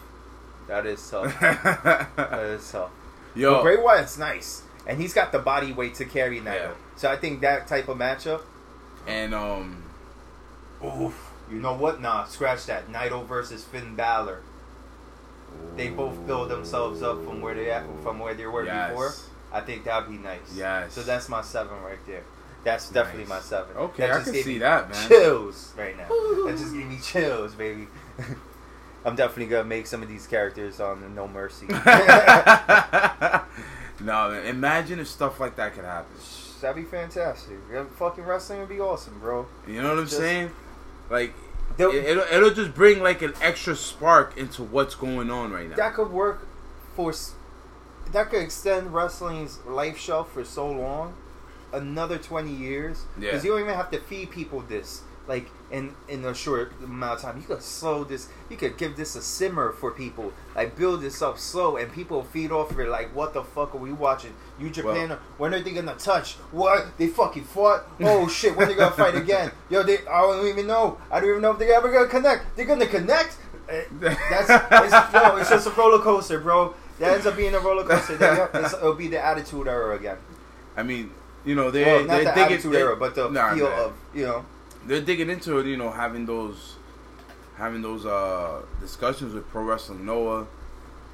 That 0.68 0.85
is 0.87 1.09
tough. 1.09 1.38
that 1.40 2.11
Yo, 2.18 2.38
is 2.40 2.70
tough. 2.70 2.90
But 3.35 3.62
Bray 3.62 3.76
Wyatt's 3.76 4.18
nice, 4.18 4.62
and 4.87 5.00
he's 5.00 5.14
got 5.14 5.33
the 5.33 5.38
body 5.38 5.72
weight 5.72 5.94
to 5.94 6.05
carry 6.05 6.40
Naito. 6.40 6.55
Yeah. 6.55 6.70
So 6.96 7.11
I 7.11 7.16
think 7.16 7.40
that 7.40 7.66
type 7.66 7.88
of 7.88 7.96
matchup. 7.96 8.42
And 9.06 9.34
um, 9.34 9.82
Oof. 10.84 11.30
You 11.50 11.58
know 11.58 11.74
what? 11.74 12.00
Nah, 12.00 12.24
scratch 12.24 12.66
that. 12.66 12.90
Naito 12.90 13.26
versus 13.26 13.62
Finn 13.64 13.94
Balor. 13.94 14.40
They 15.76 15.88
both 15.90 16.26
build 16.26 16.48
themselves 16.48 17.02
up 17.02 17.22
from 17.24 17.42
where 17.42 17.54
they 17.54 17.70
at 17.70 17.84
from 18.02 18.18
where 18.18 18.32
they 18.34 18.46
were 18.46 18.64
Yes. 18.64 18.90
before. 18.90 19.12
I 19.52 19.60
think 19.60 19.84
that'd 19.84 20.08
be 20.10 20.16
nice. 20.16 20.40
Yes. 20.54 20.94
So 20.94 21.02
that's 21.02 21.28
my 21.28 21.42
seven 21.42 21.80
right 21.82 21.98
there. 22.06 22.22
That's 22.64 22.88
definitely 22.88 23.24
Nice. 23.24 23.28
my 23.28 23.40
seven. 23.40 23.76
Okay, 23.76 24.04
I 24.10 24.14
just 24.14 24.32
can 24.32 24.42
see 24.42 24.52
me 24.54 24.58
that, 24.60 24.88
man. 24.90 25.08
Chills 25.08 25.74
right 25.76 25.96
now. 25.96 26.06
that 26.46 26.54
just 26.58 26.72
gave 26.72 26.86
me 26.86 26.98
chills, 27.02 27.54
baby. 27.54 27.86
I'm 29.04 29.14
definitely 29.16 29.46
gonna 29.46 29.64
make 29.64 29.86
some 29.88 30.02
of 30.02 30.08
these 30.08 30.26
characters 30.26 30.80
on 30.80 31.14
No 31.14 31.26
Mercy. 31.28 31.66
no, 31.66 31.76
man, 34.00 34.46
imagine 34.46 35.00
if 35.00 35.08
stuff 35.08 35.38
like 35.40 35.56
that 35.56 35.74
could 35.74 35.84
happen. 35.84 36.16
That'd 36.62 36.77
be 36.83 36.88
fantastic. 36.88 37.57
Fucking 37.98 38.25
wrestling 38.25 38.61
would 38.61 38.68
be 38.68 38.81
awesome, 38.81 39.18
bro. 39.20 39.46
You 39.66 39.83
know 39.83 39.90
what 39.90 39.98
I'm 39.98 40.05
Just- 40.07 40.16
saying? 40.16 40.51
Like, 41.11 41.35
it, 41.79 41.85
it'll, 41.87 42.25
it'll 42.33 42.51
just 42.51 42.75
bring 42.75 43.03
like 43.03 43.20
an 43.22 43.35
extra 43.42 43.75
spark 43.77 44.37
into 44.38 44.62
what's 44.62 44.94
going 44.94 45.31
on 45.31 45.53
right 45.53 45.68
now. 45.68 45.77
that 45.77 45.94
could 45.94 46.11
work 46.11 46.46
for 46.96 47.12
that 48.12 48.31
could 48.31 48.42
extend 48.42 48.92
wrestling's 48.94 49.59
life 49.66 49.96
shelf 49.98 50.33
for 50.33 50.44
so 50.44 50.70
long 50.70 51.14
another 51.72 52.18
20 52.18 52.51
years 52.53 53.05
because 53.18 53.42
Yeah. 53.42 53.42
you 53.42 53.51
don't 53.57 53.61
even 53.62 53.75
have 53.75 53.90
to 53.92 53.98
feed 53.98 54.31
people 54.31 54.61
this 54.61 55.03
like 55.28 55.46
in 55.70 55.94
in 56.08 56.24
a 56.24 56.35
short 56.35 56.72
amount 56.82 57.14
of 57.14 57.20
time 57.22 57.37
you 57.37 57.44
could 57.44 57.62
slow 57.62 58.02
this 58.04 58.28
you 58.50 58.56
could 58.56 58.76
give 58.76 58.96
this 58.96 59.14
a 59.14 59.22
simmer 59.22 59.70
for 59.72 59.90
people 59.92 60.32
like 60.56 60.76
build 60.76 61.00
this 61.00 61.22
up 61.22 61.38
slow 61.38 61.76
and 61.76 61.92
people 61.92 62.24
feed 62.24 62.50
off 62.50 62.70
of 62.72 62.80
it 62.80 62.88
like 62.88 63.14
what 63.14 63.32
the 63.32 63.42
fuck 63.42 63.72
are 63.74 63.78
we 63.78 63.92
watching 63.92 64.35
you 64.58 64.68
japan 64.68 65.11
Well- 65.11 65.18
when 65.38 65.54
are 65.54 65.61
they 65.61 65.70
gonna 65.72 65.94
touch 65.94 66.35
what 66.50 66.98
they 66.98 67.06
fucking 67.06 67.44
fought 67.44 67.85
oh 68.00 68.26
shit 68.38 68.56
when 68.56 68.66
they 68.68 68.74
gonna 68.74 68.90
fight 68.90 69.14
again 69.14 69.52
yo 69.70 69.82
they 69.85 69.98
i 70.08 70.20
don't 70.22 70.46
even 70.48 70.66
know 70.66 70.98
i 71.11 71.20
don't 71.20 71.30
even 71.30 71.42
know 71.42 71.52
if 71.52 71.58
they're 71.58 71.74
ever 71.74 71.90
gonna 71.92 72.08
connect 72.08 72.56
they're 72.56 72.66
gonna 72.66 72.87
connect 72.87 73.37
Eh, 73.68 73.85
that's 74.28 74.50
it's, 74.50 75.14
yo, 75.14 75.37
it's 75.37 75.48
just 75.48 75.66
a 75.68 75.70
roller 75.70 76.00
coaster, 76.02 76.40
bro. 76.40 76.74
That 76.98 77.12
ends 77.14 77.26
up 77.26 77.37
being 77.37 77.54
a 77.54 77.61
roller 77.61 77.85
coaster. 77.85 78.16
They- 78.16 78.61
it'll 78.61 78.94
be 78.94 79.06
the 79.06 79.24
attitude 79.24 79.68
era 79.68 79.94
again. 79.94 80.16
I 80.76 80.82
mean, 80.82 81.12
you 81.44 81.54
know, 81.54 81.70
they 81.70 81.85
Well, 81.85 82.00
not 82.00 82.08
they're 82.08 82.24
the 82.24 82.30
digging, 82.32 82.42
attitude 82.54 82.72
they- 82.72 82.80
era, 82.80 82.96
but 82.96 83.14
the 83.14 83.30
Nah, 83.30 83.54
feel 83.54 83.68
man. 83.70 83.78
of 83.78 83.92
you 84.12 84.26
know. 84.26 84.44
They're 84.87 85.01
digging 85.01 85.31
into 85.31 85.59
it. 85.59 85.66
You 85.66 85.77
know, 85.77 85.90
having 85.90 86.27
those 86.27 86.77
having 87.57 87.83
those 87.83 88.07
uh 88.07 88.62
discussions 88.81 89.35
with 89.35 89.49
Pro 89.49 89.62
Wrestling 89.62 90.05
Noah, 90.05 90.47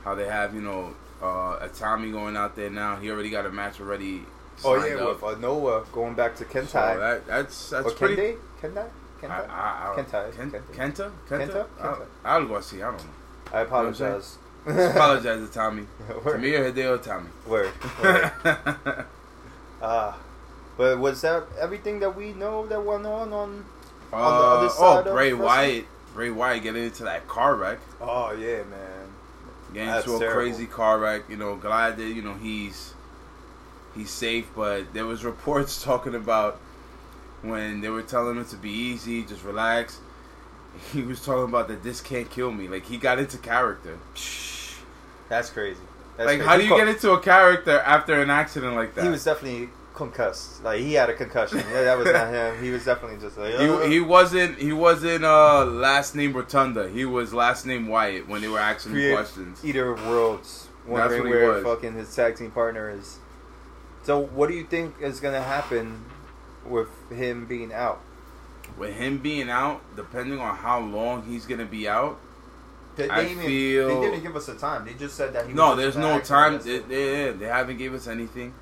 how 0.04 0.14
they 0.14 0.26
have 0.26 0.54
you 0.54 0.60
know 0.60 0.94
uh 1.22 1.58
a 1.60 1.70
Tommy 1.72 2.10
going 2.10 2.36
out 2.36 2.56
there 2.56 2.70
now. 2.70 2.96
He 2.96 3.10
already 3.10 3.30
got 3.30 3.46
a 3.46 3.50
match 3.50 3.80
already. 3.80 4.22
Oh 4.64 4.74
yeah, 4.84 4.96
up. 4.96 5.22
with 5.22 5.36
uh, 5.36 5.38
Noah 5.38 5.84
going 5.92 6.14
back 6.14 6.34
to 6.36 6.44
Kentai. 6.44 6.66
So 6.94 7.00
that, 7.00 7.26
that's 7.26 7.70
that's 7.70 7.86
or 7.86 7.90
pretty. 7.92 8.16
Kende? 8.16 8.36
Kendai? 8.60 8.88
I, 9.20 9.26
Kentai? 9.26 9.48
I, 9.48 9.92
I, 9.92 9.96
Kentai, 9.96 10.36
Ken, 10.36 10.50
Kenta. 10.50 10.62
Kenta? 10.72 11.12
Kenta? 11.28 11.38
Kenta? 11.38 11.66
I, 11.78 11.86
Kenta. 11.86 12.06
I'll 12.24 12.46
go 12.46 12.60
see. 12.60 12.82
I 12.82 12.90
don't 12.90 13.04
know. 13.04 13.10
I 13.52 13.60
apologize. 13.60 14.38
Apologize 14.66 15.46
to 15.46 15.52
Tommy. 15.52 15.86
Word. 16.24 16.32
To 16.32 16.38
me 16.38 16.54
or 16.54 16.72
Hideo 16.72 16.98
Itami. 16.98 17.28
Word. 17.46 17.72
Word. 18.02 19.04
Ah, 19.80 20.18
but 20.78 20.98
was 21.00 21.20
that 21.22 21.44
everything 21.60 21.98
that 22.00 22.16
we 22.16 22.32
know 22.32 22.66
that 22.68 22.82
went 22.82 23.04
on 23.04 23.32
on? 23.32 23.64
Uh, 24.12 24.16
On 24.16 24.40
the 24.40 24.46
other 24.46 24.68
side 24.70 25.06
oh, 25.06 25.10
of 25.10 25.14
Bray? 25.14 25.34
Wyatt. 25.34 25.84
Bray 26.14 26.30
Wyatt 26.30 26.62
getting 26.62 26.84
into 26.84 27.02
that 27.04 27.28
car 27.28 27.56
wreck. 27.56 27.78
Oh 28.00 28.32
yeah, 28.32 28.62
man. 28.62 29.08
Getting 29.74 29.88
That's 29.88 30.06
into 30.06 30.16
a 30.16 30.20
terrible. 30.20 30.40
crazy 30.40 30.66
car 30.66 30.98
wreck. 30.98 31.24
You 31.28 31.36
know, 31.36 31.56
glad 31.56 31.96
that 31.98 32.06
you 32.06 32.22
know 32.22 32.34
he's 32.34 32.94
he's 33.94 34.08
safe. 34.08 34.48
But 34.54 34.94
there 34.94 35.04
was 35.04 35.24
reports 35.24 35.82
talking 35.82 36.14
about 36.14 36.60
when 37.42 37.80
they 37.80 37.88
were 37.88 38.02
telling 38.02 38.36
him 38.36 38.46
to 38.46 38.56
be 38.56 38.70
easy, 38.70 39.24
just 39.24 39.44
relax. 39.44 39.98
He 40.92 41.02
was 41.02 41.24
talking 41.24 41.44
about 41.44 41.66
that 41.68 41.82
this 41.82 42.00
can't 42.00 42.30
kill 42.30 42.52
me. 42.52 42.68
Like 42.68 42.86
he 42.86 42.98
got 42.98 43.18
into 43.18 43.36
character. 43.36 43.98
That's 45.28 45.50
crazy. 45.50 45.80
That's 46.16 46.26
like 46.26 46.38
crazy. 46.38 46.48
how 46.48 46.56
do 46.56 46.64
you 46.64 46.76
get 46.76 46.88
into 46.88 47.10
a 47.12 47.20
character 47.20 47.80
after 47.80 48.22
an 48.22 48.30
accident 48.30 48.76
like 48.76 48.94
that? 48.94 49.02
He 49.02 49.10
was 49.10 49.24
definitely 49.24 49.70
concussed. 49.98 50.62
Like 50.62 50.80
he 50.80 50.94
had 50.94 51.10
a 51.10 51.14
concussion. 51.14 51.58
Yeah, 51.58 51.82
that 51.82 51.98
was 51.98 52.06
not 52.06 52.28
him. 52.32 52.62
He 52.62 52.70
was 52.70 52.84
definitely 52.84 53.18
just 53.18 53.36
like. 53.36 53.54
He, 53.54 53.94
he 53.94 54.00
wasn't 54.00 54.58
he 54.58 54.72
wasn't 54.72 55.24
uh 55.24 55.64
last 55.66 56.14
name 56.14 56.32
Rotunda. 56.32 56.88
He 56.88 57.04
was 57.04 57.34
last 57.34 57.66
name 57.66 57.88
Wyatt 57.88 58.28
when 58.28 58.40
they 58.40 58.48
were 58.48 58.60
asking 58.60 58.92
Create- 58.92 59.14
questions. 59.14 59.62
Eater 59.64 59.90
of 59.92 60.06
Worlds. 60.06 60.68
Wondering 60.86 61.24
where 61.28 61.48
was. 61.52 61.64
fucking 61.64 61.94
his 61.94 62.14
tag 62.14 62.36
team 62.36 62.50
partner 62.50 62.88
is. 62.88 63.18
So 64.04 64.20
what 64.20 64.48
do 64.48 64.54
you 64.54 64.64
think 64.64 64.94
is 65.02 65.20
gonna 65.20 65.42
happen 65.42 66.04
with 66.64 66.88
him 67.10 67.44
being 67.46 67.72
out? 67.74 68.00
With 68.78 68.94
him 68.94 69.18
being 69.18 69.50
out, 69.50 69.82
depending 69.96 70.38
on 70.40 70.56
how 70.56 70.78
long 70.80 71.24
he's 71.24 71.44
gonna 71.44 71.66
be 71.66 71.88
out. 71.88 72.18
They, 72.96 73.08
I 73.08 73.24
even, 73.26 73.44
feel- 73.44 73.88
they 74.00 74.10
didn't 74.10 74.22
give 74.22 74.34
us 74.36 74.48
a 74.48 74.54
time. 74.54 74.84
They 74.86 74.94
just 74.94 75.14
said 75.16 75.32
that 75.34 75.46
he. 75.46 75.52
No, 75.52 75.74
there's 75.76 75.96
no 75.96 76.20
time. 76.20 76.58
They, 76.60 76.78
they, 76.78 77.30
they 77.32 77.46
haven't 77.46 77.76
gave 77.78 77.92
us 77.94 78.06
anything. 78.06 78.54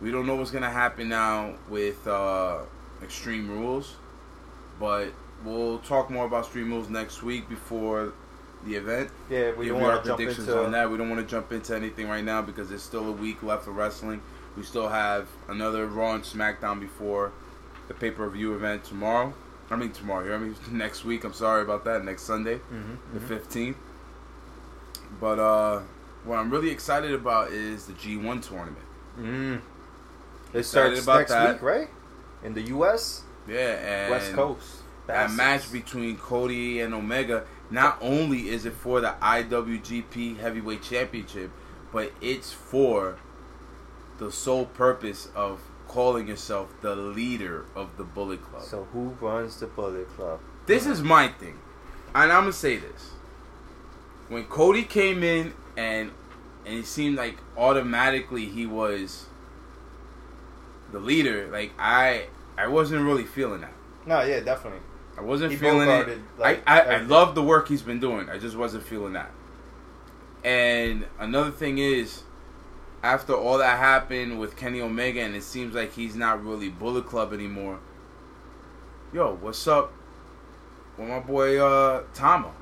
We 0.00 0.10
don't 0.10 0.26
know 0.26 0.34
what's 0.36 0.50
gonna 0.50 0.70
happen 0.70 1.08
now 1.08 1.54
with 1.68 2.06
uh, 2.06 2.58
Extreme 3.02 3.50
Rules, 3.50 3.96
but 4.78 5.08
we'll 5.44 5.78
talk 5.78 6.10
more 6.10 6.26
about 6.26 6.44
Extreme 6.44 6.70
Rules 6.72 6.88
next 6.88 7.22
week 7.22 7.48
before 7.48 8.12
the 8.64 8.74
event. 8.76 9.10
yeah, 9.30 9.52
we 9.52 9.66
give 9.66 9.74
don't 9.74 9.82
want 9.82 10.02
to 10.02 10.08
jump 10.08 10.20
into 10.20 10.64
on 10.64 10.72
that. 10.72 10.90
We 10.90 10.96
don't 10.98 11.10
want 11.10 11.20
to 11.20 11.26
jump 11.30 11.52
into 11.52 11.76
anything 11.76 12.08
right 12.08 12.24
now 12.24 12.40
because 12.42 12.68
there's 12.70 12.82
still 12.82 13.08
a 13.08 13.12
week 13.12 13.42
left 13.42 13.66
of 13.68 13.76
wrestling. 13.76 14.22
We 14.56 14.62
still 14.62 14.88
have 14.88 15.28
another 15.48 15.86
Raw 15.86 16.14
and 16.14 16.24
SmackDown 16.24 16.80
before 16.80 17.32
the 17.88 17.94
pay 17.94 18.10
per 18.10 18.28
view 18.30 18.54
event 18.54 18.84
tomorrow. 18.84 19.34
I 19.70 19.76
mean 19.76 19.92
tomorrow. 19.92 20.34
I 20.34 20.38
mean 20.38 20.54
next 20.70 21.04
week. 21.04 21.24
I'm 21.24 21.32
sorry 21.32 21.62
about 21.62 21.84
that. 21.84 22.04
Next 22.04 22.22
Sunday, 22.22 22.56
Mhm, 22.72 22.98
the 23.12 23.20
mhm. 23.20 23.40
15th. 23.40 23.76
But 25.20 25.38
uh, 25.38 25.80
what 26.24 26.38
I'm 26.38 26.50
really 26.50 26.70
excited 26.70 27.12
about 27.12 27.50
is 27.50 27.86
the 27.86 27.92
G1 27.92 28.46
tournament. 28.46 28.84
Mm. 29.18 29.60
It 30.54 30.64
starts 30.64 31.02
about 31.02 31.18
next 31.18 31.30
that. 31.32 31.52
week, 31.54 31.62
right? 31.62 31.88
In 32.42 32.54
the 32.54 32.62
U.S. 32.62 33.22
Yeah, 33.48 33.56
and 33.56 34.10
West 34.10 34.32
Coast. 34.32 34.82
That 35.06 35.32
match 35.32 35.70
between 35.70 36.16
Cody 36.16 36.80
and 36.80 36.94
Omega, 36.94 37.44
not 37.70 37.98
only 38.00 38.48
is 38.48 38.64
it 38.64 38.72
for 38.72 39.02
the 39.02 39.14
IWGP 39.20 40.38
Heavyweight 40.38 40.82
Championship, 40.82 41.50
but 41.92 42.12
it's 42.22 42.52
for 42.52 43.18
the 44.18 44.32
sole 44.32 44.64
purpose 44.64 45.28
of 45.34 45.60
calling 45.88 46.28
yourself 46.28 46.70
the 46.80 46.96
leader 46.96 47.66
of 47.74 47.96
the 47.98 48.04
Bullet 48.04 48.42
Club. 48.42 48.62
So 48.62 48.88
who 48.92 49.16
runs 49.20 49.60
the 49.60 49.66
Bullet 49.66 50.08
Club? 50.16 50.40
This 50.66 50.86
is 50.86 51.02
my 51.02 51.28
thing. 51.28 51.58
And 52.14 52.32
I'm 52.32 52.42
gonna 52.42 52.52
say 52.52 52.76
this. 52.76 53.10
When 54.28 54.44
Cody 54.44 54.84
came 54.84 55.22
in 55.22 55.52
and 55.76 56.12
and 56.64 56.78
it 56.78 56.86
seemed 56.86 57.16
like 57.16 57.38
automatically 57.58 58.46
he 58.46 58.64
was 58.66 59.26
the 60.94 61.00
leader, 61.00 61.48
like 61.52 61.72
I 61.78 62.26
I 62.56 62.68
wasn't 62.68 63.04
really 63.04 63.24
feeling 63.24 63.60
that. 63.60 63.72
No, 64.06 64.22
yeah, 64.22 64.40
definitely. 64.40 64.80
I 65.16 65.20
wasn't 65.20 65.52
He 65.52 65.58
feeling 65.58 65.88
it. 65.88 66.18
like, 66.38 66.62
I, 66.66 66.80
I, 66.80 66.94
I 66.94 66.98
love 67.02 67.34
the 67.34 67.42
work 67.42 67.68
he's 67.68 67.82
been 67.82 68.00
doing. 68.00 68.28
I 68.28 68.38
just 68.38 68.56
wasn't 68.56 68.82
feeling 68.84 69.12
that. 69.12 69.30
And 70.42 71.06
another 71.20 71.52
thing 71.52 71.78
is, 71.78 72.22
after 73.02 73.32
all 73.32 73.58
that 73.58 73.78
happened 73.78 74.40
with 74.40 74.56
Kenny 74.56 74.80
Omega, 74.80 75.20
and 75.20 75.34
it 75.36 75.44
seems 75.44 75.74
like 75.74 75.92
he's 75.92 76.16
not 76.16 76.44
really 76.44 76.68
Bullet 76.68 77.06
Club 77.06 77.32
anymore. 77.32 77.78
Yo, 79.12 79.36
what's 79.40 79.66
up 79.68 79.92
with 80.98 81.08
my 81.08 81.20
boy 81.20 81.58
uh 81.58 82.02
Tama? 82.12 82.52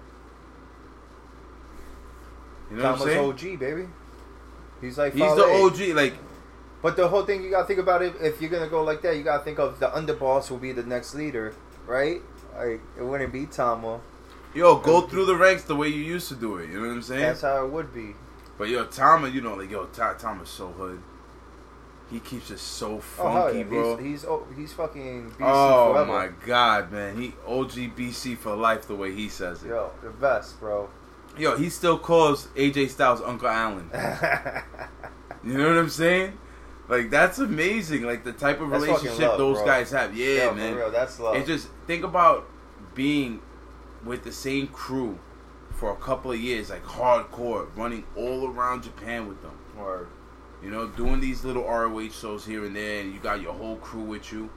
You 2.70 2.76
know 2.76 2.83
Thomas 2.83 3.01
what 3.01 3.09
I'm 3.09 3.39
saying? 3.39 3.55
OG, 3.55 3.61
baby. 3.61 3.89
He's 4.80 4.99
like 4.99 5.12
He's 5.12 5.35
the 5.35 5.45
OG. 5.45 5.97
Like, 5.97 6.14
But 6.83 6.97
the 6.97 7.07
whole 7.09 7.24
thing 7.24 7.43
you 7.45 7.51
gotta 7.51 7.66
think 7.66 7.78
about 7.78 8.03
it. 8.03 8.14
If 8.20 8.41
you're 8.41 8.51
gonna 8.51 8.68
go 8.68 8.83
like 8.83 9.03
that, 9.03 9.16
you 9.16 9.22
gotta 9.22 9.45
think 9.45 9.59
of 9.59 9.78
the 9.78 9.89
underboss 9.89 10.51
will 10.51 10.59
be 10.59 10.72
the 10.72 10.83
next 10.83 11.14
leader, 11.14 11.55
right? 11.87 12.20
Like 12.57 12.80
it 12.99 13.03
wouldn't 13.03 13.33
be 13.33 13.47
Tama. 13.47 14.01
yo, 14.55 14.76
go 14.78 15.03
through 15.03 15.26
the 15.26 15.37
ranks 15.37 15.64
the 15.64 15.76
way 15.76 15.89
you 15.89 16.03
used 16.03 16.28
to 16.28 16.35
do 16.35 16.57
it. 16.57 16.68
You 16.70 16.80
know 16.80 16.89
what 16.89 16.95
I'm 16.95 17.03
saying? 17.03 17.20
That's 17.22 17.43
how 17.43 17.64
it 17.64 17.70
would 17.70 17.95
be. 17.95 18.14
But 18.59 18.68
yo, 18.68 18.85
Tama, 18.85 19.28
you 19.28 19.41
know, 19.41 19.55
like 19.55 19.70
yo, 19.70 19.87
Ta- 19.87 20.14
Tama's 20.14 20.49
so 20.49 20.68
hood. 20.68 21.01
He 22.11 22.20
keeps 22.20 22.51
it 22.51 22.59
so 22.59 22.97
Oh 22.97 23.01
funky, 23.01 23.59
yeah, 23.59 23.64
bro. 23.64 23.97
he's 23.97 24.07
he's, 24.07 24.24
oh, 24.26 24.47
he's 24.55 24.72
fucking 24.74 25.30
BC 25.30 25.37
oh 25.41 25.93
forever. 25.95 26.12
my 26.12 26.28
god, 26.45 26.93
man, 26.93 27.16
he 27.16 27.33
OG 27.47 27.70
BC 27.97 28.37
for 28.37 28.55
life 28.55 28.87
the 28.87 28.95
way 28.95 29.14
he 29.14 29.28
says 29.30 29.62
it. 29.62 29.68
Yo, 29.68 29.91
the 30.03 30.11
best, 30.11 30.61
bro. 30.61 30.91
Yo, 31.39 31.57
he 31.57 31.70
still 31.70 31.99
calls 31.99 32.49
AJ 32.49 32.91
Styles 32.91 33.22
Uncle 33.22 33.49
Allen. 33.49 33.89
You 35.45 35.55
know 35.59 35.68
what 35.70 35.78
I'm 35.78 35.89
saying? 35.89 36.39
Like 36.93 37.09
that's 37.09 37.38
amazing. 37.38 38.03
Like 38.03 38.22
the 38.22 38.34
type 38.34 38.61
of 38.61 38.68
That's 38.68 38.84
relationship 38.84 39.28
love, 39.30 39.38
those 39.38 39.57
bro. 39.57 39.66
guys 39.66 39.90
have. 39.93 40.14
Yeah, 40.14 40.45
Yo, 40.45 40.55
man. 40.55 40.74
For 40.74 40.78
real, 40.80 40.90
that's 40.90 41.18
love. 41.18 41.36
It 41.36 41.47
just 41.47 41.68
think 41.86 42.05
about 42.05 42.47
being 42.95 43.40
with 44.05 44.24
the 44.24 44.32
same 44.32 44.66
crew 44.66 45.18
for 45.70 45.90
a 45.90 45.97
couple 45.97 46.32
of 46.32 46.38
years, 46.38 46.68
like 46.68 46.84
hardcore, 46.84 47.74
running 47.74 48.05
all 48.14 48.47
around 48.47 48.82
Japan 48.82 49.26
with 49.26 49.40
them. 49.40 49.59
Or 49.78 50.09
You 50.62 50.70
know, 50.70 50.86
doing 50.86 51.18
these 51.18 51.45
little 51.45 51.62
ROH 51.64 52.11
shows 52.11 52.45
here 52.45 52.62
and 52.66 52.76
there, 52.76 53.01
and 53.01 53.14
you 53.14 53.20
got 53.20 53.40
your 53.40 53.55
whole 53.55 53.76
crew 53.76 54.03
with 54.03 54.30
you. 54.30 54.51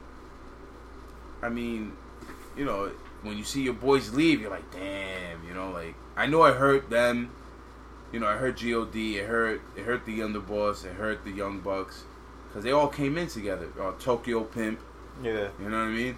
I 1.42 1.48
mean, 1.48 1.94
you 2.58 2.66
know, 2.66 2.92
when 3.22 3.38
you 3.38 3.46
see 3.46 3.62
your 3.62 3.76
boys 3.76 4.14
leave, 4.14 4.42
you're 4.42 4.52
like, 4.52 4.70
damn, 4.74 5.42
you 5.48 5.54
know, 5.54 5.72
like 5.72 5.96
I 6.18 6.26
know 6.26 6.42
I 6.42 6.52
hurt 6.52 6.90
them. 6.90 7.32
You 8.12 8.20
know, 8.20 8.28
I 8.28 8.36
hurt 8.36 8.62
God, 8.62 8.94
it 8.94 9.26
hurt, 9.26 9.62
it 9.78 9.84
hurt 9.86 10.06
the 10.06 10.20
underboss, 10.20 10.84
it 10.84 10.94
hurt 10.94 11.24
the 11.24 11.32
Young 11.32 11.60
Bucks, 11.60 12.04
because 12.56 12.64
they 12.64 12.72
all 12.72 12.88
came 12.88 13.18
in 13.18 13.28
together. 13.28 13.68
Uh, 13.78 13.92
Tokyo 14.00 14.46
Pimp, 14.46 14.80
Yeah. 15.22 15.50
you 15.60 15.68
know 15.68 15.78
what 15.80 15.88
I 15.88 15.90
mean? 15.90 16.18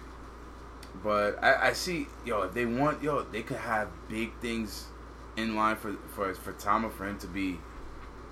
But 1.02 1.42
I, 1.42 1.70
I 1.70 1.72
see, 1.72 2.06
yo, 2.24 2.42
if 2.42 2.54
they 2.54 2.64
want, 2.64 3.02
yo, 3.02 3.22
they 3.22 3.42
could 3.42 3.56
have 3.56 3.88
big 4.08 4.32
things 4.38 4.86
in 5.36 5.56
line 5.56 5.74
for 5.74 5.94
for 6.14 6.32
for 6.34 6.52
Tama 6.52 6.90
for 6.90 7.08
him 7.08 7.18
to 7.18 7.26
be 7.26 7.58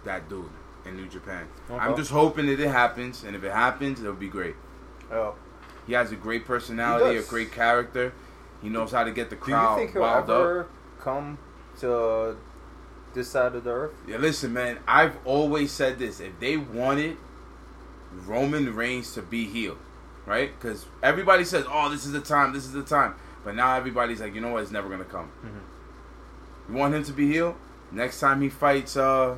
that 0.05 0.29
dude 0.29 0.49
in 0.85 0.97
New 0.97 1.09
Japan. 1.09 1.49
I'm 1.69 1.97
just 1.97 2.13
hoping 2.13 2.47
that 2.47 2.61
it 2.61 2.69
happens, 2.69 3.25
and 3.25 3.35
if 3.35 3.43
it 3.43 3.51
happens, 3.51 4.01
it'll 4.01 4.13
be 4.15 4.29
great. 4.29 4.55
Oh. 5.11 5.35
He 5.89 5.93
has 5.95 6.13
a 6.13 6.17
great 6.17 6.45
personality, 6.45 7.19
a 7.19 7.23
great 7.23 7.51
character. 7.51 8.13
He 8.63 8.69
knows 8.69 8.93
how 8.93 9.03
to 9.03 9.11
get 9.11 9.31
the 9.31 9.37
crowd. 9.37 9.75
Do 9.75 9.81
you 9.81 9.87
think 9.89 9.95
he'll 9.95 10.03
wild 10.03 10.31
up. 10.31 10.41
ever 10.41 10.69
come 11.01 11.39
to 11.81 12.37
this 13.15 13.29
side 13.29 13.57
of 13.57 13.65
the 13.65 13.71
earth? 13.71 13.95
Yeah, 14.07 14.19
listen, 14.19 14.53
man. 14.53 14.79
I've 14.87 15.17
always 15.25 15.73
said 15.73 15.99
this: 15.99 16.21
if 16.21 16.39
they 16.39 16.57
wanted 16.57 17.17
Roman 18.13 18.75
Reigns 18.75 19.13
to 19.15 19.23
be 19.23 19.45
heel, 19.45 19.77
right? 20.27 20.51
Because 20.59 20.87
everybody 21.03 21.45
says, 21.45 21.65
"Oh, 21.69 21.91
this 21.91 22.05
is 22.07 22.13
the 22.13 22.21
time. 22.21 22.53
This 22.53 22.65
is 22.65 22.73
the 22.73 22.83
time," 22.83 23.15
but 23.45 23.55
now 23.55 23.75
everybody's 23.77 24.21
like, 24.21 24.35
"You 24.35 24.41
know 24.41 24.53
what? 24.53 24.63
It's 24.63 24.73
never 24.73 24.89
gonna 24.89 25.05
come." 25.05 25.31
You 26.69 26.75
want 26.75 26.95
him 26.95 27.05
to 27.05 27.13
be 27.13 27.31
heel? 27.31 27.57
Next 27.93 28.19
time 28.21 28.41
he 28.41 28.49
fights 28.49 28.97
uh, 28.97 29.37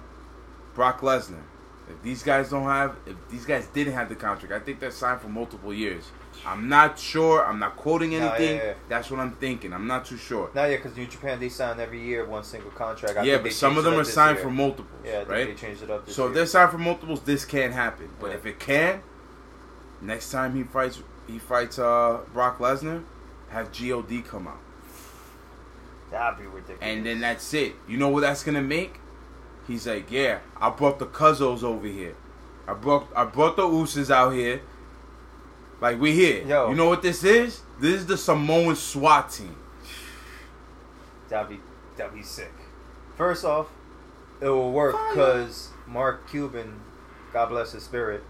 Brock 0.75 1.01
Lesnar. 1.01 1.43
If 1.91 2.03
these 2.03 2.23
guys 2.23 2.51
don't 2.51 2.65
have, 2.65 2.97
if 3.07 3.17
these 3.31 3.45
guys 3.47 3.67
didn't 3.69 3.95
have 3.95 4.09
the 4.09 4.15
contract, 4.15 4.53
I 4.53 4.59
think 4.65 4.79
they're 4.81 4.91
signed 4.91 5.21
for 5.21 5.29
multiple 5.29 5.73
years. 5.73 6.05
I'm 6.47 6.69
not 6.69 6.99
sure. 6.99 7.45
I'm 7.45 7.59
not 7.59 7.77
quoting 7.77 8.15
anything. 8.15 8.57
yeah, 8.59 8.65
yeah. 8.65 8.75
That's 8.89 9.11
what 9.11 9.19
I'm 9.21 9.33
thinking. 9.33 9.73
I'm 9.73 9.87
not 9.87 10.05
too 10.05 10.17
sure. 10.17 10.51
No, 10.55 10.65
yeah, 10.67 10.77
because 10.77 10.97
New 10.97 11.07
Japan 11.07 11.41
they 11.41 11.49
sign 11.49 11.81
every 11.81 12.01
year 12.01 12.25
one 12.27 12.45
single 12.45 12.71
contract. 12.71 13.17
I 13.17 13.23
yeah, 13.25 13.35
think 13.35 13.45
but 13.45 13.53
some 13.55 13.77
of 13.79 13.85
them 13.85 13.95
are 13.95 14.05
signed 14.05 14.37
year. 14.37 14.45
for 14.45 14.51
multiples, 14.51 15.01
Yeah, 15.05 15.25
right? 15.25 15.47
they 15.49 15.55
changed 15.55 15.83
it 15.83 15.91
up 15.91 16.09
So 16.09 16.29
if 16.29 16.35
they're 16.35 16.47
signed 16.47 16.71
for 16.71 16.79
multiples, 16.79 17.23
this 17.23 17.45
can't 17.45 17.73
happen. 17.73 18.11
But 18.21 18.29
Yeah. 18.31 18.37
if 18.37 18.47
it 18.47 18.61
can, 18.61 19.03
next 20.01 20.31
time 20.31 20.55
he 20.55 20.63
fights, 20.63 21.03
he 21.27 21.39
fights 21.39 21.79
uh, 21.79 22.21
Brock 22.33 22.59
Lesnar, 22.59 23.03
have 23.51 23.73
God 23.73 24.25
come 24.27 24.47
out, 24.47 24.61
That'd 26.11 26.39
be 26.39 26.47
ridiculous. 26.47 26.81
and 26.83 27.05
then 27.05 27.21
that's 27.21 27.53
it. 27.53 27.75
You 27.89 27.97
know 27.97 28.09
what 28.09 28.21
that's 28.21 28.45
gonna 28.45 28.63
make? 28.63 29.01
He's 29.69 29.87
like, 29.87 30.11
yeah, 30.11 30.39
I 30.61 30.71
brought 30.71 30.99
the 30.99 31.07
Cuzzos 31.07 31.63
over 31.63 31.87
here. 31.87 32.17
I 32.67 32.73
brought 32.75 33.07
I 33.15 33.25
brought 33.25 33.55
the 33.57 33.63
Usos 33.63 34.11
out 34.11 34.31
here. 34.31 34.63
Like 35.81 36.01
we 36.01 36.13
here. 36.13 36.45
Yo. 36.45 36.71
You 36.71 36.75
know 36.75 36.89
what 36.89 37.03
this 37.03 37.23
is? 37.23 37.61
This 37.79 38.01
is 38.01 38.07
the 38.07 38.17
Samoan 38.17 38.75
SWAT 38.75 39.31
team. 39.31 39.55
That'd 41.29 41.51
be 41.51 41.61
that'd 41.97 42.15
be 42.15 42.23
sick. 42.23 42.53
First 43.17 43.45
off, 43.45 43.69
it 44.41 44.49
will 44.49 44.73
work 44.73 44.97
because 45.11 45.69
Mark 45.87 46.29
Cuban, 46.31 46.81
God 47.33 47.51
bless 47.51 47.73
his 47.73 47.83
spirit, 47.83 48.23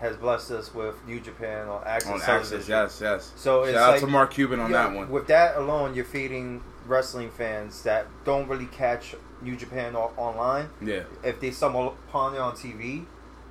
has 0.00 0.16
blessed 0.16 0.50
us 0.52 0.74
with 0.74 0.94
New 1.06 1.20
Japan 1.20 1.68
on 1.68 1.82
Access 1.84 2.12
On 2.12 2.20
Television. 2.20 2.72
Access, 2.74 3.00
yes, 3.00 3.00
yes. 3.00 3.32
So 3.36 3.64
Shout 3.64 3.68
it's 3.68 3.78
out 3.78 3.90
like- 3.92 4.00
to 4.00 4.06
Mark 4.06 4.30
Cuban 4.32 4.60
on 4.60 4.72
that 4.72 4.92
one. 4.94 5.10
With 5.10 5.26
that 5.26 5.56
alone, 5.56 5.94
you're 5.94 6.04
feeding 6.04 6.62
wrestling 6.86 7.30
fans 7.30 7.82
that 7.82 8.06
don't 8.24 8.48
really 8.48 8.66
catch 8.66 9.14
New 9.42 9.56
Japan 9.56 9.94
o- 9.96 10.12
online. 10.16 10.68
Yeah. 10.80 11.02
If 11.22 11.40
they 11.40 11.50
stumble 11.50 11.96
upon 12.08 12.34
it 12.34 12.38
on 12.38 12.54
TV, 12.54 13.04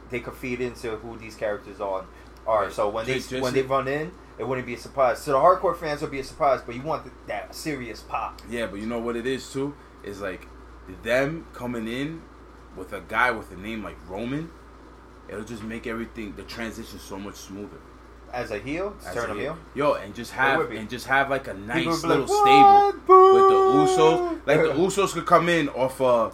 they 0.10 0.20
could 0.20 0.34
feed 0.36 0.62
into 0.62 0.92
who 0.98 1.18
these 1.18 1.36
characters 1.36 1.80
are. 1.82 2.06
Are 2.46 2.64
Right. 2.64 2.72
so 2.72 2.88
when 2.90 3.06
they 3.06 3.16
Just- 3.16 3.30
just- 3.30 3.44
when 3.44 3.54
they 3.54 3.62
run 3.62 3.88
in, 3.88 4.12
it 4.38 4.48
wouldn't 4.48 4.66
be 4.68 4.74
a 4.74 4.78
surprise. 4.78 5.20
So 5.22 5.32
the 5.34 5.38
hardcore 5.38 5.76
fans 5.76 6.02
would 6.02 6.12
be 6.12 6.20
a 6.20 6.24
surprise, 6.24 6.62
but 6.66 6.76
you 6.76 6.82
want 6.82 7.04
th- 7.04 7.16
that 7.28 7.54
serious 7.56 8.02
pop. 8.02 8.42
Yeah, 8.50 8.68
but 8.68 8.80
you 8.80 8.86
know 8.86 9.00
what 9.00 9.16
it 9.18 9.26
is 9.26 9.52
too? 9.52 9.76
Is 10.04 10.22
like 10.22 10.48
them 11.04 11.46
coming 11.54 11.88
in 11.88 12.22
with 12.78 12.94
a 12.94 13.02
guy 13.02 13.32
with 13.32 13.52
a 13.52 13.58
name 13.58 13.84
like 13.84 13.98
Roman, 14.08 14.50
it'll 15.28 15.44
just 15.44 15.64
make 15.64 15.86
everything 15.88 16.36
the 16.38 16.44
transition 16.44 17.00
so 17.00 17.18
much 17.18 17.36
smoother. 17.36 17.78
As 18.34 18.52
a 18.52 18.60
heel, 18.60 18.96
As 19.06 19.14
turn 19.14 19.30
a 19.32 19.34
a 19.34 19.40
heel. 19.40 19.58
Yo, 19.74 19.94
and 19.94 20.14
just 20.14 20.32
have 20.34 20.70
and 20.72 20.90
just 20.90 21.08
have 21.08 21.30
like 21.30 21.48
a 21.48 21.54
nice 21.54 22.04
little 22.04 22.26
like, 22.26 22.28
stable 22.28 22.92
"What? 23.06 23.34
with 23.34 23.50
the 23.50 24.02
Usos. 24.04 24.42
Like 24.46 24.62
the 24.62 24.74
Usos 24.86 25.14
could 25.14 25.26
come 25.26 25.50
in 25.50 25.70
off 25.70 26.00
a 26.02 26.32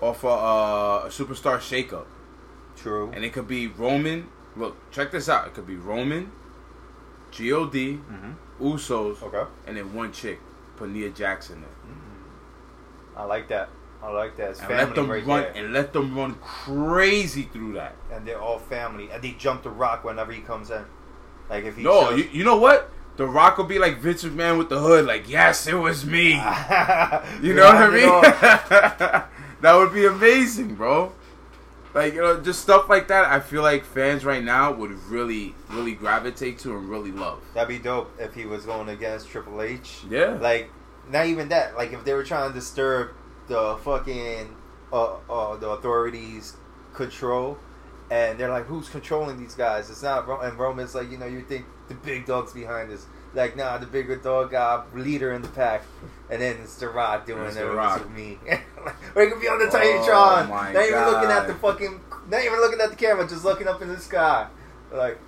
off 0.00 0.24
a, 0.24 0.28
uh, 0.28 1.02
a 1.06 1.08
superstar 1.08 1.58
shakeup, 1.58 2.06
True. 2.76 3.10
and 3.14 3.24
it 3.24 3.32
could 3.32 3.46
be 3.48 3.66
Roman. 3.66 4.28
Look, 4.56 4.76
check 4.90 5.10
this 5.10 5.28
out. 5.28 5.46
It 5.46 5.54
could 5.54 5.66
be 5.66 5.76
Roman, 5.76 6.32
God, 7.30 7.72
Mm-hmm. 7.72 8.32
Usos, 8.64 9.22
Okay. 9.22 9.44
and 9.66 9.76
then 9.76 9.92
one 9.94 10.10
chick, 10.12 10.40
put 10.76 10.88
Nia 10.90 11.10
Jackson 11.10 11.60
there. 11.60 11.70
I 13.16 13.24
like 13.24 13.48
that. 13.48 13.68
I 14.02 14.10
like 14.10 14.36
that. 14.36 14.50
It's 14.50 14.60
and 14.60 14.68
family 14.68 14.84
let 14.86 14.94
them 14.94 15.10
right 15.10 15.26
run 15.26 15.40
there. 15.42 15.52
and 15.56 15.72
let 15.72 15.92
them 15.92 16.16
run 16.16 16.34
crazy 16.36 17.42
through 17.52 17.72
that. 17.74 17.94
and 18.12 18.26
they're 18.26 18.40
all 18.40 18.58
family, 18.58 19.10
and 19.12 19.22
they 19.22 19.32
jump 19.32 19.62
the 19.64 19.70
rock 19.70 20.04
whenever 20.04 20.32
he 20.32 20.40
comes 20.40 20.70
in. 20.70 20.84
Like 21.50 21.64
if 21.64 21.76
he 21.76 21.82
No, 21.82 22.10
shows- 22.10 22.18
you, 22.18 22.28
you 22.32 22.44
know 22.44 22.56
what? 22.56 22.90
The 23.16 23.26
Rock 23.26 23.58
will 23.58 23.64
be 23.64 23.80
like 23.80 23.98
Vince 23.98 24.22
McMahon 24.22 24.58
with 24.58 24.68
the 24.68 24.78
hood, 24.78 25.04
like 25.06 25.28
yes, 25.28 25.66
it 25.66 25.74
was 25.74 26.04
me. 26.06 26.32
You 27.42 27.54
know 27.54 27.64
what 27.64 27.76
I 27.76 27.88
Round 27.88 27.96
it 27.96 28.04
off. 28.04 28.22
mean? 28.22 29.22
that 29.60 29.74
would 29.74 29.92
be 29.92 30.06
amazing, 30.06 30.74
bro. 30.76 31.12
Like 31.94 32.14
you 32.14 32.20
know, 32.20 32.40
just 32.40 32.60
stuff 32.60 32.88
like 32.88 33.08
that. 33.08 33.24
I 33.24 33.40
feel 33.40 33.62
like 33.62 33.84
fans 33.84 34.24
right 34.24 34.44
now 34.44 34.72
would 34.72 34.92
really, 35.10 35.54
really 35.70 35.94
gravitate 35.94 36.58
to 36.60 36.76
and 36.76 36.88
really 36.88 37.10
love. 37.10 37.40
That'd 37.54 37.68
be 37.68 37.78
dope 37.82 38.12
if 38.20 38.34
he 38.34 38.46
was 38.46 38.64
going 38.66 38.88
against 38.88 39.28
Triple 39.28 39.62
H. 39.62 40.00
Yeah. 40.08 40.38
Like, 40.40 40.70
not 41.10 41.26
even 41.26 41.48
that. 41.48 41.76
Like, 41.76 41.92
if 41.92 42.04
they 42.04 42.12
were 42.14 42.22
trying 42.24 42.50
to 42.50 42.54
disturb 42.54 43.10
the 43.48 43.78
fucking 43.82 44.54
uh, 44.92 45.14
uh 45.28 45.56
the 45.56 45.70
authorities' 45.70 46.56
control, 46.94 47.58
and 48.10 48.38
they're 48.38 48.50
like, 48.50 48.66
"Who's 48.66 48.88
controlling 48.88 49.38
these 49.38 49.54
guys?" 49.54 49.90
It's 49.90 50.02
not. 50.02 50.26
Ro- 50.26 50.40
and 50.40 50.58
Roman's 50.58 50.94
like, 50.94 51.10
you 51.10 51.18
know, 51.18 51.26
you 51.26 51.42
think 51.42 51.66
the 51.88 51.94
big 51.94 52.26
dog's 52.26 52.52
behind 52.52 52.92
us. 52.92 53.06
Like, 53.34 53.56
nah, 53.56 53.76
the 53.78 53.86
bigger 53.86 54.16
dog, 54.16 54.54
uh, 54.54 54.82
leader 54.94 55.32
in 55.32 55.42
the 55.42 55.48
pack, 55.48 55.82
and 56.30 56.40
then 56.40 56.56
it's 56.62 56.76
the 56.76 56.88
Rock 56.88 57.26
doing 57.26 57.44
It's 57.44 57.56
it 57.56 57.64
with 57.64 58.10
me. 58.10 58.38
he 58.48 59.26
could 59.28 59.40
be 59.40 59.48
on 59.48 59.58
the 59.58 59.66
Oh, 59.66 59.70
Titantron, 59.70 60.48
my 60.48 60.72
not 60.72 60.84
even 60.86 61.04
looking 61.04 61.30
at 61.30 61.46
the 61.46 61.54
fucking, 61.54 62.00
not 62.30 62.42
even 62.42 62.58
looking 62.58 62.80
at 62.80 62.90
the 62.90 62.96
camera, 62.96 63.28
just 63.28 63.44
looking 63.44 63.68
up 63.68 63.82
in 63.82 63.88
the 63.88 63.98
sky, 63.98 64.46
like. 64.92 65.18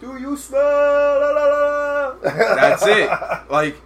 Do 0.00 0.16
you 0.16 0.36
smell? 0.36 0.60
La, 0.62 1.30
la, 1.32 1.44
la. 1.44 2.16
That's 2.22 2.86
it. 2.86 3.10
Like, 3.50 3.76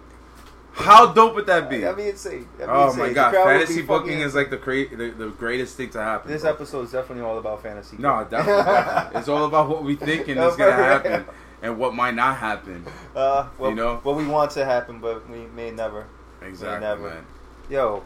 how 0.73 1.13
dope 1.13 1.35
would 1.35 1.45
that 1.45 1.69
be? 1.69 1.79
That'd 1.79 1.97
be 1.97 2.09
insane. 2.09 2.47
That'd 2.57 2.67
be 2.73 2.79
Oh 2.79 2.85
insane. 2.87 2.99
my 3.07 3.13
god, 3.13 3.31
fantasy 3.33 3.81
booking 3.83 4.19
is 4.21 4.33
like 4.35 4.49
the, 4.49 4.57
cra- 4.57 4.89
the 4.89 5.11
the 5.11 5.27
greatest 5.29 5.77
thing 5.77 5.89
to 5.91 5.99
happen. 6.01 6.31
This 6.31 6.41
bro. 6.41 6.51
episode 6.51 6.81
is 6.85 6.91
definitely 6.91 7.23
all 7.23 7.37
about 7.37 7.61
fantasy. 7.61 7.97
No, 7.99 8.25
definitely, 8.29 8.63
definitely. 8.73 9.19
It's 9.19 9.29
all 9.29 9.45
about 9.45 9.69
what 9.69 9.83
we 9.83 9.95
think 9.95 10.27
and 10.27 10.39
is 10.39 10.55
gonna 10.55 10.71
happen, 10.73 11.25
and 11.61 11.77
what 11.77 11.93
might 11.93 12.15
not 12.15 12.37
happen. 12.37 12.85
Uh, 13.15 13.47
well, 13.59 13.69
You 13.69 13.75
know? 13.75 13.97
what 14.03 14.15
we 14.15 14.25
want 14.25 14.51
to 14.51 14.65
happen, 14.65 14.99
but 14.99 15.29
we 15.29 15.45
may 15.55 15.69
never. 15.71 16.05
Exactly, 16.41 16.79
never. 16.81 17.09
man. 17.09 17.25
Yo, 17.69 18.03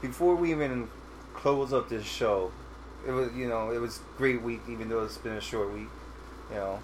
before 0.00 0.34
we 0.36 0.52
even 0.52 0.88
close 1.34 1.72
up 1.72 1.88
this 1.88 2.04
show, 2.04 2.50
it 3.06 3.10
was 3.10 3.32
you 3.34 3.48
know 3.48 3.70
it 3.72 3.80
was 3.80 4.00
great 4.16 4.42
week, 4.42 4.60
even 4.68 4.88
though 4.88 5.02
it's 5.02 5.18
been 5.18 5.32
a 5.34 5.40
short 5.40 5.72
week. 5.74 5.88
You 6.50 6.56
know, 6.56 6.78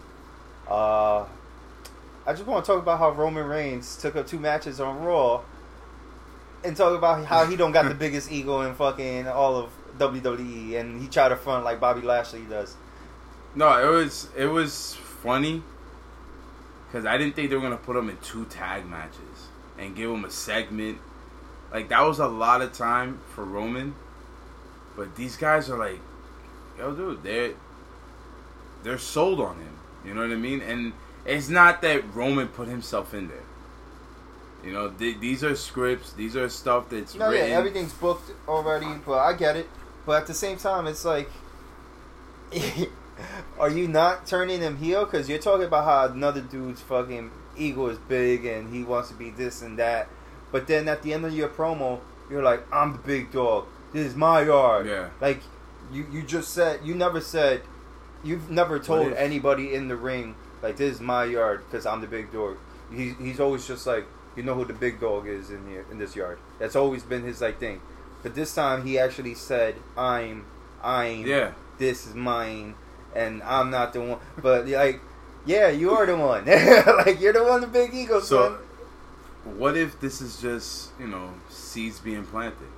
I 2.26 2.32
just 2.32 2.46
want 2.46 2.64
to 2.64 2.72
talk 2.72 2.80
about 2.80 2.98
how 2.98 3.10
Roman 3.10 3.46
Reigns 3.46 3.96
took 3.96 4.16
up 4.16 4.26
two 4.26 4.38
matches 4.38 4.80
on 4.80 5.02
Raw, 5.02 5.42
and 6.64 6.76
talk 6.76 6.96
about 6.96 7.24
how 7.26 7.44
he 7.44 7.56
don't 7.56 7.72
got 7.72 7.88
the 7.88 7.94
biggest 8.06 8.32
ego 8.32 8.62
in 8.62 8.74
fucking 8.74 9.28
all 9.28 9.56
of 9.56 9.70
WWE, 9.98 10.80
and 10.80 11.00
he 11.00 11.08
tried 11.08 11.28
to 11.28 11.36
front 11.36 11.64
like 11.64 11.80
Bobby 11.80 12.00
Lashley 12.00 12.42
does. 12.42 12.76
No, 13.54 13.78
it 13.78 13.94
was 13.94 14.28
it 14.36 14.46
was 14.46 14.94
funny 14.94 15.62
because 16.86 17.06
I 17.06 17.18
didn't 17.18 17.36
think 17.36 17.50
they 17.50 17.56
were 17.56 17.62
gonna 17.62 17.76
put 17.76 17.96
him 17.96 18.08
in 18.08 18.16
two 18.18 18.46
tag 18.46 18.86
matches 18.86 19.48
and 19.78 19.94
give 19.94 20.10
him 20.10 20.24
a 20.24 20.30
segment. 20.30 20.98
Like 21.72 21.88
that 21.90 22.02
was 22.02 22.18
a 22.18 22.26
lot 22.26 22.62
of 22.62 22.72
time 22.72 23.20
for 23.34 23.44
Roman, 23.44 23.94
but 24.96 25.14
these 25.14 25.36
guys 25.36 25.68
are 25.68 25.78
like, 25.78 26.00
yo, 26.78 26.94
dude, 26.94 27.22
they're 27.22 27.52
they're 28.82 28.98
sold 28.98 29.40
on 29.40 29.56
him. 29.56 29.76
You 30.04 30.14
know 30.14 30.22
what 30.22 30.30
I 30.30 30.36
mean? 30.36 30.60
And 30.60 30.92
it's 31.26 31.48
not 31.48 31.82
that 31.82 32.14
Roman 32.14 32.48
put 32.48 32.68
himself 32.68 33.14
in 33.14 33.28
there. 33.28 33.38
You 34.64 34.72
know, 34.72 34.90
th- 34.90 35.20
these 35.20 35.44
are 35.44 35.54
scripts. 35.54 36.12
These 36.14 36.36
are 36.36 36.48
stuff 36.48 36.88
that's 36.88 37.14
No, 37.14 37.30
written. 37.30 37.50
yeah, 37.50 37.56
everything's 37.56 37.92
booked 37.92 38.30
already, 38.48 38.86
but 39.04 39.18
I 39.18 39.34
get 39.34 39.56
it. 39.56 39.68
But 40.06 40.22
at 40.22 40.26
the 40.26 40.34
same 40.34 40.56
time, 40.56 40.86
it's 40.86 41.04
like, 41.04 41.30
are 43.58 43.70
you 43.70 43.88
not 43.88 44.26
turning 44.26 44.60
him 44.60 44.76
heel? 44.78 45.04
Because 45.04 45.28
you're 45.28 45.38
talking 45.38 45.66
about 45.66 45.84
how 45.84 46.12
another 46.12 46.40
dude's 46.40 46.80
fucking 46.80 47.30
ego 47.56 47.86
is 47.88 47.98
big 47.98 48.44
and 48.44 48.72
he 48.74 48.82
wants 48.84 49.08
to 49.10 49.14
be 49.14 49.30
this 49.30 49.62
and 49.62 49.78
that. 49.78 50.08
But 50.52 50.66
then 50.66 50.88
at 50.88 51.02
the 51.02 51.12
end 51.12 51.24
of 51.24 51.34
your 51.34 51.48
promo, 51.48 52.00
you're 52.30 52.42
like, 52.42 52.64
I'm 52.72 52.92
the 52.92 52.98
big 52.98 53.32
dog. 53.32 53.66
This 53.92 54.06
is 54.06 54.14
my 54.16 54.42
yard. 54.42 54.86
Yeah. 54.86 55.10
Like, 55.20 55.40
you, 55.92 56.06
you 56.10 56.22
just 56.22 56.52
said, 56.52 56.80
you 56.84 56.94
never 56.94 57.20
said, 57.20 57.62
you've 58.22 58.50
never 58.50 58.78
told 58.78 59.12
anybody 59.12 59.74
in 59.74 59.88
the 59.88 59.96
ring, 59.96 60.34
like, 60.64 60.76
this 60.76 60.94
is 60.96 61.00
my 61.00 61.24
yard 61.24 61.62
because 61.66 61.86
I'm 61.86 62.00
the 62.00 62.06
big 62.08 62.32
dog. 62.32 62.56
He's, 62.92 63.14
he's 63.18 63.38
always 63.40 63.66
just 63.68 63.86
like, 63.86 64.04
you 64.36 64.42
know 64.42 64.54
who 64.54 64.64
the 64.64 64.72
big 64.74 64.98
dog 65.00 65.28
is 65.28 65.50
in 65.50 65.68
here 65.68 65.84
in 65.92 65.98
this 65.98 66.16
yard. 66.16 66.38
That's 66.58 66.74
always 66.74 67.02
been 67.04 67.22
his 67.22 67.40
like 67.40 67.60
thing. 67.60 67.80
But 68.24 68.34
this 68.34 68.52
time 68.54 68.84
he 68.86 68.98
actually 68.98 69.34
said, 69.34 69.76
"I'm, 69.96 70.44
I'm, 70.82 71.24
Yeah. 71.26 71.52
this 71.78 72.06
is 72.06 72.14
mine, 72.16 72.74
and 73.14 73.42
I'm 73.44 73.70
not 73.70 73.92
the 73.92 74.00
one." 74.00 74.18
But 74.42 74.66
like, 74.84 75.00
yeah, 75.46 75.68
you 75.68 75.92
are 75.92 76.06
the 76.06 76.16
one. 76.16 76.46
like 77.06 77.20
you're 77.20 77.32
the 77.34 77.44
one 77.44 77.60
the 77.60 77.66
big 77.68 77.94
ego, 77.94 78.18
So, 78.20 78.56
son. 79.44 79.56
what 79.58 79.76
if 79.76 80.00
this 80.00 80.20
is 80.20 80.40
just 80.40 80.90
you 80.98 81.06
know 81.06 81.30
seeds 81.48 82.00
being 82.00 82.24
planted? 82.24 82.72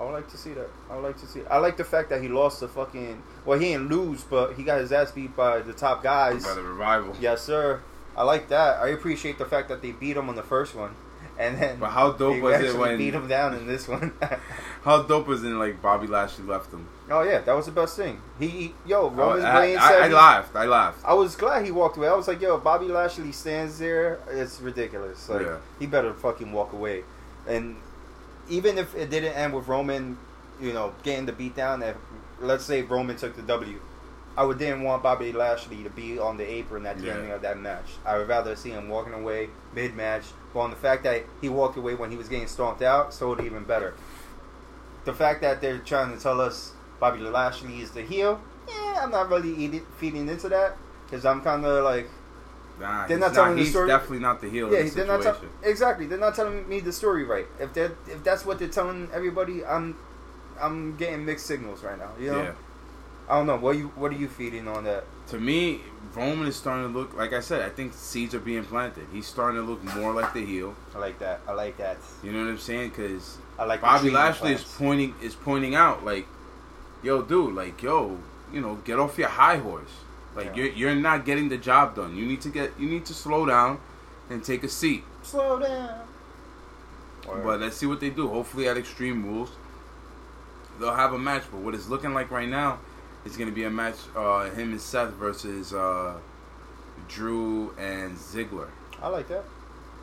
I 0.00 0.04
would 0.04 0.12
like 0.12 0.30
to 0.30 0.38
see 0.38 0.54
that. 0.54 0.68
I 0.90 0.94
would 0.94 1.04
like 1.04 1.18
to 1.20 1.26
see. 1.26 1.42
I 1.50 1.58
like 1.58 1.76
the 1.76 1.84
fact 1.84 2.08
that 2.08 2.22
he 2.22 2.28
lost 2.28 2.60
the 2.60 2.68
fucking. 2.68 3.22
Well, 3.44 3.58
he 3.58 3.66
didn't 3.72 3.88
lose, 3.90 4.24
but 4.24 4.54
he 4.54 4.62
got 4.62 4.80
his 4.80 4.92
ass 4.92 5.12
beat 5.12 5.36
by 5.36 5.60
the 5.60 5.74
top 5.74 6.02
guys. 6.02 6.42
By 6.44 6.54
the 6.54 6.62
revival. 6.62 7.14
Yes, 7.20 7.42
sir. 7.42 7.80
I 8.16 8.22
like 8.24 8.48
that. 8.48 8.80
I 8.80 8.88
appreciate 8.88 9.36
the 9.38 9.44
fact 9.44 9.68
that 9.68 9.82
they 9.82 9.92
beat 9.92 10.16
him 10.16 10.28
on 10.30 10.36
the 10.36 10.42
first 10.42 10.74
one, 10.74 10.94
and 11.38 11.58
then 11.60 11.78
But 11.78 11.90
how 11.90 12.12
dope 12.12 12.40
was 12.40 12.60
it 12.60 12.76
when- 12.78 12.96
beat 12.98 13.14
him 13.14 13.28
down 13.28 13.54
in 13.54 13.66
this 13.66 13.86
one? 13.86 14.12
How 14.82 15.02
dope 15.02 15.26
was 15.26 15.44
it? 15.44 15.48
Like 15.50 15.82
Bobby 15.82 16.06
Lashley 16.06 16.44
left 16.46 16.72
him. 16.72 16.88
Oh 17.10 17.20
yeah, 17.22 17.40
that 17.40 17.52
was 17.52 17.66
the 17.66 17.72
best 17.72 17.96
thing. 17.98 18.18
He, 18.38 18.48
he 18.48 18.74
yo, 18.86 19.08
I, 19.10 19.12
Roman 19.12 19.44
I, 19.44 19.60
Reigns 19.60 19.78
I, 19.82 19.88
said 19.90 20.02
I 20.02 20.08
he- 20.08 20.14
laughed. 20.14 20.56
I 20.56 20.64
laughed. 20.64 21.04
I 21.04 21.12
was 21.12 21.36
glad 21.36 21.66
he 21.66 21.70
walked 21.70 21.98
away. 21.98 22.08
I 22.08 22.14
was 22.14 22.26
like, 22.26 22.40
yo, 22.40 22.56
Bobby 22.56 22.86
Lashley 22.86 23.30
stands 23.32 23.78
there. 23.78 24.18
It's 24.30 24.58
ridiculous. 24.62 25.28
Like 25.28 25.42
Yeah. 25.42 25.58
he 25.78 25.84
better 25.86 26.14
fucking 26.14 26.50
walk 26.50 26.72
away. 26.72 27.04
And 27.46 27.76
even 28.48 28.78
if 28.78 28.94
it 28.94 29.10
didn't 29.10 29.34
end 29.34 29.52
with 29.54 29.68
Roman, 29.68 30.18
you 30.60 30.72
know, 30.72 30.92
getting 31.02 31.26
the 31.26 31.32
beat 31.32 31.54
down, 31.56 31.82
if 31.82 31.96
let's 32.40 32.64
say 32.64 32.82
Roman 32.82 33.16
took 33.16 33.36
the 33.36 33.42
W, 33.42 33.80
I 34.36 34.44
would 34.44 34.58
didn't 34.58 34.82
want 34.82 35.02
Bobby 35.02 35.32
Lashley 35.32 35.82
to 35.82 35.90
be 35.90 36.18
on 36.18 36.36
the 36.36 36.48
apron 36.48 36.86
at 36.86 36.98
the 36.98 37.06
Yeah. 37.06 37.14
ending 37.14 37.32
of 37.32 37.42
that 37.42 37.58
match. 37.58 37.86
I 38.06 38.16
would 38.16 38.28
rather 38.28 38.54
see 38.56 38.70
him 38.70 38.88
walking 38.88 39.12
away 39.12 39.50
mid 39.74 39.94
match. 39.94 40.24
But 40.54 40.60
on 40.60 40.70
the 40.70 40.76
fact 40.76 41.02
that 41.04 41.22
he 41.40 41.48
walked 41.48 41.76
away 41.76 41.94
when 41.94 42.10
he 42.10 42.16
was 42.16 42.28
getting 42.28 42.46
stomped 42.48 42.82
out, 42.82 43.12
so 43.12 43.32
it 43.32 43.44
even 43.44 43.64
better. 43.64 43.94
The 45.04 45.12
fact 45.12 45.40
that 45.42 45.60
they're 45.60 45.78
trying 45.78 46.14
to 46.16 46.22
tell 46.22 46.40
us 46.40 46.72
Bobby 46.98 47.20
Lashley 47.20 47.80
is 47.80 47.90
the 47.92 48.02
heel, 48.02 48.40
yeah, 48.68 49.00
I'm 49.02 49.10
not 49.10 49.28
really 49.30 49.54
eating, 49.54 49.84
feeding 49.98 50.28
into 50.28 50.48
that 50.50 50.76
because 51.06 51.24
I'm 51.24 51.40
kind 51.42 51.64
of 51.64 51.84
like, 51.84 52.08
Nah, 52.80 53.06
They're 53.06 53.18
not 53.18 53.34
telling 53.34 53.56
the 53.56 53.62
He's 53.62 53.70
story- 53.70 53.88
definitely 53.88 54.20
not 54.20 54.40
the 54.40 54.48
heel 54.48 54.72
yeah, 54.72 54.82
the 54.84 54.90
they're 54.90 55.06
not 55.06 55.22
situation. 55.22 55.48
tell- 55.60 55.70
exactly. 55.70 56.06
They're 56.06 56.18
not 56.18 56.34
telling 56.34 56.66
me 56.68 56.80
the 56.80 56.92
story 56.92 57.24
right. 57.24 57.46
If 57.58 57.74
that 57.74 57.92
if 58.08 58.24
that's 58.24 58.44
what 58.46 58.58
they're 58.58 58.68
telling 58.68 59.08
everybody, 59.12 59.64
I'm 59.64 59.96
I'm 60.60 60.96
getting 60.96 61.24
mixed 61.24 61.46
signals 61.46 61.82
right 61.84 61.98
now. 61.98 62.10
You 62.18 62.32
know, 62.32 62.42
Yeah. 62.42 62.52
I 63.28 63.36
don't 63.36 63.46
know. 63.46 63.56
What 63.56 63.76
you 63.76 63.88
what 63.96 64.10
are 64.12 64.16
you 64.16 64.28
feeding 64.28 64.66
on 64.66 64.84
that? 64.84 65.04
To 65.28 65.38
me, 65.38 65.82
Roman 66.16 66.48
is 66.48 66.56
starting 66.56 66.92
to 66.92 66.98
look 66.98 67.14
like 67.14 67.32
I 67.32 67.40
said. 67.40 67.60
I 67.62 67.68
think 67.68 67.92
seeds 67.94 68.34
are 68.34 68.40
being 68.40 68.64
planted. 68.64 69.06
He's 69.12 69.26
starting 69.26 69.60
to 69.60 69.66
look 69.66 69.82
more 69.94 70.12
like 70.12 70.32
the 70.34 70.44
heel. 70.44 70.74
I 70.94 70.98
like 70.98 71.18
that. 71.20 71.40
I 71.46 71.52
like 71.52 71.76
that. 71.76 71.98
You 72.24 72.32
know 72.32 72.40
what 72.44 72.50
I'm 72.50 72.58
saying? 72.58 72.88
Because 72.90 73.38
I 73.58 73.64
like 73.64 73.80
Bobby 73.82 74.10
Lashley 74.10 74.52
is 74.54 74.64
pointing 74.64 75.14
is 75.22 75.34
pointing 75.36 75.74
out 75.76 76.04
like, 76.04 76.26
yo, 77.02 77.22
dude, 77.22 77.54
like, 77.54 77.80
yo, 77.82 78.18
you 78.52 78.60
know, 78.60 78.76
get 78.84 78.98
off 78.98 79.16
your 79.18 79.28
high 79.28 79.56
horse. 79.58 79.92
Like 80.34 80.46
Yeah. 80.46 80.64
you're 80.64 80.72
you're 80.72 80.94
not 80.94 81.24
getting 81.24 81.48
the 81.48 81.58
job 81.58 81.96
done. 81.96 82.16
You 82.16 82.26
need 82.26 82.40
to 82.42 82.48
get 82.48 82.72
you 82.78 82.88
need 82.88 83.04
to 83.06 83.14
slow 83.14 83.46
down 83.46 83.80
and 84.28 84.44
take 84.44 84.62
a 84.64 84.68
seat. 84.68 85.04
slow 85.22 85.58
down. 85.58 86.00
But 87.26 87.60
let's 87.60 87.76
see 87.76 87.86
what 87.86 88.00
they 88.00 88.10
do. 88.10 88.28
Hopefully 88.28 88.66
at 88.68 88.76
Extreme 88.76 89.24
Rules, 89.24 89.50
they'll 90.78 90.94
have 90.94 91.12
a 91.12 91.18
match. 91.18 91.44
But 91.50 91.60
what 91.60 91.74
it's 91.74 91.88
looking 91.88 92.14
like 92.14 92.30
right 92.30 92.48
now 92.48 92.78
is 93.24 93.36
going 93.36 93.48
to 93.48 93.54
be 93.54 93.64
a 93.64 93.70
match. 93.70 93.96
Uh, 94.16 94.50
him 94.50 94.70
and 94.72 94.80
Seth 94.80 95.10
versus 95.14 95.72
uh, 95.72 96.14
Drew 97.08 97.74
and 97.78 98.16
Ziggler. 98.16 98.68
I 99.02 99.08
like 99.08 99.28
that. 99.28 99.44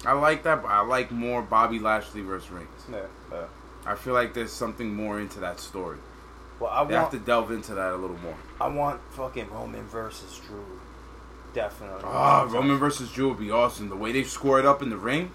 I 0.05 0.13
like 0.13 0.43
that, 0.43 0.61
but 0.61 0.67
I 0.69 0.81
like 0.81 1.09
more 1.11 1.41
Bobby 1.41 1.79
Lashley 1.79 2.21
versus 2.21 2.51
Reigns. 2.51 2.67
Yeah. 2.91 2.99
yeah. 3.31 3.45
I 3.85 3.95
feel 3.95 4.13
like 4.13 4.33
there's 4.33 4.51
something 4.51 4.93
more 4.93 5.19
into 5.19 5.39
that 5.39 5.59
story. 5.59 5.97
Well, 6.59 6.71
I 6.71 6.83
They 6.85 6.95
have 6.95 7.11
to 7.11 7.19
delve 7.19 7.51
into 7.51 7.75
that 7.75 7.93
a 7.93 7.97
little 7.97 8.17
more. 8.17 8.35
I 8.59 8.67
want 8.67 8.99
fucking 9.11 9.49
Roman 9.51 9.85
versus 9.87 10.39
Drew. 10.45 10.65
Definitely. 11.53 12.01
Ah, 12.05 12.47
Roman 12.49 12.77
versus 12.77 13.11
Drew 13.11 13.29
would 13.29 13.39
be 13.39 13.51
awesome. 13.51 13.89
The 13.89 13.95
way 13.95 14.11
they 14.11 14.23
scored 14.23 14.61
it 14.61 14.65
up 14.65 14.81
in 14.81 14.89
the 14.89 14.97
ring. 14.97 15.31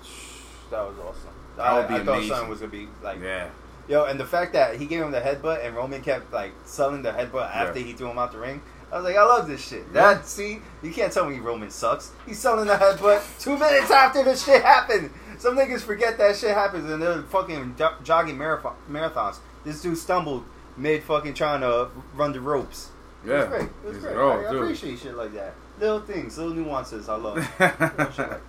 That 0.70 0.80
was 0.86 0.98
awesome. 0.98 1.30
That 1.56 1.66
I, 1.66 1.78
would 1.78 1.88
be 1.88 1.94
I 1.94 2.04
thought 2.04 2.24
something 2.24 2.48
was 2.48 2.60
gonna 2.60 2.72
be 2.72 2.88
like 3.02 3.20
Yeah. 3.20 3.48
Yo, 3.88 4.04
and 4.04 4.18
the 4.18 4.24
fact 4.24 4.52
that 4.52 4.76
he 4.76 4.86
gave 4.86 5.02
him 5.02 5.10
the 5.10 5.20
headbutt 5.20 5.64
and 5.66 5.74
Roman 5.74 6.02
kept 6.02 6.32
like 6.32 6.52
selling 6.64 7.02
the 7.02 7.10
headbutt 7.10 7.50
after 7.54 7.78
Yeah. 7.78 7.86
he 7.86 7.92
threw 7.92 8.10
him 8.10 8.18
out 8.18 8.32
the 8.32 8.38
ring, 8.38 8.62
I 8.90 8.96
was 8.96 9.04
like, 9.04 9.16
I 9.16 9.24
love 9.24 9.48
this 9.48 9.66
shit. 9.66 9.92
That 9.92 10.26
see, 10.26 10.60
you 10.82 10.92
can't 10.92 11.12
tell 11.12 11.28
me 11.28 11.38
Roman 11.38 11.70
sucks. 11.70 12.12
He's 12.26 12.38
selling 12.38 12.66
the 12.66 12.74
headbutt 12.76 13.22
two 13.40 13.58
minutes 13.58 13.90
after 13.90 14.22
the 14.22 14.36
shit 14.36 14.62
happened. 14.62 15.10
Some 15.38 15.56
niggas 15.56 15.80
forget 15.80 16.18
that 16.18 16.36
shit 16.36 16.54
happens 16.54 16.88
and 16.90 17.02
they're 17.02 17.22
fucking 17.22 17.76
jogging 18.04 18.36
marathons. 18.38 19.38
This 19.64 19.82
dude 19.82 19.98
stumbled 19.98 20.44
mid 20.76 21.02
fucking 21.02 21.34
trying 21.34 21.60
to 21.60 21.88
run 22.14 22.32
the 22.32 22.40
ropes. 22.40 22.90
Yeah, 23.26 23.34
It 23.34 23.38
was 23.40 23.48
great. 23.48 23.62
It 23.62 23.84
was 23.84 23.94
He's 23.94 24.02
great. 24.04 24.16
like, 24.16 24.24
oh, 24.24 24.30
I, 24.30 24.42
I 24.44 24.54
appreciate 24.56 24.98
shit 24.98 25.14
like 25.16 25.32
that. 25.34 25.54
Little 25.78 26.00
things, 26.00 26.38
little 26.38 26.54
nuances. 26.54 27.08
I 27.08 27.16
love. 27.16 27.38
Shit 27.58 27.78
like 27.78 28.16
that. 28.16 28.40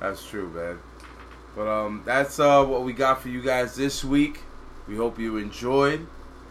That's 0.00 0.26
true, 0.26 0.48
man. 0.50 0.78
But 1.54 1.68
um, 1.68 2.02
that's 2.04 2.38
uh 2.40 2.64
what 2.64 2.84
we 2.84 2.92
got 2.92 3.20
for 3.22 3.28
you 3.28 3.42
guys 3.42 3.74
this 3.76 4.02
week. 4.04 4.40
We 4.88 4.96
hope 4.96 5.18
you 5.18 5.36
enjoyed, 5.36 6.06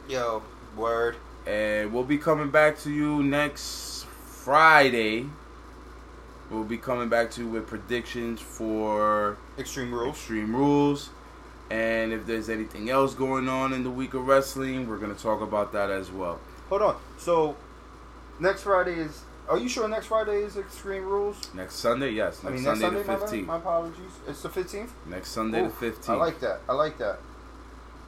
Yo, 0.07 0.43
word. 0.77 1.15
and 1.47 1.91
we'll 1.91 2.03
be 2.03 2.17
coming 2.17 2.51
back 2.51 2.77
to 2.79 2.91
you 2.91 3.21
next 3.23 4.05
Friday. 4.05 5.25
We'll 6.49 6.63
be 6.63 6.77
coming 6.77 7.09
back 7.09 7.31
to 7.31 7.41
you 7.41 7.47
with 7.47 7.67
predictions 7.67 8.39
for 8.41 9.37
Extreme 9.57 9.93
rules. 9.93 10.15
Extreme 10.15 10.55
Rules, 10.55 11.09
and 11.69 12.11
if 12.13 12.25
there's 12.25 12.49
anything 12.49 12.89
else 12.89 13.13
going 13.13 13.47
on 13.47 13.73
in 13.73 13.83
the 13.83 13.89
week 13.89 14.13
of 14.13 14.27
wrestling, 14.27 14.87
we're 14.87 14.97
gonna 14.97 15.13
talk 15.13 15.41
about 15.41 15.71
that 15.73 15.89
as 15.89 16.11
well. 16.11 16.39
Hold 16.69 16.81
on. 16.81 16.95
So 17.17 17.55
next 18.39 18.63
Friday 18.63 18.93
is. 18.93 19.23
Are 19.47 19.57
you 19.57 19.67
sure 19.67 19.87
next 19.87 20.05
Friday 20.05 20.43
is 20.43 20.57
Extreme 20.57 21.05
Rules? 21.05 21.51
Next 21.55 21.77
Sunday, 21.77 22.11
yes, 22.11 22.43
next, 22.43 22.45
I 22.45 22.49
mean, 22.51 22.63
next 22.63 22.79
Sunday, 22.81 23.03
Sunday. 23.03 23.13
the 23.13 23.19
fifteenth. 23.19 23.47
My 23.47 23.57
apologies. 23.57 24.11
It's 24.27 24.43
the 24.43 24.49
fifteenth. 24.49 24.93
Next 25.07 25.29
Sunday 25.29 25.63
the 25.63 25.69
fifteenth. 25.71 26.09
I 26.09 26.13
like 26.13 26.39
that. 26.41 26.61
I 26.69 26.73
like 26.73 26.99
that. 26.99 27.19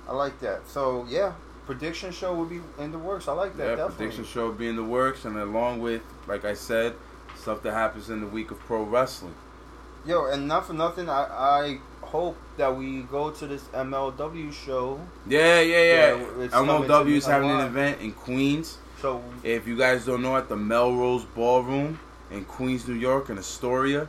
I 0.08 0.14
like 0.14 0.40
that. 0.42 0.68
So 0.68 1.08
yeah, 1.10 1.34
prediction 1.66 2.12
show 2.12 2.36
will 2.36 2.46
be 2.46 2.62
in 2.78 2.92
the 2.92 3.00
works. 3.00 3.28
I 3.28 3.34
like 3.34 3.58
that. 3.58 3.64
Yeah, 3.64 3.70
definitely. 3.76 3.96
prediction 3.96 4.26
show 4.26 4.46
will 4.48 4.54
be 4.54 4.68
in 4.68 4.76
the 4.76 4.84
works, 4.84 5.26
and 5.26 5.36
along 5.36 5.82
with, 5.82 6.04
like 6.28 6.46
I 6.46 6.54
said, 6.54 6.94
stuff 7.36 7.64
that 7.64 7.74
happens 7.74 8.12
in 8.12 8.22
the 8.22 8.28
week 8.28 8.52
of 8.52 8.60
pro 8.60 8.84
wrestling. 8.84 9.34
Yo, 10.06 10.26
and 10.26 10.48
not 10.48 10.68
for 10.68 10.74
nothing, 10.74 11.10
I, 11.10 11.24
I 11.24 11.80
hope 12.12 12.38
that 12.58 12.76
we 12.76 13.02
go 13.04 13.32
to 13.32 13.48
this 13.48 13.64
MLW 13.74 14.52
show. 14.54 15.00
Yeah, 15.28 15.62
yeah, 15.62 15.78
yeah. 15.78 16.16
Yeah, 16.16 16.44
it's 16.44 16.54
coming 16.54 16.76
MLW 16.90 17.08
is 17.16 17.26
having 17.26 17.50
an 17.50 17.62
event 17.62 18.02
in 18.02 18.12
Queens. 18.12 18.78
So 19.02 19.24
If 19.44 19.68
you 19.68 19.78
guys 19.78 20.06
don't 20.06 20.22
know, 20.22 20.36
at 20.38 20.48
the 20.50 20.56
Melrose 20.58 21.24
Ballroom 21.26 22.00
in 22.30 22.46
Queens, 22.46 22.88
New 22.88 22.96
York, 22.96 23.30
in 23.30 23.38
Astoria, 23.38 24.08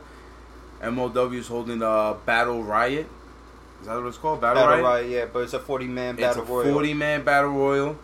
MLW 0.81 1.35
is 1.39 1.47
holding 1.47 1.81
a 1.81 2.15
Battle 2.25 2.61
Riot. 2.63 3.07
Is 3.81 3.87
that 3.87 3.95
what 3.97 4.07
it's 4.07 4.17
called? 4.17 4.41
Battle, 4.41 4.63
battle 4.63 4.83
Riot. 4.83 4.83
royal, 4.83 5.05
yeah, 5.09 5.25
but 5.31 5.39
it's 5.39 5.53
a 5.53 5.59
forty 5.59 5.87
man 5.87 6.15
It's 6.15 6.21
battle 6.21 6.43
a 6.43 6.45
royal. 6.45 6.73
40 6.73 6.93
man 6.93 7.23
battle 7.23 7.49
royal, 7.51 7.97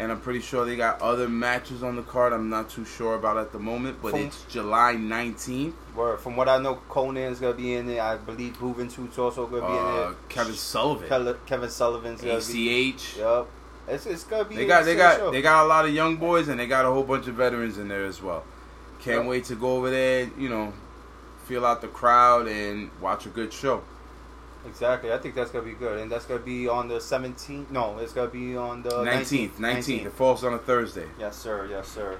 and 0.00 0.10
I'm 0.10 0.18
pretty 0.18 0.40
sure 0.40 0.64
they 0.64 0.76
got 0.76 1.02
other 1.02 1.28
matches 1.28 1.82
on 1.82 1.94
the 1.94 2.02
card. 2.02 2.32
I'm 2.32 2.48
not 2.48 2.70
too 2.70 2.86
sure 2.86 3.16
about 3.16 3.36
at 3.36 3.52
the 3.52 3.58
moment, 3.58 3.98
but 4.00 4.12
From- 4.12 4.20
it's 4.20 4.44
July 4.44 4.94
19th. 4.94 5.74
Word. 5.94 6.20
From 6.20 6.36
what 6.36 6.48
I 6.48 6.56
know, 6.58 6.76
Konnan's 6.88 7.38
gonna 7.38 7.52
be 7.52 7.74
in 7.74 7.86
there. 7.86 8.02
I 8.02 8.16
believe 8.16 8.56
Juventud's 8.58 9.18
also 9.18 9.46
gonna 9.46 9.66
be 9.66 9.72
in 9.72 9.84
uh, 9.84 9.96
there. 9.96 10.14
Kevin 10.30 10.54
Sullivan, 10.54 11.06
Kevin, 11.06 11.36
Kevin 11.44 11.68
Sullivan's 11.68 12.22
gonna 12.22 12.40
be. 12.40 12.90
ACH. 12.90 13.18
Yup. 13.18 13.48
It's, 13.88 14.06
it's 14.06 14.24
gonna 14.24 14.44
be. 14.44 14.56
They 14.56 14.66
got 14.66 14.86
they 14.86 14.96
got 14.96 15.18
show. 15.18 15.30
they 15.30 15.42
got 15.42 15.66
a 15.66 15.68
lot 15.68 15.84
of 15.84 15.92
young 15.92 16.16
boys 16.16 16.48
and 16.48 16.58
they 16.58 16.66
got 16.66 16.86
a 16.86 16.90
whole 16.90 17.02
bunch 17.02 17.26
of 17.26 17.34
veterans 17.34 17.76
in 17.76 17.88
there 17.88 18.06
as 18.06 18.22
well. 18.22 18.42
Can't 19.00 19.24
Yeah. 19.24 19.28
wait 19.28 19.44
to 19.46 19.54
go 19.54 19.76
over 19.76 19.90
there, 19.90 20.30
you 20.38 20.48
know, 20.48 20.72
feel 21.44 21.66
out 21.66 21.82
the 21.82 21.88
crowd 21.88 22.46
and 22.48 22.90
watch 23.02 23.26
a 23.26 23.28
good 23.28 23.52
show. 23.52 23.82
Exactly. 24.66 25.12
I 25.12 25.18
think 25.18 25.34
that's 25.34 25.50
gonna 25.50 25.64
be 25.64 25.72
good, 25.72 25.98
and 26.00 26.10
that's 26.10 26.26
gonna 26.26 26.40
be 26.40 26.68
on 26.68 26.88
the 26.88 26.96
17th. 27.00 27.70
No, 27.70 27.98
it's 27.98 28.12
gonna 28.12 28.28
be 28.28 28.56
on 28.56 28.82
the 28.82 28.90
19th, 29.04 29.52
19th. 29.58 30.06
It 30.06 30.12
falls 30.12 30.44
on 30.44 30.54
a 30.54 30.58
Thursday. 30.58 31.06
Yes, 31.18 31.36
sir. 31.36 31.66
Yes, 31.70 31.88
sir. 31.88 32.18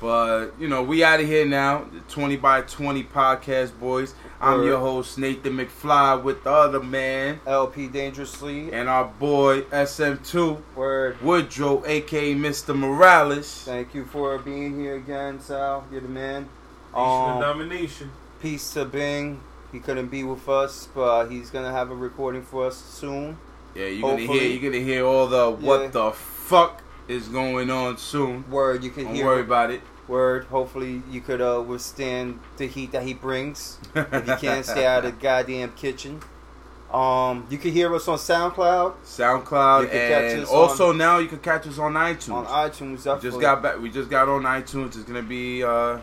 But 0.00 0.50
you 0.58 0.66
know, 0.68 0.82
we 0.82 1.04
out 1.04 1.20
of 1.20 1.26
here 1.26 1.46
now. 1.46 1.84
The 1.92 2.00
20 2.12 2.36
by 2.36 2.62
20 2.62 3.04
podcast 3.04 3.78
boys. 3.78 4.14
I'm 4.40 4.58
Word. 4.58 4.64
your 4.66 4.78
host 4.80 5.16
Nathan 5.18 5.56
McFly 5.56 6.20
with 6.22 6.42
the 6.42 6.50
other 6.50 6.80
man 6.82 7.38
LP 7.46 7.86
dangerously. 7.86 8.72
and 8.72 8.88
our 8.88 9.04
boy 9.04 9.62
SM2 9.70 10.60
Word. 10.74 11.22
Woodrow, 11.22 11.84
aka 11.86 12.34
Mr. 12.34 12.74
Morales. 12.76 13.62
Thank 13.64 13.94
you 13.94 14.04
for 14.04 14.38
being 14.38 14.78
here 14.80 14.96
again, 14.96 15.40
Sal. 15.40 15.84
You're 15.92 16.00
the 16.00 16.08
man. 16.08 16.42
Nation 16.42 16.50
of 16.94 17.36
Um, 17.36 17.40
Domination. 17.40 18.10
peace 18.40 18.72
to 18.74 18.84
Bing. 18.84 19.40
He 19.72 19.80
couldn't 19.80 20.08
be 20.08 20.22
with 20.22 20.48
us, 20.48 20.88
but 20.94 21.28
he's 21.28 21.50
gonna 21.50 21.72
have 21.72 21.90
a 21.90 21.94
recording 21.94 22.42
for 22.42 22.66
us 22.66 22.76
soon. 22.76 23.38
Yeah, 23.74 23.86
you're 23.86 24.10
gonna 24.10 24.22
hear 24.22 24.42
you're 24.42 24.70
gonna 24.70 24.84
hear 24.84 25.04
all 25.04 25.26
the 25.26 25.50
what 25.50 25.80
Yeah. 25.82 25.88
the 25.88 26.12
fuck 26.12 26.82
is 27.08 27.28
going 27.28 27.70
on 27.70 27.96
soon. 27.96 28.44
Word, 28.50 28.84
you 28.84 28.90
can 28.90 29.04
Don't 29.04 29.14
hear. 29.14 29.26
worry 29.26 29.40
about 29.40 29.70
it. 29.70 29.80
Word. 30.08 30.44
Hopefully, 30.46 31.02
you 31.10 31.20
could 31.22 31.40
uh, 31.40 31.62
withstand 31.66 32.38
the 32.58 32.66
heat 32.66 32.92
that 32.92 33.04
he 33.04 33.14
brings. 33.14 33.78
if 33.94 34.26
you 34.28 34.36
can't 34.36 34.64
stay 34.66 34.84
out 34.84 35.04
of 35.04 35.14
the 35.16 35.22
goddamn 35.22 35.72
kitchen. 35.72 36.20
Um, 36.92 37.46
you 37.48 37.56
can 37.56 37.72
hear 37.72 37.94
us 37.94 38.06
on 38.06 38.18
SoundCloud, 38.18 38.96
SoundCloud 39.06 39.82
You 39.84 39.88
can 39.88 40.08
catch 40.10 40.32
and 40.32 40.42
us 40.42 40.50
also 40.50 40.92
now 40.92 41.16
you 41.18 41.26
can 41.28 41.38
catch 41.38 41.66
us 41.66 41.78
on 41.78 41.94
iTunes. 41.94 42.34
on 42.34 42.44
iTunes. 42.46 43.06
we 43.16 43.22
just 43.30 43.40
got 43.40 43.62
back. 43.62 43.80
We 43.80 43.90
just 43.90 44.10
got 44.10 44.28
on 44.28 44.42
iTunes. 44.42 44.88
It's 44.88 45.04
gonna 45.04 45.22
be, 45.22 45.64
uh, 45.64 45.98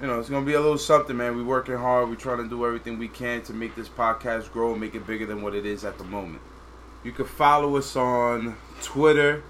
you 0.00 0.06
know, 0.06 0.18
it's 0.18 0.28
gonna 0.28 0.44
be 0.44 0.54
a 0.54 0.60
little 0.60 0.78
something, 0.78 1.16
man. 1.16 1.36
We're 1.36 1.44
working 1.44 1.76
hard. 1.76 2.08
We're 2.08 2.16
trying 2.16 2.42
to 2.42 2.48
do 2.48 2.66
everything 2.66 2.98
we 2.98 3.08
can 3.08 3.42
to 3.42 3.52
make 3.52 3.74
this 3.74 3.88
podcast 3.88 4.52
grow 4.52 4.72
and 4.72 4.80
make 4.80 4.94
it 4.94 5.06
bigger 5.06 5.26
than 5.26 5.42
what 5.42 5.54
it 5.54 5.64
is 5.64 5.84
at 5.84 5.98
the 5.98 6.04
moment. 6.04 6.40
You 7.04 7.12
can 7.12 7.26
follow 7.26 7.76
us 7.76 7.94
on 7.96 8.56
Twitter 8.82 9.42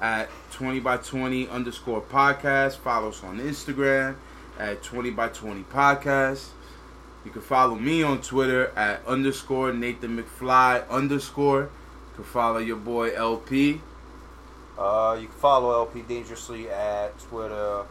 at 0.00 0.28
20 0.52 0.80
by 0.80 0.98
20 0.98 1.48
underscore 1.48 2.00
podcast. 2.00 2.76
Follow 2.76 3.08
us 3.08 3.22
on 3.24 3.38
Instagram 3.38 4.16
at 4.58 4.82
20 4.82 5.10
by 5.10 5.28
20 5.28 5.62
podcast. 5.64 6.48
You 7.24 7.30
can 7.30 7.42
follow 7.42 7.74
me 7.74 8.02
on 8.02 8.20
Twitter 8.20 8.72
at 8.76 9.04
underscore 9.06 9.72
Nathan 9.72 10.16
McFly 10.16 10.88
underscore. 10.88 11.62
You 11.62 12.14
can 12.14 12.24
follow 12.24 12.58
your 12.58 12.76
boy 12.76 13.14
LP. 13.14 13.80
Uh, 14.78 15.18
you 15.20 15.26
can 15.26 15.36
follow 15.36 15.72
LP 15.72 16.02
Dangerously 16.02 16.70
at 16.70 17.18
Twitter. 17.18 17.84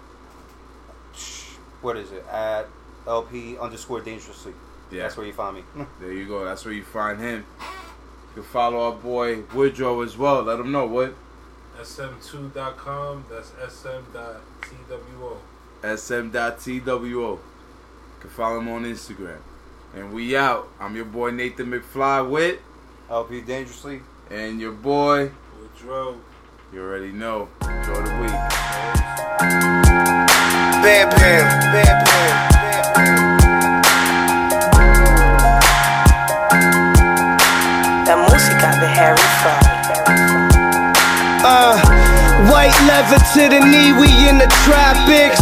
What 1.82 1.98
is 1.98 2.12
it? 2.12 2.26
At 2.32 2.68
LP 3.08 3.58
underscore 3.58 4.02
Dangerously. 4.02 4.54
Yeah. 4.92 5.04
That's 5.04 5.18
where 5.18 5.26
you 5.26 5.34
find 5.34 5.58
me. 5.58 5.64
There 6.00 6.12
you 6.14 6.28
go. 6.28 6.44
That's 6.46 6.64
where 6.66 6.74
you 6.74 6.84
find 6.84 7.20
him. 7.20 7.46
You 8.36 8.44
can 8.44 8.52
follow 8.52 8.80
our 8.80 8.92
boy 8.94 9.42
Woodrow 9.54 10.02
as 10.02 10.18
well. 10.18 10.44
Let 10.44 10.60
him 10.60 10.72
know 10.72 10.86
what 10.86 11.14
SM2.com. 11.80 13.26
That's 13.30 13.52
sm.two. 13.74 15.38
sm.two. 15.98 16.74
You 16.74 17.40
can 18.20 18.30
follow 18.30 18.60
him 18.60 18.68
on 18.70 18.84
Instagram. 18.86 19.40
And 19.96 20.12
we 20.14 20.36
out. 20.36 20.68
I'm 20.80 20.96
your 20.96 21.06
boy 21.06 21.32
Nathan 21.32 21.68
McFly 21.68 22.30
with, 22.30 22.60
LP 23.10 23.42
Dangerously. 23.42 24.02
and 24.30 24.60
your 24.60 24.72
boy. 24.74 25.32
Woodrow. 25.60 26.20
You 26.74 26.82
already 26.82 27.12
know. 27.12 27.48
Enjoy 27.62 28.02
the 28.02 28.22
week. 30.28 30.34
Bad 30.82 31.10
Pam, 31.12 31.46
Bad 31.74 32.06
Pam, 32.06 32.34
Bad 32.54 32.86
Pam. 32.94 33.16
La 38.06 38.16
música 38.16 38.68
de 38.80 38.88
Harry 38.88 39.28
Fraud. 39.42 39.68
Uh, 41.44 41.78
white 42.52 42.80
leather 42.88 43.20
to 43.34 43.50
the 43.50 43.60
knee, 43.60 43.92
we 43.94 44.30
in 44.30 44.38
the 44.38 44.48
tropics. 44.66 45.42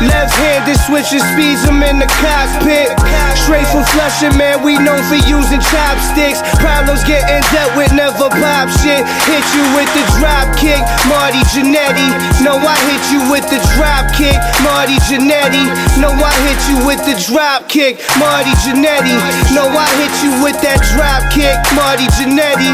Left 0.00 0.32
handed 0.40 0.80
switching 0.88 1.20
speeds, 1.32 1.60
I'm 1.68 1.82
in 1.84 2.00
the 2.00 2.08
cockpit. 2.24 2.88
Straight 3.36 3.68
from 3.68 3.84
Flushing, 3.92 4.32
man, 4.40 4.64
we 4.64 4.80
known 4.80 5.04
for 5.04 5.20
using 5.28 5.60
chopsticks. 5.60 6.40
Problems 6.56 7.04
getting 7.04 7.44
dealt 7.52 7.76
with, 7.76 7.92
never 7.92 8.32
pop 8.32 8.72
shit. 8.80 9.04
Hit 9.28 9.44
you 9.52 9.64
with 9.76 9.90
the 9.92 10.04
drop 10.16 10.48
kick, 10.56 10.80
Marty 11.04 11.44
Jannetty. 11.52 12.08
No, 12.40 12.56
I 12.56 12.80
hit 12.88 13.04
you 13.12 13.20
with 13.28 13.44
the 13.52 13.60
drop 13.76 14.08
kick, 14.16 14.40
Marty 14.64 14.96
Jannetty. 15.04 15.68
No, 16.00 16.08
I 16.16 16.32
hit 16.48 16.60
you 16.72 16.80
with 16.88 17.04
the 17.04 17.16
drop 17.28 17.68
kick, 17.68 18.00
Marty 18.16 18.56
Jannetty. 18.64 19.20
No, 19.52 19.68
I 19.68 19.84
hit 20.00 20.14
you 20.24 20.32
with 20.40 20.56
that 20.64 20.80
drop 20.96 21.28
kick, 21.28 21.60
Marty 21.76 22.08
Jannetty. 22.16 22.72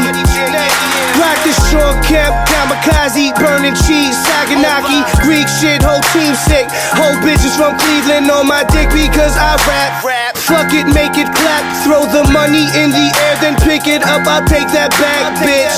Rock 1.19 1.39
the 1.43 1.51
short 1.67 1.97
cap, 2.05 2.31
kamikaze, 2.47 3.33
burning 3.35 3.75
cheese, 3.83 4.15
Saganaki, 4.15 5.03
Greek 5.25 5.49
shit, 5.59 5.81
whole 5.83 6.03
team 6.13 6.31
sick. 6.47 6.69
Whole 6.93 7.16
bitches 7.23 7.55
from 7.55 7.77
Cleveland 7.77 8.29
on 8.29 8.47
my 8.47 8.63
dick 8.73 8.89
because 8.91 9.33
I 9.37 9.57
rap. 9.65 10.03
rap. 10.03 10.33
Fuck 10.37 10.71
it, 10.71 10.87
make 10.95 11.15
it 11.19 11.27
clap. 11.35 11.63
Throw 11.83 12.07
the 12.07 12.23
money 12.31 12.65
in 12.79 12.89
the 12.91 13.07
air, 13.27 13.35
then 13.43 13.55
pick 13.63 13.87
it 13.87 14.03
up. 14.03 14.23
I'll 14.27 14.45
take 14.47 14.71
that 14.71 14.91
back, 14.95 15.35
bitch. 15.43 15.75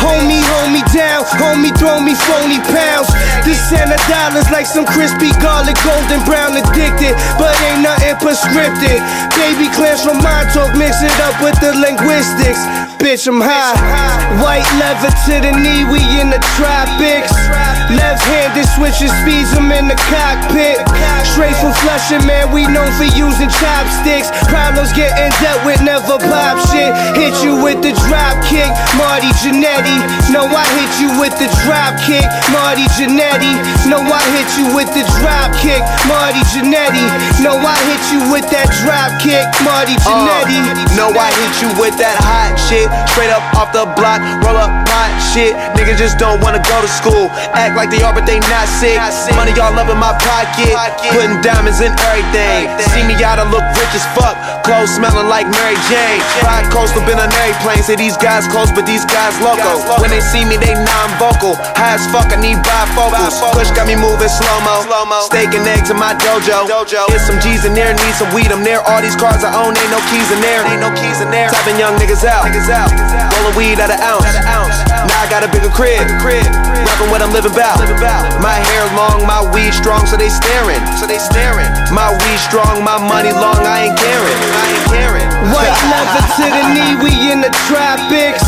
Homie, 0.00 0.44
hold 0.44 0.72
me 0.72 0.82
down. 0.92 1.24
Homie, 1.40 1.72
throw 1.76 2.00
me 2.00 2.12
phony 2.28 2.60
pounds. 2.68 3.08
This 3.44 3.60
of 3.72 4.02
dollars 4.10 4.48
like 4.52 4.66
some 4.66 4.84
crispy 4.84 5.32
garlic, 5.40 5.78
golden 5.86 6.20
brown, 6.28 6.52
addicted. 6.58 7.16
But 7.40 7.54
ain't 7.70 7.80
nothing 7.80 8.16
prescripted. 8.20 9.00
Baby 9.38 9.72
clams 9.72 10.04
from 10.04 10.20
Montauk, 10.20 10.76
mix 10.76 11.00
it 11.00 11.14
up 11.24 11.36
with 11.40 11.56
the 11.64 11.72
linguistics. 11.76 12.60
Bitch, 13.00 13.24
I'm 13.24 13.40
high. 13.40 13.72
White 14.44 14.68
leather 14.76 15.08
to 15.08 15.34
the 15.40 15.52
knee, 15.56 15.88
we 15.88 16.04
in 16.20 16.28
the 16.28 16.40
tropics. 16.60 17.32
Left 17.96 18.20
handed 18.28 18.68
switching 18.76 19.08
speeds, 19.24 19.50
I'm 19.56 19.72
in 19.72 19.88
the 19.88 19.96
cockpit. 20.12 20.79
Straight 21.30 21.54
from 21.62 21.72
Flushing, 21.86 22.26
man, 22.26 22.50
we 22.50 22.66
known 22.66 22.90
for 22.98 23.06
using 23.16 23.48
chopsticks. 23.48 24.28
Problems 24.50 24.90
getting 24.92 25.30
dealt 25.38 25.62
with, 25.64 25.80
never 25.80 26.18
pop 26.18 26.58
shit. 26.68 26.90
Hit 27.14 27.32
you 27.40 27.54
with 27.62 27.80
the 27.86 27.94
drop 28.08 28.34
kick, 28.44 28.68
Marty 28.98 29.30
Jannetty. 29.38 29.94
No, 30.28 30.44
I 30.44 30.66
hit 30.74 30.90
you 30.98 31.08
with 31.22 31.32
the 31.38 31.48
drop 31.62 31.94
kick, 32.02 32.26
Marty 32.50 32.84
Jannetty. 32.98 33.54
No, 33.86 34.02
I 34.02 34.20
hit 34.34 34.50
you 34.58 34.74
with 34.74 34.90
the 34.90 35.06
drop 35.22 35.54
kick, 35.62 35.80
Marty 36.10 36.42
Jannetty. 36.50 37.06
No, 37.40 37.56
I 37.56 37.78
hit 37.88 38.02
you 38.10 38.20
with 38.28 38.44
that 38.50 38.68
drop 38.82 39.14
kick, 39.22 39.46
Marty 39.62 39.96
uh, 40.02 40.04
Jannetty. 40.04 40.60
No, 40.98 41.14
I 41.14 41.30
hit 41.40 41.54
you 41.62 41.70
with 41.78 41.94
that 42.02 42.18
hot 42.20 42.58
shit. 42.68 42.90
Straight 43.14 43.30
up 43.30 43.44
off 43.54 43.70
the 43.70 43.86
block, 43.94 44.18
roll 44.42 44.58
up 44.58 44.72
hot 44.90 45.14
shit. 45.30 45.54
Niggas 45.78 45.96
just 45.96 46.18
don't 46.18 46.42
wanna 46.42 46.60
go 46.66 46.82
to 46.82 46.90
school. 46.90 47.30
Act 47.54 47.78
like 47.78 47.88
they 47.88 48.02
are, 48.02 48.12
but 48.12 48.26
they 48.26 48.42
not 48.50 48.66
sick. 48.66 48.98
Money 49.38 49.54
y'all 49.54 49.72
up 49.78 49.88
in 49.88 49.96
my 49.96 50.12
pocket. 50.18 50.69
Putting 51.10 51.40
diamonds 51.42 51.80
in 51.82 51.92
everything. 52.10 52.70
See 52.94 53.02
me 53.02 53.18
out, 53.22 53.38
I 53.38 53.46
look 53.48 53.64
rich 53.76 53.94
as 53.94 54.04
fuck. 54.14 54.38
Clothes 54.62 54.94
smelling 54.94 55.26
like 55.26 55.48
Mary 55.50 55.78
Jane. 55.90 56.20
Ride 56.46 56.68
coastal, 56.70 57.02
been 57.06 57.18
on 57.18 57.30
airplane. 57.42 57.82
Say 57.82 57.96
these 57.96 58.16
guys 58.16 58.46
close, 58.46 58.70
but 58.70 58.86
these 58.86 59.04
guys 59.04 59.34
local. 59.42 59.82
When 59.98 60.10
they 60.10 60.22
see 60.22 60.44
me, 60.44 60.56
they 60.56 60.74
non 60.74 61.08
vocal. 61.18 61.56
High 61.74 61.98
as 61.98 62.04
fuck, 62.12 62.30
I 62.30 62.38
need 62.38 62.58
bifocals. 62.62 63.40
Push 63.54 63.70
got 63.74 63.86
me 63.86 63.96
moving 63.96 64.30
slow 64.30 64.58
mo. 64.62 64.84
Steak 65.26 65.54
and 65.56 65.66
eggs 65.66 65.90
in 65.90 65.98
my 65.98 66.14
dojo. 66.14 66.66
Get 66.66 67.22
some 67.22 67.38
G's 67.40 67.64
in 67.64 67.74
there, 67.74 67.94
need 67.94 68.14
some 68.18 68.30
weed. 68.34 68.50
I'm 68.50 68.62
there. 68.62 68.82
All 68.84 69.02
these 69.02 69.16
cars 69.16 69.42
I 69.42 69.54
own, 69.54 69.74
ain't 69.74 69.92
no 69.92 70.00
keys 70.10 70.28
in 70.30 70.40
there. 70.40 70.62
Ain't 70.66 70.82
no 70.82 70.90
keys 70.94 71.20
in 71.20 71.30
there. 71.30 71.48
Tapping 71.50 71.78
young 71.78 71.96
niggas 71.98 72.24
out. 72.26 72.46
Rolling 72.46 73.56
weed 73.56 73.80
out 73.80 73.90
an 73.90 74.00
ounce. 74.02 74.89
Now 75.08 75.24
I 75.24 75.26
got 75.30 75.44
a 75.44 75.48
bigger 75.48 75.70
crib. 75.72 76.00
Rapping 76.20 77.10
what 77.12 77.22
I'm 77.22 77.32
living 77.32 77.52
about. 77.52 77.80
My 78.40 78.56
hair 78.56 78.84
long, 78.96 79.24
my 79.24 79.40
weed 79.52 79.72
strong, 79.72 80.04
so 80.06 80.16
they 80.16 80.28
staring. 80.28 80.80
So 81.00 81.06
they 81.06 81.18
staring. 81.18 81.68
My 81.92 82.12
weed 82.12 82.40
strong, 82.40 82.84
my 82.84 82.98
money 83.00 83.32
long, 83.32 83.60
I 83.64 83.88
ain't 83.88 83.96
caring. 83.96 84.38
I 84.52 84.64
ain't 84.72 84.86
caring. 84.92 85.28
White 85.52 85.72
leather 85.92 86.24
to 86.40 86.46
the 86.48 86.64
knee, 86.76 86.94
we 87.00 87.12
in 87.32 87.40
the 87.40 87.52
tropics. 87.68 88.44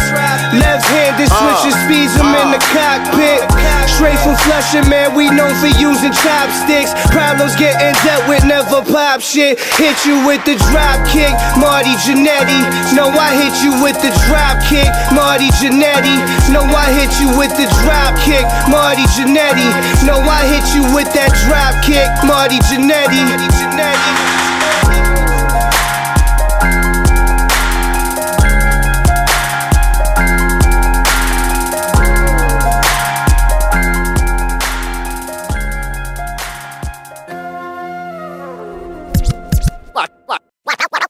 Left 0.53 0.84
handed 0.92 1.32
uh, 1.32 1.36
switching 1.36 1.76
speeds, 1.88 2.12
I'm 2.20 2.36
in 2.36 2.53
the 2.53 2.61
uh. 2.61 2.74
cockpit. 2.76 3.40
Straight 3.88 4.18
from 4.20 4.36
Flushing, 4.44 4.88
man, 4.88 5.14
we 5.14 5.30
known 5.30 5.53
for 5.61 5.72
using 5.80 6.12
chopsticks. 6.12 6.92
Problems 7.12 7.57
getting 7.57 7.96
dealt 8.05 8.28
with, 8.28 8.44
never 8.44 8.84
pop 8.84 9.20
shit. 9.20 9.61
Hit 9.80 9.96
you 10.05 10.24
with 10.26 10.44
the 10.44 10.57
drop 10.72 11.00
kick, 11.09 11.32
Marty 11.57 11.96
Jannetty. 12.05 12.61
No, 12.96 13.09
I 13.09 13.36
hit 13.36 13.55
you 13.64 13.72
with 13.80 13.96
the 14.00 14.12
drop 14.28 14.61
kick, 14.68 14.88
Marty 15.12 15.48
Jannetty. 15.61 16.20
No, 16.51 16.62
I 16.64 16.93
hit 16.93 17.20
you 17.20 17.36
with 17.38 17.53
the 17.57 17.66
drop 17.82 18.18
kick, 18.24 18.45
Marty 18.68 19.05
Jannetty. 19.14 19.68
No, 20.07 20.18
I 20.18 20.45
hit 20.47 20.74
you 20.74 20.82
with 20.95 21.12
that 21.14 21.32
drop 21.47 21.76
kick, 21.84 22.09
Marty 22.26 22.59
Jannetty. 22.68 23.22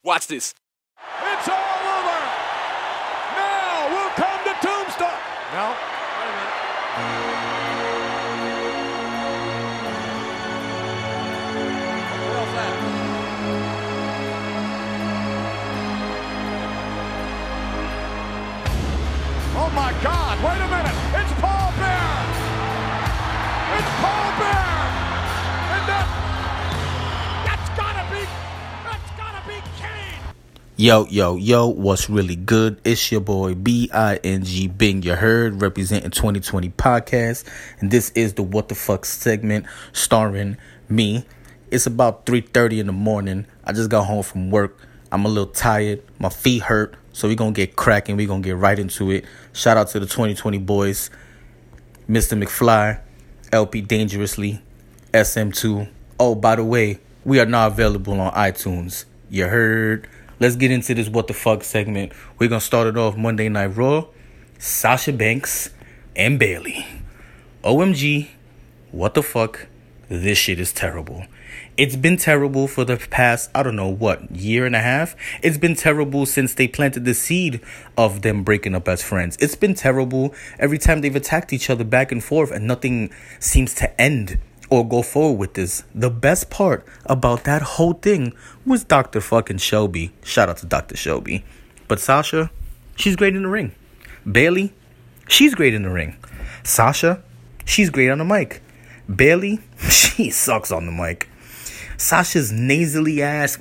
Watch 0.04 0.26
this. 0.26 0.52
My 19.74 19.90
God! 20.02 20.36
Wait 20.44 20.60
a 20.60 20.68
minute! 20.68 20.92
It's 21.16 21.32
Paul 21.40 21.72
Bearer! 21.80 22.20
It's 23.72 23.92
Paul 24.04 24.28
Bearer! 24.36 24.84
And 25.72 25.88
that, 25.88 26.06
that's 27.46 27.68
gotta 27.78 28.04
be, 28.12 28.22
that's 28.84 29.10
gotta 29.16 29.48
be 29.48 29.54
Kane! 29.78 30.20
Yo, 30.76 31.06
yo, 31.06 31.36
yo, 31.36 31.68
what's 31.68 32.10
really 32.10 32.36
good? 32.36 32.82
It's 32.84 33.10
your 33.10 33.22
boy 33.22 33.54
B 33.54 33.88
I 33.94 34.16
N 34.16 34.44
G 34.44 34.68
Bing, 34.68 35.02
you 35.02 35.14
heard, 35.14 35.62
representing 35.62 36.10
2020 36.10 36.68
podcast. 36.68 37.48
And 37.80 37.90
this 37.90 38.10
is 38.10 38.34
the 38.34 38.42
What 38.42 38.68
the 38.68 38.74
Fuck 38.74 39.06
segment 39.06 39.64
starring 39.94 40.58
me. 40.90 41.24
It's 41.70 41.86
about 41.86 42.26
3:30 42.26 42.80
in 42.80 42.86
the 42.88 42.92
morning. 42.92 43.46
I 43.64 43.72
just 43.72 43.88
got 43.88 44.04
home 44.04 44.22
from 44.22 44.50
work. 44.50 44.76
I'm 45.10 45.24
a 45.24 45.28
little 45.28 45.46
tired. 45.50 46.02
My 46.18 46.28
feet 46.28 46.64
hurt. 46.64 46.94
So 47.12 47.28
we're 47.28 47.36
gonna 47.36 47.52
get 47.52 47.76
cracking. 47.76 48.16
We're 48.16 48.26
gonna 48.26 48.42
get 48.42 48.56
right 48.56 48.78
into 48.78 49.10
it. 49.10 49.24
Shout 49.52 49.76
out 49.76 49.88
to 49.88 50.00
the 50.00 50.06
2020 50.06 50.58
boys. 50.58 51.10
Mr. 52.08 52.42
McFly, 52.42 53.00
LP 53.52 53.80
Dangerously, 53.80 54.60
SM2. 55.12 55.88
Oh, 56.18 56.34
by 56.34 56.56
the 56.56 56.64
way, 56.64 56.98
we 57.24 57.38
are 57.38 57.46
now 57.46 57.66
available 57.66 58.20
on 58.20 58.32
iTunes. 58.32 59.04
You 59.30 59.46
heard? 59.46 60.08
Let's 60.40 60.56
get 60.56 60.70
into 60.70 60.94
this 60.94 61.08
what 61.08 61.28
the 61.28 61.34
fuck 61.34 61.62
segment. 61.62 62.12
We're 62.38 62.48
gonna 62.48 62.60
start 62.60 62.88
it 62.88 62.96
off 62.96 63.16
Monday 63.16 63.48
Night 63.48 63.76
Raw. 63.76 64.06
Sasha 64.58 65.12
Banks 65.12 65.70
and 66.16 66.38
Bayley. 66.38 66.86
OMG, 67.64 68.28
what 68.90 69.14
the 69.14 69.22
fuck? 69.22 69.66
This 70.08 70.38
shit 70.38 70.58
is 70.58 70.72
terrible. 70.72 71.24
It's 71.82 71.96
been 71.96 72.16
terrible 72.16 72.68
for 72.68 72.84
the 72.84 72.96
past, 72.96 73.50
I 73.56 73.64
don't 73.64 73.74
know 73.74 73.88
what, 73.88 74.30
year 74.30 74.66
and 74.66 74.76
a 74.76 74.80
half? 74.80 75.16
It's 75.42 75.58
been 75.58 75.74
terrible 75.74 76.26
since 76.26 76.54
they 76.54 76.68
planted 76.68 77.04
the 77.04 77.12
seed 77.12 77.60
of 77.98 78.22
them 78.22 78.44
breaking 78.44 78.76
up 78.76 78.86
as 78.86 79.02
friends. 79.02 79.36
It's 79.40 79.56
been 79.56 79.74
terrible 79.74 80.32
every 80.60 80.78
time 80.78 81.00
they've 81.00 81.16
attacked 81.16 81.52
each 81.52 81.68
other 81.68 81.82
back 81.82 82.12
and 82.12 82.22
forth 82.22 82.52
and 82.52 82.68
nothing 82.68 83.10
seems 83.40 83.74
to 83.74 84.00
end 84.00 84.38
or 84.70 84.88
go 84.88 85.02
forward 85.02 85.40
with 85.40 85.54
this. 85.54 85.82
The 85.92 86.08
best 86.08 86.50
part 86.50 86.86
about 87.06 87.42
that 87.42 87.62
whole 87.62 87.94
thing 87.94 88.32
was 88.64 88.84
Dr. 88.84 89.20
fucking 89.20 89.58
Shelby. 89.58 90.12
Shout 90.22 90.48
out 90.48 90.58
to 90.58 90.66
Dr. 90.66 90.96
Shelby. 90.96 91.44
But 91.88 91.98
Sasha, 91.98 92.52
she's 92.94 93.16
great 93.16 93.34
in 93.34 93.42
the 93.42 93.48
ring. 93.48 93.74
Bayley, 94.24 94.72
she's 95.26 95.56
great 95.56 95.74
in 95.74 95.82
the 95.82 95.90
ring. 95.90 96.16
Sasha, 96.62 97.24
she's 97.64 97.90
great 97.90 98.08
on 98.08 98.18
the 98.18 98.24
mic. 98.24 98.62
Bayley, 99.12 99.58
she 99.90 100.30
sucks 100.30 100.70
on 100.70 100.86
the 100.86 100.92
mic. 100.92 101.28
Sasha's 102.02 102.50
nasally 102.50 103.22
ass 103.22 103.56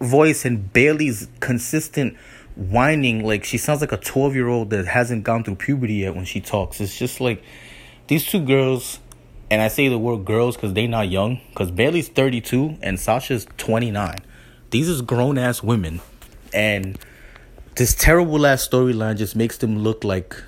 voice 0.00 0.44
and 0.44 0.72
Bayley's 0.72 1.28
consistent 1.38 2.16
whining, 2.56 3.24
like 3.24 3.44
she 3.44 3.58
sounds 3.58 3.80
like 3.80 3.92
a 3.92 3.96
12 3.96 4.34
year 4.34 4.48
old 4.48 4.70
that 4.70 4.86
hasn't 4.86 5.22
gone 5.22 5.44
through 5.44 5.54
puberty 5.54 5.94
yet 5.94 6.16
when 6.16 6.24
she 6.24 6.40
talks. 6.40 6.80
It's 6.80 6.98
just 6.98 7.20
like 7.20 7.44
these 8.08 8.26
two 8.26 8.44
girls, 8.44 8.98
and 9.52 9.62
I 9.62 9.68
say 9.68 9.86
the 9.86 9.98
word 9.98 10.24
girls 10.24 10.56
because 10.56 10.72
they're 10.72 10.88
not 10.88 11.08
young, 11.08 11.40
because 11.50 11.70
Bayley's 11.70 12.08
32 12.08 12.78
and 12.82 12.98
Sasha's 12.98 13.46
29. 13.56 14.16
These 14.70 14.88
is 14.88 15.00
grown 15.00 15.38
ass 15.38 15.62
women, 15.62 16.00
and 16.52 16.98
this 17.76 17.94
terrible 17.94 18.44
ass 18.44 18.66
storyline 18.66 19.16
just 19.16 19.36
makes 19.36 19.58
them 19.58 19.78
look 19.78 20.02
like 20.02 20.42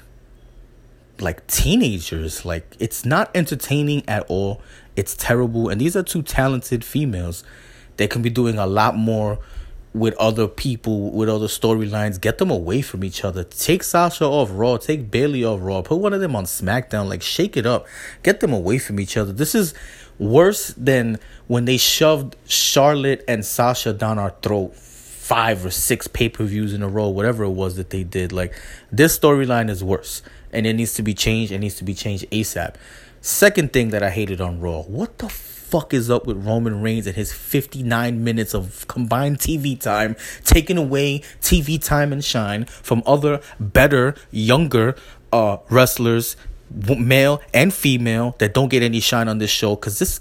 like 1.20 1.46
teenagers. 1.46 2.44
Like 2.44 2.76
it's 2.80 3.04
not 3.04 3.30
entertaining 3.34 4.02
at 4.09 4.24
all. 4.28 4.61
It's 4.99 5.14
terrible. 5.14 5.68
And 5.68 5.80
these 5.80 5.96
are 5.96 6.03
two 6.03 6.22
talented 6.22 6.84
females 6.84 7.44
that 7.99 8.11
can 8.11 8.20
be 8.20 8.30
doing 8.30 8.59
a 8.59 8.66
lot 8.66 8.96
more 8.96 9.38
with 9.94 10.12
other 10.16 10.49
people, 10.49 11.12
with 11.12 11.28
other 11.28 11.46
storylines. 11.46 12.20
Get 12.20 12.38
them 12.38 12.51
away 12.51 12.82
from 12.82 13.05
each 13.05 13.24
other. 13.24 13.44
Take 13.44 13.84
Sasha 13.84 14.24
off 14.24 14.51
Raw. 14.53 14.76
Take 14.76 15.09
Bayley 15.09 15.44
off 15.44 15.61
Raw. 15.62 15.82
Put 15.82 15.99
one 15.99 16.12
of 16.12 16.20
them 16.20 16.34
on 16.34 16.46
SmackDown. 16.46 17.09
Like 17.09 17.22
shake 17.22 17.57
it 17.57 17.64
up. 17.64 17.86
Get 18.24 18.40
them 18.40 18.53
away 18.53 18.78
from 18.78 18.99
each 18.99 19.16
other. 19.16 19.32
This 19.32 19.55
is 19.55 19.72
worse 20.18 20.74
than 20.76 21.20
when 21.46 21.64
they 21.64 21.76
shoved 21.76 22.34
Charlotte 22.49 23.24
and 23.28 23.44
Sasha 23.44 23.92
down 23.92 24.18
our 24.18 24.34
throat 24.42 24.74
five 24.74 25.64
or 25.64 25.70
six 25.70 26.09
pay 26.09 26.28
per 26.28 26.42
views 26.42 26.74
in 26.74 26.82
a 26.82 26.88
row, 26.88 27.07
whatever 27.09 27.44
it 27.44 27.51
was 27.51 27.76
that 27.76 27.90
they 27.90 28.03
did. 28.03 28.32
Like 28.32 28.53
this 28.90 29.16
storyline 29.16 29.70
is 29.70 29.84
worse, 29.84 30.22
and 30.53 30.66
it 30.66 30.72
needs 30.72 30.94
to 30.94 31.05
be 31.05 31.14
changed. 31.14 31.53
It 31.53 31.61
needs 31.61 31.76
to 31.76 31.84
be 31.84 31.94
changed 31.94 32.28
ASAP. 32.32 32.74
Second 33.21 33.73
thing 33.73 33.91
that 33.91 34.03
I 34.03 34.11
hated 34.11 34.41
on 34.41 34.61
Raw, 34.61 34.83
what 34.83 35.19
the 35.19 35.29
fuck 35.29 35.93
is 35.93 36.09
up 36.09 36.27
with 36.27 36.47
Roman 36.47 36.81
Reigns 36.81 37.07
and 37.07 37.16
his 37.16 37.33
59 37.33 38.23
minutes 38.23 38.55
of 38.55 38.87
combined 38.89 39.39
TV 39.39 39.79
time, 39.79 40.16
taking 40.45 40.79
away 40.79 41.21
TV 41.41 41.83
time 41.83 42.12
and 42.12 42.25
shine 42.25 42.64
from 42.64 43.03
other 43.05 43.41
better, 43.59 44.14
younger 44.31 44.95
uh, 45.33 45.59
wrestlers, 45.69 46.37
male 46.71 47.43
and 47.53 47.75
female, 47.75 48.37
that 48.39 48.55
don't 48.55 48.69
get 48.69 48.83
any 48.83 49.01
shine 49.01 49.29
on 49.29 49.39
this 49.39 49.51
show? 49.51 49.75
Because 49.75 49.99
this 49.99 50.21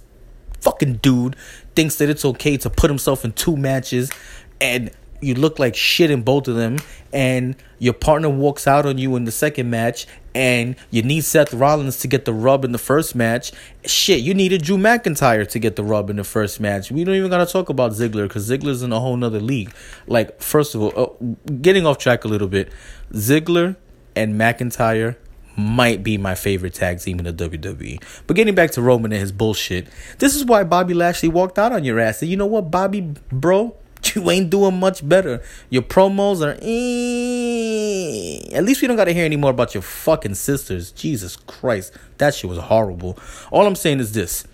fucking 0.61 0.95
dude 0.95 1.35
thinks 1.75 1.95
that 1.95 2.09
it's 2.09 2.25
okay 2.25 2.57
to 2.57 2.69
put 2.69 2.89
himself 2.89 3.23
in 3.23 3.31
two 3.31 3.55
matches 3.55 4.11
and 4.59 4.91
you 5.21 5.33
look 5.33 5.59
like 5.59 5.75
shit 5.75 6.11
in 6.11 6.21
both 6.21 6.47
of 6.47 6.55
them 6.55 6.77
and 7.13 7.55
your 7.79 7.93
partner 7.93 8.29
walks 8.29 8.67
out 8.67 8.85
on 8.85 8.97
you 8.97 9.15
in 9.15 9.23
the 9.25 9.31
second 9.31 9.69
match 9.69 10.07
and 10.37 10.75
you 10.91 11.01
need 11.01 11.21
Seth 11.21 11.51
Rollins 11.51 11.97
to 11.97 12.07
get 12.07 12.25
the 12.25 12.33
rub 12.33 12.63
in 12.63 12.71
the 12.71 12.77
first 12.77 13.15
match. 13.15 13.51
Shit, 13.85 14.19
you 14.19 14.35
needed 14.35 14.61
Drew 14.61 14.77
McIntyre 14.77 15.49
to 15.49 15.57
get 15.57 15.75
the 15.75 15.83
rub 15.83 16.11
in 16.11 16.17
the 16.17 16.23
first 16.23 16.59
match. 16.59 16.91
We 16.91 17.03
don't 17.03 17.15
even 17.15 17.31
gotta 17.31 17.51
talk 17.51 17.69
about 17.69 17.93
Ziggler 17.93 18.27
because 18.27 18.47
Ziggler's 18.47 18.83
in 18.83 18.93
a 18.93 18.99
whole 18.99 19.17
nother 19.17 19.39
league. 19.39 19.73
Like, 20.05 20.39
first 20.39 20.75
of 20.75 20.83
all, 20.83 20.93
uh, 20.95 21.53
getting 21.59 21.87
off 21.87 21.97
track 21.97 22.23
a 22.23 22.27
little 22.27 22.47
bit, 22.47 22.71
Ziggler 23.13 23.77
and 24.15 24.39
McIntyre 24.39 25.15
might 25.55 26.03
be 26.03 26.19
my 26.19 26.35
favorite 26.35 26.75
tag 26.75 26.99
team 26.99 27.17
in 27.17 27.25
the 27.25 27.33
WWE. 27.33 27.99
But 28.27 28.35
getting 28.35 28.53
back 28.53 28.69
to 28.71 28.81
Roman 28.83 29.11
and 29.11 29.19
his 29.19 29.31
bullshit, 29.31 29.87
this 30.19 30.35
is 30.35 30.45
why 30.45 30.63
Bobby 30.65 30.93
Lashley 30.93 31.29
walked 31.29 31.57
out 31.57 31.71
on 31.71 31.83
your 31.83 31.99
ass. 31.99 32.21
And 32.21 32.29
you 32.29 32.37
know 32.37 32.45
what, 32.45 32.69
Bobby, 32.69 33.15
bro? 33.31 33.75
You 34.15 34.29
ain't 34.31 34.49
doing 34.49 34.79
much 34.79 35.07
better. 35.07 35.41
Your 35.69 35.81
promos 35.81 36.41
are. 36.41 36.57
Eh. 36.61 38.55
At 38.55 38.63
least 38.63 38.81
we 38.81 38.87
don't 38.87 38.97
got 38.97 39.05
to 39.05 39.13
hear 39.13 39.25
any 39.25 39.35
more 39.35 39.51
about 39.51 39.73
your 39.73 39.83
fucking 39.83 40.35
sisters. 40.35 40.91
Jesus 40.91 41.35
Christ. 41.35 41.93
That 42.17 42.33
shit 42.33 42.49
was 42.49 42.59
horrible. 42.59 43.17
All 43.51 43.65
I'm 43.67 43.75
saying 43.75 43.99
is 43.99 44.13
this 44.13 44.45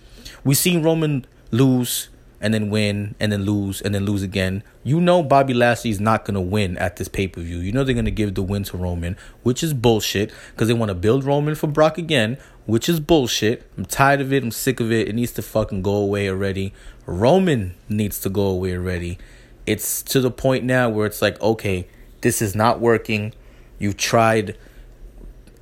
we 0.43 0.55
seen 0.55 0.83
Roman 0.83 1.25
lose 1.51 2.09
and 2.43 2.53
then 2.53 2.69
win 2.69 3.15
and 3.21 3.31
then 3.31 3.43
lose 3.45 3.81
and 3.81 3.95
then 3.95 4.05
lose 4.05 4.21
again. 4.21 4.63
You 4.83 4.99
know 4.99 5.23
Bobby 5.23 5.53
Lashley's 5.53 6.01
not 6.01 6.25
to 6.25 6.41
win 6.41 6.77
at 6.77 6.97
this 6.97 7.07
pay-per-view. 7.07 7.59
You 7.59 7.71
know 7.71 7.85
they're 7.85 7.95
to 8.03 8.11
give 8.11 8.35
the 8.35 8.41
win 8.41 8.63
to 8.65 8.77
Roman, 8.77 9.15
which 9.43 9.63
is 9.63 9.73
bullshit 9.73 10.31
because 10.51 10.67
they 10.67 10.73
want 10.73 10.89
to 10.89 10.95
build 10.95 11.23
Roman 11.23 11.55
for 11.55 11.67
Brock 11.67 11.97
again, 11.97 12.37
which 12.65 12.89
is 12.89 12.99
bullshit. 12.99 13.63
I'm 13.77 13.85
tired 13.85 14.19
of 14.19 14.33
it. 14.33 14.43
I'm 14.43 14.51
sick 14.51 14.81
of 14.81 14.91
it. 14.91 15.07
It 15.07 15.15
needs 15.15 15.31
to 15.33 15.41
fucking 15.41 15.83
go 15.83 15.95
away 15.95 16.29
already. 16.29 16.73
Roman 17.05 17.75
needs 17.87 18.19
to 18.19 18.29
go 18.29 18.47
away 18.47 18.75
already. 18.75 19.17
It's 19.65 20.01
to 20.03 20.19
the 20.19 20.31
point 20.31 20.63
now 20.63 20.89
where 20.89 21.05
it's 21.05 21.21
like, 21.21 21.41
okay, 21.41 21.87
this 22.21 22.41
is 22.41 22.55
not 22.55 22.79
working. 22.79 23.33
You've 23.79 23.97
tried 23.97 24.57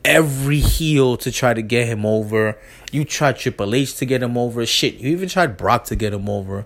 every 0.04 0.60
heel 0.60 1.18
to 1.18 1.32
try 1.32 1.54
to 1.54 1.62
get 1.62 1.88
him 1.88 2.06
over. 2.06 2.58
You 2.91 3.06
tried 3.06 3.38
Triple 3.38 3.76
H 3.76 3.95
to 3.97 4.06
get 4.06 4.24
him 4.24 4.38
over. 4.38 4.66
Shit, 4.66 4.95
you 4.95 5.10
even 5.12 5.30
tried 5.30 5.58
Brock 5.58 5.86
to 5.86 5.95
get 5.95 6.14
him 6.14 6.30
over. 6.30 6.66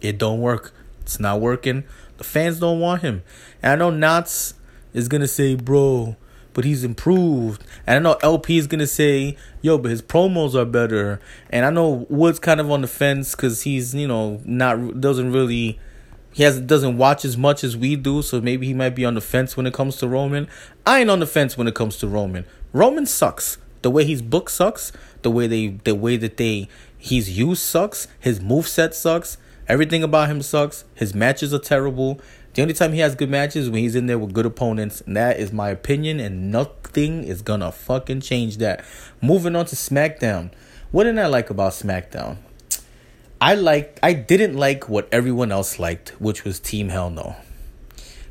It 0.00 0.18
don't 0.18 0.40
work. 0.40 0.72
It's 1.00 1.18
not 1.18 1.40
working. 1.40 1.84
The 2.18 2.24
fans 2.24 2.60
don't 2.60 2.80
want 2.80 3.02
him. 3.02 3.22
And 3.62 3.72
I 3.72 3.76
know 3.76 3.90
Knots 3.90 4.54
is 4.92 5.08
gonna 5.08 5.28
say, 5.28 5.54
bro, 5.54 6.16
but 6.54 6.64
he's 6.64 6.84
improved. 6.84 7.64
And 7.86 7.96
I 7.96 7.98
know 7.98 8.18
LP 8.22 8.58
is 8.58 8.66
gonna 8.66 8.86
say, 8.86 9.36
yo, 9.60 9.78
but 9.78 9.90
his 9.90 10.02
promos 10.02 10.54
are 10.54 10.64
better. 10.64 11.20
And 11.50 11.64
I 11.64 11.70
know 11.70 12.06
Wood's 12.08 12.38
kind 12.38 12.60
of 12.60 12.70
on 12.70 12.82
the 12.82 12.86
fence 12.86 13.34
because 13.34 13.62
he's, 13.62 13.94
you 13.94 14.06
know, 14.06 14.40
not 14.44 15.00
doesn't 15.00 15.32
really 15.32 15.78
he 16.32 16.42
has 16.42 16.60
doesn't 16.60 16.96
watch 16.96 17.24
as 17.24 17.36
much 17.36 17.62
as 17.62 17.76
we 17.76 17.94
do, 17.96 18.22
so 18.22 18.40
maybe 18.40 18.66
he 18.66 18.74
might 18.74 18.94
be 18.94 19.04
on 19.04 19.14
the 19.14 19.20
fence 19.20 19.56
when 19.56 19.66
it 19.66 19.74
comes 19.74 19.96
to 19.96 20.08
Roman. 20.08 20.48
I 20.86 21.00
ain't 21.00 21.10
on 21.10 21.20
the 21.20 21.26
fence 21.26 21.56
when 21.56 21.68
it 21.68 21.74
comes 21.74 21.98
to 21.98 22.08
Roman. 22.08 22.44
Roman 22.72 23.06
sucks. 23.06 23.58
The 23.82 23.90
way 23.90 24.04
he's 24.04 24.22
book 24.22 24.48
sucks. 24.48 24.92
The 25.22 25.30
way 25.30 25.46
they 25.46 25.68
the 25.68 25.94
way 25.94 26.16
that 26.16 26.38
they 26.38 26.68
he's 26.96 27.36
used 27.36 27.62
sucks. 27.62 28.08
His 28.18 28.40
move 28.40 28.66
set 28.66 28.94
sucks. 28.94 29.36
Everything 29.68 30.02
about 30.02 30.28
him 30.30 30.42
sucks. 30.42 30.84
His 30.94 31.14
matches 31.14 31.52
are 31.52 31.58
terrible. 31.58 32.20
The 32.54 32.62
only 32.62 32.74
time 32.74 32.92
he 32.92 33.00
has 33.00 33.14
good 33.14 33.30
matches 33.30 33.70
when 33.70 33.80
he's 33.80 33.94
in 33.94 34.06
there 34.06 34.18
with 34.18 34.34
good 34.34 34.44
opponents, 34.44 35.00
and 35.02 35.16
that 35.16 35.38
is 35.38 35.52
my 35.52 35.70
opinion, 35.70 36.20
and 36.20 36.52
nothing 36.52 37.24
is 37.24 37.40
gonna 37.40 37.72
fucking 37.72 38.20
change 38.20 38.58
that. 38.58 38.84
Moving 39.22 39.56
on 39.56 39.64
to 39.66 39.76
SmackDown. 39.76 40.50
What 40.90 41.04
did 41.04 41.18
I 41.18 41.26
like 41.26 41.48
about 41.48 41.72
SmackDown? 41.72 42.36
I 43.42 43.56
liked 43.56 43.98
I 44.04 44.12
didn't 44.12 44.56
like 44.56 44.88
what 44.88 45.08
everyone 45.10 45.50
else 45.50 45.80
liked, 45.80 46.10
which 46.20 46.44
was 46.44 46.60
Team 46.60 46.90
Hell 46.90 47.10
No. 47.10 47.34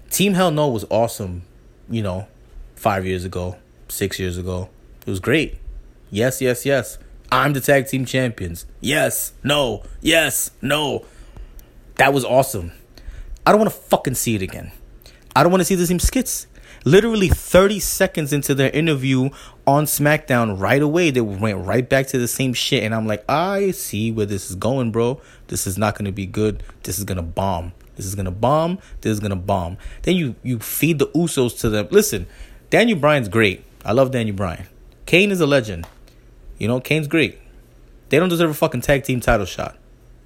Team 0.09 0.35
Hell 0.35 0.51
No 0.51 0.69
was 0.69 0.85
awesome, 0.89 1.41
you 1.89 2.01
know, 2.01 2.27
five 2.75 3.05
years 3.05 3.25
ago, 3.25 3.57
six 3.89 4.19
years 4.19 4.37
ago. 4.37 4.69
It 5.05 5.09
was 5.09 5.19
great. 5.19 5.57
Yes, 6.11 6.39
yes, 6.39 6.65
yes. 6.65 6.97
I'm 7.29 7.51
the 7.51 7.59
tag 7.59 7.87
team 7.87 8.05
champions. 8.05 8.65
Yes, 8.79 9.33
no, 9.43 9.83
yes, 9.99 10.51
no. 10.61 11.03
That 11.95 12.13
was 12.13 12.23
awesome. 12.23 12.71
I 13.45 13.51
don't 13.51 13.59
want 13.59 13.69
to 13.73 13.77
fucking 13.77 14.15
see 14.15 14.35
it 14.35 14.41
again. 14.41 14.71
I 15.35 15.43
don't 15.43 15.51
want 15.51 15.59
to 15.59 15.65
see 15.65 15.75
the 15.75 15.87
same 15.87 15.99
skits. 15.99 16.47
Literally 16.83 17.29
30 17.29 17.79
seconds 17.79 18.33
into 18.33 18.55
their 18.55 18.71
interview 18.71 19.29
on 19.67 19.85
SmackDown, 19.85 20.59
right 20.59 20.81
away, 20.81 21.11
they 21.11 21.21
went 21.21 21.65
right 21.65 21.87
back 21.87 22.07
to 22.07 22.17
the 22.17 22.27
same 22.27 22.53
shit. 22.53 22.83
And 22.83 22.95
I'm 22.95 23.05
like, 23.05 23.23
I 23.29 23.71
see 23.71 24.11
where 24.11 24.25
this 24.25 24.49
is 24.49 24.55
going, 24.55 24.91
bro. 24.91 25.21
This 25.47 25.67
is 25.67 25.77
not 25.77 25.95
going 25.95 26.05
to 26.05 26.11
be 26.11 26.25
good. 26.25 26.63
This 26.83 26.97
is 26.97 27.03
going 27.03 27.17
to 27.17 27.21
bomb. 27.23 27.73
This 27.97 28.05
is 28.05 28.15
going 28.15 28.25
to 28.25 28.31
bomb. 28.31 28.79
This 29.01 29.11
is 29.11 29.19
going 29.19 29.29
to 29.29 29.35
bomb. 29.35 29.77
Then 30.01 30.15
you, 30.15 30.35
you 30.41 30.57
feed 30.59 30.97
the 30.97 31.07
Usos 31.07 31.59
to 31.59 31.69
them. 31.69 31.87
Listen, 31.91 32.25
Daniel 32.71 32.97
Bryan's 32.97 33.29
great. 33.29 33.63
I 33.85 33.91
love 33.91 34.11
Daniel 34.11 34.35
Bryan. 34.35 34.65
Kane 35.05 35.31
is 35.31 35.41
a 35.41 35.47
legend. 35.47 35.87
You 36.57 36.67
know, 36.67 36.79
Kane's 36.79 37.07
great. 37.07 37.37
They 38.09 38.17
don't 38.17 38.29
deserve 38.29 38.49
a 38.49 38.53
fucking 38.53 38.81
tag 38.81 39.03
team 39.03 39.19
title 39.19 39.45
shot. 39.45 39.77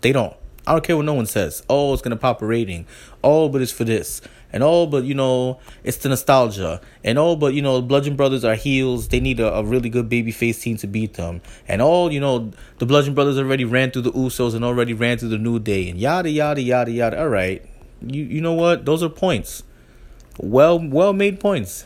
They 0.02 0.12
don't. 0.12 0.36
I 0.68 0.72
don't 0.72 0.84
care 0.84 0.98
what 0.98 1.06
no 1.06 1.14
one 1.14 1.28
says. 1.28 1.64
Oh, 1.70 1.94
it's 1.94 2.02
gonna 2.02 2.16
pop 2.16 2.42
a 2.42 2.46
rating. 2.46 2.88
Oh, 3.24 3.50
but 3.50 3.62
it's 3.62 3.72
for 3.72 3.84
this. 3.84 4.22
And 4.56 4.64
oh, 4.64 4.86
but 4.86 5.04
you 5.04 5.14
know, 5.14 5.60
it's 5.84 5.98
the 5.98 6.08
nostalgia. 6.08 6.80
And 7.04 7.20
oh, 7.20 7.36
but 7.36 7.54
you 7.54 7.62
know, 7.62 7.82
Bludgeon 7.82 8.16
Brothers 8.16 8.46
are 8.46 8.56
heels. 8.56 9.10
They 9.10 9.20
need 9.20 9.42
a, 9.42 9.54
a 9.54 9.62
really 9.62 9.90
good 9.90 10.08
babyface 10.08 10.62
team 10.62 10.78
to 10.78 10.88
beat 10.88 11.16
them. 11.16 11.42
And 11.68 11.82
all, 11.82 12.10
you 12.10 12.22
know, 12.22 12.54
the 12.78 12.86
Bludgeon 12.86 13.14
Brothers 13.14 13.38
already 13.38 13.66
ran 13.66 13.92
through 13.92 14.04
the 14.04 14.14
Usos 14.14 14.56
and 14.56 14.64
already 14.64 14.94
ran 14.94 15.18
through 15.18 15.28
the 15.28 15.38
New 15.38 15.60
Day 15.60 15.90
and 15.90 16.00
yada 16.00 16.30
yada 16.30 16.62
yada 16.62 16.90
yada. 16.90 17.20
All 17.20 17.28
right, 17.28 17.66
you 18.02 18.24
you 18.24 18.40
know 18.40 18.54
what? 18.54 18.86
Those 18.86 19.04
are 19.04 19.10
points. 19.10 19.64
Well, 20.40 20.80
well 20.80 21.12
made 21.12 21.42
points. 21.42 21.86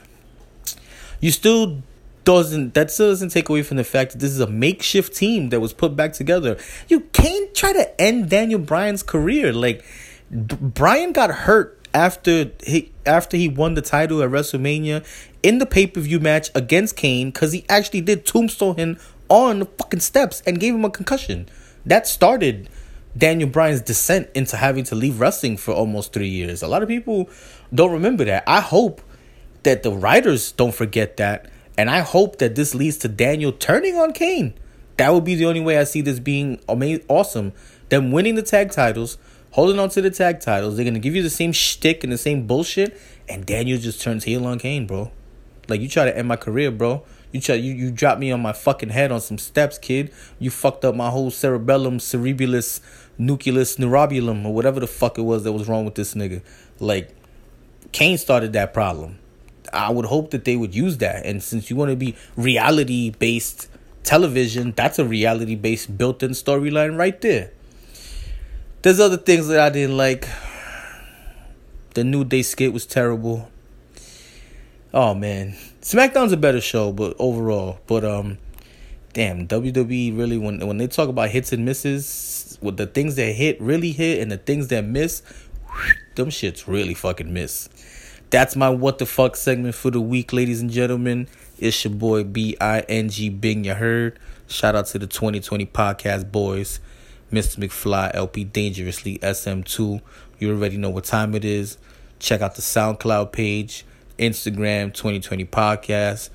You 1.19 1.31
still 1.31 1.81
doesn't 2.23 2.75
that 2.75 2.91
still 2.91 3.09
doesn't 3.09 3.29
take 3.29 3.49
away 3.49 3.63
from 3.63 3.77
the 3.77 3.83
fact 3.83 4.11
that 4.11 4.19
this 4.19 4.29
is 4.29 4.39
a 4.39 4.47
makeshift 4.47 5.15
team 5.15 5.49
that 5.49 5.59
was 5.59 5.73
put 5.73 5.95
back 5.95 6.13
together. 6.13 6.55
You 6.87 6.99
can't 6.99 7.51
try 7.55 7.73
to 7.73 7.99
end 7.99 8.29
Daniel 8.29 8.59
Bryan's 8.59 9.01
career. 9.01 9.53
Like 9.53 9.83
Bryan 10.29 11.13
got 11.13 11.31
hurt 11.31 11.78
after 11.93 12.51
he 12.63 12.91
after 13.05 13.37
he 13.37 13.47
won 13.47 13.73
the 13.73 13.81
title 13.81 14.21
at 14.21 14.29
WrestleMania 14.29 15.05
in 15.41 15.57
the 15.57 15.65
pay 15.65 15.87
per 15.87 16.01
view 16.01 16.19
match 16.19 16.49
against 16.55 16.95
Kane 16.95 17.31
because 17.31 17.51
he 17.51 17.65
actually 17.69 18.01
did 18.01 18.25
tombstone 18.25 18.75
him 18.75 18.97
on 19.29 19.59
the 19.59 19.65
fucking 19.65 19.99
steps 19.99 20.41
and 20.45 20.59
gave 20.59 20.75
him 20.75 20.85
a 20.85 20.89
concussion. 20.89 21.47
That 21.85 22.07
started 22.07 22.69
Daniel 23.17 23.49
Bryan's 23.49 23.81
descent 23.81 24.29
into 24.35 24.57
having 24.57 24.83
to 24.85 24.95
leave 24.95 25.19
wrestling 25.19 25.57
for 25.57 25.73
almost 25.73 26.13
three 26.13 26.27
years. 26.27 26.61
A 26.61 26.67
lot 26.67 26.83
of 26.83 26.89
people 26.89 27.29
don't 27.73 27.91
remember 27.91 28.25
that. 28.25 28.43
I 28.47 28.61
hope 28.61 29.01
that 29.63 29.83
the 29.83 29.91
writers 29.91 30.51
don't 30.51 30.73
forget 30.73 31.17
that 31.17 31.49
and 31.77 31.89
I 31.89 31.99
hope 31.99 32.39
that 32.39 32.55
this 32.55 32.75
leads 32.75 32.97
to 32.97 33.07
Daniel 33.07 33.51
turning 33.51 33.95
on 33.95 34.11
Kane. 34.11 34.53
That 34.97 35.13
would 35.13 35.23
be 35.23 35.35
the 35.35 35.45
only 35.45 35.61
way 35.61 35.77
I 35.77 35.85
see 35.85 36.01
this 36.01 36.19
being 36.19 36.59
amazing, 36.67 37.05
awesome. 37.07 37.53
Them 37.87 38.11
winning 38.11 38.35
the 38.35 38.41
tag 38.41 38.71
titles, 38.71 39.17
holding 39.51 39.79
on 39.79 39.89
to 39.89 40.01
the 40.01 40.09
tag 40.09 40.39
titles. 40.39 40.75
They're 40.75 40.85
gonna 40.85 40.99
give 40.99 41.15
you 41.15 41.23
the 41.23 41.29
same 41.29 41.51
shtick 41.51 42.03
and 42.03 42.11
the 42.11 42.17
same 42.17 42.47
bullshit, 42.47 42.99
and 43.27 43.45
Daniel 43.45 43.79
just 43.79 44.01
turns 44.01 44.23
heel 44.23 44.45
on 44.45 44.59
Kane, 44.59 44.87
bro. 44.87 45.11
Like 45.67 45.81
you 45.81 45.87
try 45.87 46.05
to 46.05 46.17
end 46.17 46.27
my 46.27 46.35
career, 46.35 46.71
bro. 46.71 47.03
You 47.31 47.41
try 47.41 47.55
you 47.55 47.73
you 47.73 47.91
dropped 47.91 48.19
me 48.19 48.31
on 48.31 48.41
my 48.41 48.53
fucking 48.53 48.89
head 48.89 49.11
on 49.11 49.21
some 49.21 49.37
steps, 49.37 49.77
kid. 49.77 50.11
You 50.39 50.49
fucked 50.49 50.83
up 50.83 50.95
my 50.95 51.09
whole 51.09 51.29
cerebellum, 51.29 51.99
cerebellus, 51.99 52.81
nucleus, 53.17 53.77
neurobulum, 53.77 54.45
or 54.45 54.53
whatever 54.53 54.79
the 54.79 54.87
fuck 54.87 55.17
it 55.17 55.21
was 55.21 55.43
that 55.43 55.51
was 55.51 55.67
wrong 55.67 55.85
with 55.85 55.95
this 55.95 56.15
nigga. 56.15 56.41
Like 56.79 57.15
Kane 57.91 58.17
started 58.17 58.53
that 58.53 58.73
problem. 58.73 59.19
I 59.71 59.91
would 59.91 60.05
hope 60.05 60.31
that 60.31 60.45
they 60.45 60.55
would 60.55 60.73
use 60.73 60.97
that. 60.97 61.25
And 61.25 61.43
since 61.43 61.69
you 61.69 61.75
want 61.75 61.91
to 61.91 61.95
be 61.95 62.15
reality 62.35 63.11
based 63.11 63.67
television, 64.03 64.73
that's 64.75 64.97
a 64.97 65.05
reality 65.05 65.55
based 65.55 65.97
built 65.97 66.23
in 66.23 66.31
storyline 66.31 66.97
right 66.97 67.19
there. 67.21 67.51
There's 68.81 69.01
other 69.01 69.17
things 69.17 69.49
that 69.49 69.59
I 69.59 69.69
didn't 69.69 69.97
like. 69.97 70.25
The 71.95 72.05
New 72.05 72.23
Day 72.23 72.41
skit 72.41 72.71
was 72.71 72.85
terrible. 72.85 73.49
Oh 74.93 75.13
man. 75.13 75.55
SmackDown's 75.81 76.31
a 76.31 76.37
better 76.37 76.61
show, 76.61 76.93
but 76.93 77.13
overall. 77.19 77.79
But 77.87 78.05
um 78.05 78.37
damn, 79.11 79.49
WWE 79.49 80.17
really 80.17 80.37
when 80.37 80.65
when 80.65 80.77
they 80.77 80.87
talk 80.87 81.09
about 81.09 81.29
hits 81.29 81.51
and 81.51 81.65
misses, 81.65 82.57
with 82.61 82.77
the 82.77 82.87
things 82.87 83.15
that 83.17 83.33
hit 83.33 83.59
really 83.59 83.91
hit 83.91 84.21
and 84.21 84.31
the 84.31 84.37
things 84.37 84.69
that 84.69 84.85
miss, 84.85 85.23
them 86.15 86.29
shits 86.29 86.65
really 86.65 86.93
fucking 86.93 87.33
miss. 87.33 87.67
That's 88.29 88.55
my 88.55 88.69
what 88.69 88.99
the 88.99 89.05
fuck 89.05 89.35
segment 89.35 89.75
for 89.75 89.91
the 89.91 89.99
week, 89.99 90.31
ladies 90.31 90.61
and 90.61 90.69
gentlemen. 90.69 91.27
It's 91.57 91.83
your 91.83 91.93
boy 91.93 92.23
B 92.23 92.55
I 92.61 92.79
N 92.81 93.09
G 93.09 93.27
Bing. 93.27 93.65
You 93.65 93.73
heard. 93.73 94.17
Shout 94.47 94.73
out 94.73 94.87
to 94.87 94.99
the 94.99 95.05
2020 95.05 95.65
podcast 95.65 96.31
boys, 96.31 96.79
Mr. 97.31 97.57
McFly, 97.57 98.11
LP 98.13 98.43
Dangerously, 98.43 99.19
SM2. 99.19 100.01
You 100.39 100.51
already 100.51 100.77
know 100.77 100.89
what 100.89 101.03
time 101.03 101.35
it 101.35 101.45
is. 101.45 101.77
Check 102.19 102.41
out 102.41 102.55
the 102.55 102.61
SoundCloud 102.61 103.31
page, 103.31 103.85
Instagram 104.17 104.93
2020 104.93 105.45
podcast, 105.45 106.29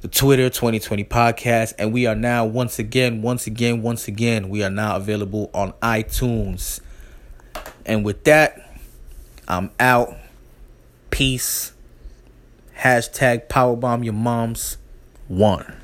the 0.00 0.08
Twitter 0.08 0.50
2020 0.50 1.04
podcast, 1.04 1.74
and 1.78 1.92
we 1.92 2.06
are 2.06 2.14
now 2.14 2.44
once 2.44 2.78
again, 2.78 3.22
once 3.22 3.46
again, 3.46 3.82
once 3.82 4.08
again, 4.08 4.48
we 4.48 4.62
are 4.62 4.70
now 4.70 4.96
available 4.96 5.50
on 5.54 5.72
iTunes. 5.82 6.80
And 7.86 8.04
with 8.04 8.24
that, 8.24 8.78
I'm 9.48 9.70
out. 9.78 10.14
Peace. 11.10 11.72
Hashtag 12.78 13.48
powerbomb 13.48 14.04
your 14.04 14.14
moms. 14.14 14.78
One. 15.28 15.79